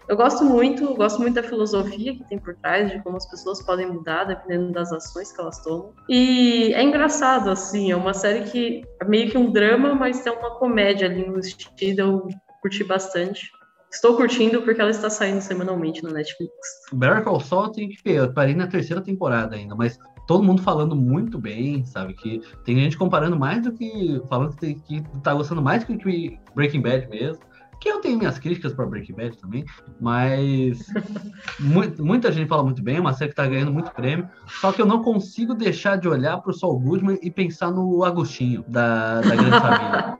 eu 0.10 0.18
gosto 0.18 0.44
muito, 0.44 0.96
gosto 0.96 1.22
muito 1.22 1.36
da 1.36 1.44
filosofia 1.44 2.16
que 2.16 2.24
tem 2.28 2.40
por 2.40 2.56
trás, 2.56 2.92
de 2.92 3.00
como 3.04 3.16
as 3.16 3.30
pessoas 3.30 3.62
podem 3.62 3.86
mudar 3.86 4.24
dependendo 4.24 4.72
das 4.72 4.92
ações 4.92 5.32
que 5.32 5.40
elas 5.40 5.64
tomam. 5.64 5.94
E 6.10 6.74
é 6.74 6.82
engraçado, 6.82 7.52
assim, 7.52 7.92
é 7.92 7.96
uma 7.96 8.14
série 8.14 8.50
que 8.50 8.84
é 9.00 9.06
meio 9.06 9.30
que 9.30 9.38
um 9.38 9.52
drama, 9.52 9.94
mas 9.94 10.22
tem 10.22 10.34
uma 10.34 10.56
comédia 10.56 11.08
ali 11.08 11.22
investida. 11.22 12.02
Eu 12.02 12.28
curti 12.60 12.84
bastante. 12.84 13.52
Estou 13.92 14.16
curtindo 14.16 14.64
porque 14.64 14.82
ela 14.82 14.90
está 14.90 15.12
saindo 15.12 15.42
semanalmente 15.42 16.04
no 16.04 16.12
Netflix. 16.12 16.52
Better 16.92 17.24
Call 17.24 17.40
Saul 17.40 17.72
tem 17.72 17.90
que 17.90 18.02
ver, 18.04 18.18
eu 18.18 18.34
parei 18.34 18.56
na 18.56 18.66
terceira 18.66 19.02
temporada 19.02 19.56
ainda, 19.56 19.76
mas 19.76 20.00
todo 20.28 20.44
mundo 20.44 20.62
falando 20.64 20.96
muito 20.96 21.38
bem, 21.38 21.86
sabe? 21.86 22.16
Que 22.16 22.42
tem 22.64 22.76
gente 22.78 22.98
comparando 22.98 23.38
mais 23.38 23.62
do 23.62 23.72
que. 23.74 24.22
falando 24.28 24.56
que, 24.56 24.74
que 24.74 25.04
tá 25.24 25.36
gostando 25.36 25.62
mais 25.62 25.84
do 25.84 25.98
que 25.98 26.40
Breaking 26.56 26.82
Bad 26.82 27.08
mesmo. 27.10 27.49
Que 27.80 27.90
eu 27.90 28.02
tenho 28.02 28.18
minhas 28.18 28.38
críticas 28.38 28.74
para 28.74 28.86
Breaking 28.86 29.14
Bad 29.16 29.38
também, 29.38 29.64
mas 30.02 30.86
mu- 31.60 31.94
muita 32.06 32.30
gente 32.32 32.48
fala 32.50 32.64
muito 32.64 32.84
bem, 32.84 32.98
é 32.98 33.00
uma 33.00 33.14
série 33.14 33.30
que 33.30 33.36
tá 33.36 33.48
ganhando 33.48 33.72
muito 33.72 33.90
prêmio. 33.92 34.28
Só 34.60 34.72
que 34.74 34.82
eu 34.82 34.86
não 34.86 35.02
consigo 35.02 35.54
deixar 35.54 35.96
de 35.98 36.08
olhar 36.08 36.38
pro 36.42 36.54
Saul 36.54 36.80
Goodman 36.80 37.18
e 37.22 37.32
pensar 37.32 37.72
no 37.72 38.04
Agostinho 38.04 38.66
da, 38.68 39.22
da 39.22 39.36
Grande 39.36 39.60
Família. 39.62 40.18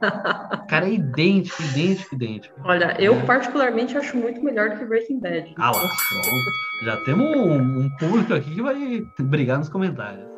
O 0.64 0.68
cara 0.68 0.88
é 0.88 0.94
idêntico, 0.94 1.62
idêntico, 1.64 2.16
idêntico. 2.16 2.56
Olha, 2.64 2.96
eu 3.00 3.14
É. 3.16 3.26
particularmente 3.26 3.98
acho 3.98 4.16
muito 4.16 4.42
melhor 4.44 4.70
do 4.70 4.78
que 4.78 4.86
Breaking 4.86 5.20
Bad. 5.20 5.54
Ah 5.58 5.72
lá, 5.72 5.80
pronto. 5.80 6.86
Já 6.86 6.96
temos 7.04 7.28
um, 7.36 7.80
um 7.82 7.90
público 7.98 8.34
aqui 8.34 8.56
que 8.56 8.62
vai 8.62 9.06
brigar 9.20 9.58
nos 9.58 9.68
comentários. 9.68 10.30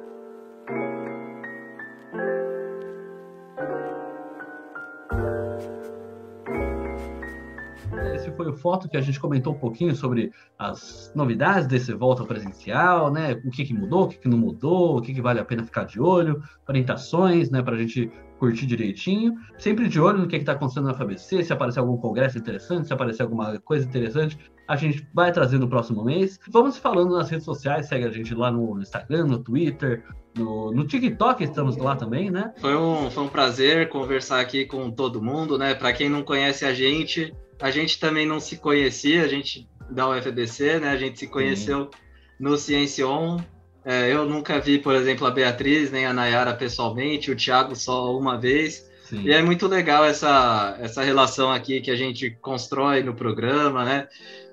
Esse 8.16 8.32
foi 8.32 8.50
o 8.50 8.54
foto 8.54 8.90
que 8.90 8.98
a 8.98 9.02
gente 9.02 9.20
comentou 9.20 9.54
um 9.54 9.58
pouquinho 9.58 9.96
sobre 9.96 10.32
as 10.58 11.12
novidades 11.16 11.68
desse 11.68 11.94
volta 11.94 12.24
presencial, 12.26 13.12
né? 13.12 13.34
O 13.46 13.50
que, 13.50 13.64
que 13.64 13.74
mudou, 13.74 14.04
o 14.04 14.08
que, 14.08 14.18
que 14.18 14.28
não 14.28 14.38
mudou, 14.38 14.98
o 14.98 15.02
que, 15.02 15.14
que 15.14 15.22
vale 15.22 15.40
a 15.40 15.46
pena 15.46 15.64
ficar 15.64 15.86
de 15.86 16.02
olho, 16.02 16.42
orientações, 16.68 17.50
né? 17.50 17.62
Para 17.62 17.76
a 17.76 17.78
gente 17.78 18.12
curtir 18.40 18.66
direitinho. 18.66 19.36
Sempre 19.58 19.88
de 19.88 20.00
olho 20.00 20.18
no 20.18 20.28
que 20.28 20.36
está 20.36 20.54
acontecendo 20.54 20.86
na 20.86 20.96
FABC, 20.96 21.44
se 21.44 21.54
aparecer 21.54 21.80
algum 21.80 21.96
congresso 21.98 22.40
interessante, 22.40 22.88
se 22.88 22.94
aparecer 22.94 23.22
alguma 23.22 23.60
coisa 23.60 23.86
interessante, 23.86 24.38
a 24.72 24.76
gente 24.78 25.06
vai 25.14 25.34
trazer 25.34 25.58
no 25.58 25.68
próximo 25.68 26.02
mês. 26.02 26.40
Vamos 26.50 26.78
falando 26.78 27.12
nas 27.18 27.30
redes 27.30 27.44
sociais, 27.44 27.88
segue 27.88 28.06
a 28.06 28.10
gente 28.10 28.34
lá 28.34 28.50
no 28.50 28.82
Instagram, 28.82 29.26
no 29.26 29.38
Twitter, 29.38 30.02
no, 30.34 30.72
no 30.72 30.88
TikTok 30.88 31.44
estamos 31.44 31.76
lá 31.76 31.94
também, 31.94 32.32
né? 32.32 32.54
Foi 32.58 32.74
um, 32.74 33.12
foi 33.12 33.24
um 33.24 33.28
prazer 33.28 33.90
conversar 33.90 34.40
aqui 34.40 34.66
com 34.66 34.90
todo 34.90 35.22
mundo, 35.22 35.58
né? 35.58 35.76
Para 35.76 35.92
quem 35.92 36.08
não 36.10 36.24
conhece 36.24 36.64
a 36.64 36.74
gente, 36.74 37.36
a 37.60 37.70
gente 37.70 38.00
também 38.00 38.26
não 38.26 38.40
se 38.40 38.56
conhecia, 38.56 39.26
a 39.26 39.28
gente 39.28 39.68
da 39.90 40.08
UFBC, 40.08 40.80
né? 40.80 40.90
A 40.92 40.98
gente 40.98 41.20
se 41.20 41.28
conheceu 41.28 41.84
Sim. 41.84 41.90
no 42.40 42.58
Ciencion. 42.58 43.40
É, 43.84 44.14
eu 44.14 44.26
nunca 44.26 44.58
vi, 44.58 44.80
por 44.80 44.96
exemplo, 44.96 45.28
a 45.28 45.32
Beatriz 45.32 45.92
nem 45.92 46.06
a 46.06 46.14
Nayara 46.14 46.54
pessoalmente, 46.54 47.30
o 47.30 47.36
Thiago 47.36 47.76
só 47.76 48.18
uma 48.18 48.40
vez. 48.40 48.90
Sim. 49.04 49.24
E 49.24 49.34
é 49.34 49.42
muito 49.42 49.68
legal 49.68 50.06
essa, 50.06 50.78
essa 50.80 51.04
relação 51.04 51.52
aqui 51.52 51.82
que 51.82 51.92
a 51.92 51.96
gente 51.98 52.32
constrói 52.42 53.04
no 53.04 53.14
programa, 53.14 53.84
né? 53.84 54.08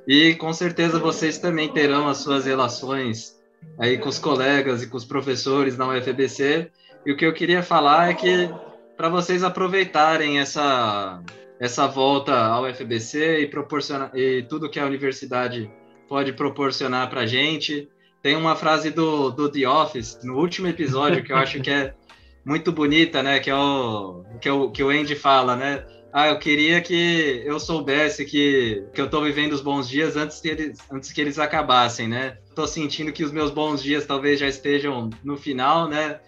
E 0.09 0.35
com 0.37 0.55
certeza 0.55 0.99
vocês 0.99 1.37
também 1.37 1.69
terão 1.69 2.09
as 2.09 2.17
suas 2.17 2.47
relações 2.47 3.39
aí 3.79 3.99
com 3.99 4.09
os 4.09 4.19
colegas 4.19 4.83
e 4.83 4.87
com 4.87 4.97
os 4.97 5.05
professores 5.05 5.77
na 5.77 5.87
UFBC. 5.87 6.71
E 7.05 7.13
o 7.13 7.17
que 7.17 7.27
eu 7.27 7.35
queria 7.35 7.63
falar 7.63 8.09
é 8.09 8.15
que 8.15 8.49
para 8.97 9.11
vocês 9.11 9.45
aproveitarem 9.45 10.39
essa 10.39 11.23
essa 11.61 11.87
volta 11.87 12.35
ao 12.35 12.65
UFBC 12.65 13.41
e 13.41 13.47
proporcionar 13.49 14.11
e 14.15 14.45
tudo 14.49 14.71
que 14.71 14.81
a 14.81 14.87
universidade 14.87 15.71
pode 16.09 16.33
proporcionar 16.33 17.11
para 17.11 17.23
a 17.23 17.27
gente. 17.27 17.89
Tem 18.23 18.35
uma 18.35 18.57
frase 18.57 18.91
do, 18.91 19.31
do 19.31 19.51
The 19.51 19.69
Office 19.69 20.21
no 20.23 20.39
último 20.39 20.69
episódio 20.69 21.23
que 21.23 21.33
eu 21.33 21.37
acho 21.37 21.61
que 21.61 21.71
é 21.71 21.95
muito 22.47 22.73
bonita, 22.73 23.23
né? 23.23 23.41
Que 23.41 23.51
é 23.51 23.55
o 23.55 24.25
que, 24.41 24.49
é 24.49 24.53
o, 24.53 24.71
que 24.71 24.83
o 24.83 24.89
Andy 24.89 25.15
fala, 25.15 25.55
né? 25.55 25.85
Ah, 26.13 26.29
eu 26.29 26.39
queria 26.39 26.81
que 26.81 27.43
eu 27.45 27.61
soubesse 27.61 28.25
que, 28.25 28.83
que 28.95 29.01
eu 29.01 29.05
estou 29.05 29.23
vivendo 29.23 29.53
os 29.53 29.61
bons 29.61 29.87
dias 29.89 30.17
antes 30.17 30.41
que, 30.41 30.49
eles, 30.49 30.79
antes 30.91 31.13
que 31.13 31.21
eles 31.21 31.39
acabassem, 31.39 32.09
né? 32.09 32.39
Estou 32.49 32.67
sentindo 32.67 33.13
que 33.13 33.23
os 33.23 33.31
meus 33.31 33.51
bons 33.51 33.83
dias 33.83 34.07
talvez 34.07 34.41
já 34.41 34.49
estejam 34.49 35.11
no 35.23 35.37
final, 35.37 35.87
né? 35.87 36.19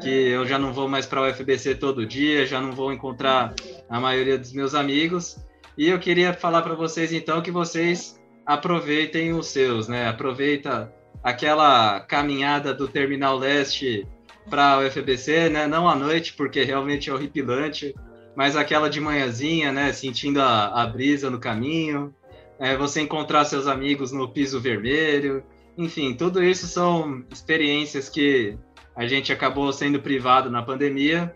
Que 0.00 0.08
eu 0.08 0.46
já 0.46 0.58
não 0.58 0.72
vou 0.72 0.88
mais 0.88 1.04
para 1.04 1.20
o 1.20 1.28
UFBC 1.28 1.74
todo 1.74 2.06
dia, 2.06 2.46
já 2.46 2.60
não 2.60 2.72
vou 2.72 2.92
encontrar 2.92 3.54
a 3.90 4.00
maioria 4.00 4.38
dos 4.38 4.52
meus 4.52 4.74
amigos. 4.74 5.36
E 5.76 5.88
eu 5.88 5.98
queria 5.98 6.32
falar 6.32 6.62
para 6.62 6.74
vocês 6.74 7.12
então 7.12 7.42
que 7.42 7.50
vocês 7.50 8.18
aproveitem 8.46 9.34
os 9.34 9.48
seus, 9.48 9.86
né? 9.86 10.08
Aproveita 10.08 10.90
aquela 11.22 12.00
caminhada 12.00 12.72
do 12.72 12.88
Terminal 12.88 13.36
Leste 13.36 14.06
para 14.48 14.78
o 14.78 14.86
UFBC, 14.86 15.50
né? 15.50 15.66
Não 15.66 15.86
à 15.86 15.94
noite, 15.94 16.32
porque 16.32 16.62
realmente 16.62 17.10
é 17.10 17.12
horripilante 17.12 17.94
mas 18.36 18.54
aquela 18.54 18.90
de 18.90 19.00
manhãzinha, 19.00 19.72
né, 19.72 19.92
sentindo 19.92 20.40
a, 20.40 20.82
a 20.82 20.86
brisa 20.86 21.30
no 21.30 21.40
caminho, 21.40 22.14
é, 22.58 22.76
você 22.76 23.00
encontrar 23.00 23.46
seus 23.46 23.66
amigos 23.66 24.12
no 24.12 24.28
piso 24.28 24.60
vermelho, 24.60 25.42
enfim, 25.76 26.14
tudo 26.14 26.44
isso 26.44 26.66
são 26.66 27.24
experiências 27.30 28.10
que 28.10 28.58
a 28.94 29.06
gente 29.06 29.32
acabou 29.32 29.72
sendo 29.72 30.00
privado 30.00 30.50
na 30.50 30.62
pandemia, 30.62 31.34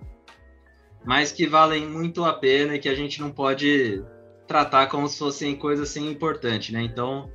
mas 1.04 1.32
que 1.32 1.46
valem 1.46 1.86
muito 1.86 2.24
a 2.24 2.34
pena 2.34 2.74
e 2.74 2.78
que 2.78 2.88
a 2.88 2.94
gente 2.94 3.20
não 3.20 3.30
pode 3.30 4.02
tratar 4.46 4.86
como 4.88 5.08
se 5.08 5.18
fossem 5.18 5.56
coisas 5.56 5.88
assim 5.88 6.10
importantes, 6.10 6.70
né? 6.70 6.82
Então, 6.82 7.30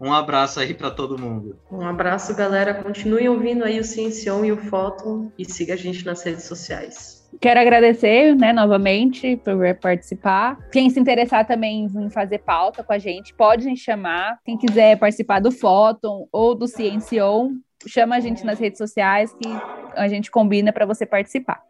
um 0.00 0.12
abraço 0.12 0.60
aí 0.60 0.72
para 0.72 0.90
todo 0.90 1.18
mundo. 1.18 1.58
Um 1.70 1.86
abraço, 1.86 2.34
galera. 2.34 2.82
Continuem 2.82 3.28
ouvindo 3.28 3.64
aí 3.64 3.78
o 3.78 3.84
Ciencion 3.84 4.44
e 4.44 4.52
o 4.52 4.56
Fóton 4.56 5.30
e 5.38 5.44
siga 5.44 5.74
a 5.74 5.76
gente 5.76 6.06
nas 6.06 6.22
redes 6.22 6.44
sociais. 6.44 7.19
Quero 7.40 7.60
agradecer, 7.60 8.34
né, 8.34 8.52
novamente 8.52 9.36
por 9.36 9.74
participar. 9.80 10.58
Quem 10.70 10.90
se 10.90 10.98
interessar 10.98 11.46
também 11.46 11.86
em 11.86 12.10
fazer 12.10 12.38
pauta 12.38 12.82
com 12.82 12.92
a 12.92 12.98
gente, 12.98 13.34
pode 13.34 13.68
nos 13.68 13.78
chamar. 13.78 14.38
Quem 14.44 14.58
quiser 14.58 14.98
participar 14.98 15.40
do 15.40 15.50
Fóton 15.50 16.26
ou 16.32 16.54
do 16.54 16.66
Ciencion, 16.66 17.52
chama 17.86 18.16
a 18.16 18.20
gente 18.20 18.44
nas 18.44 18.58
redes 18.58 18.78
sociais 18.78 19.32
que 19.32 19.48
a 19.94 20.08
gente 20.08 20.30
combina 20.30 20.72
para 20.72 20.86
você 20.86 21.06
participar. 21.06 21.62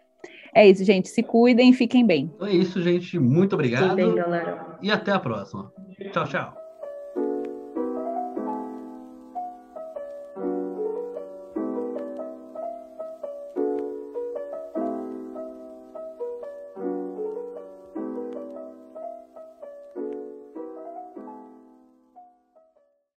É 0.54 0.68
isso, 0.68 0.84
gente. 0.84 1.08
Se 1.08 1.22
cuidem 1.22 1.70
e 1.70 1.72
fiquem 1.72 2.04
bem. 2.04 2.30
Então 2.34 2.48
é 2.48 2.52
isso, 2.52 2.82
gente. 2.82 3.18
Muito 3.18 3.54
obrigado. 3.54 3.94
Bem, 3.94 4.14
galera. 4.14 4.78
E 4.82 4.90
até 4.90 5.12
a 5.12 5.20
próxima. 5.20 5.72
Tchau, 6.12 6.26
tchau. 6.26 6.69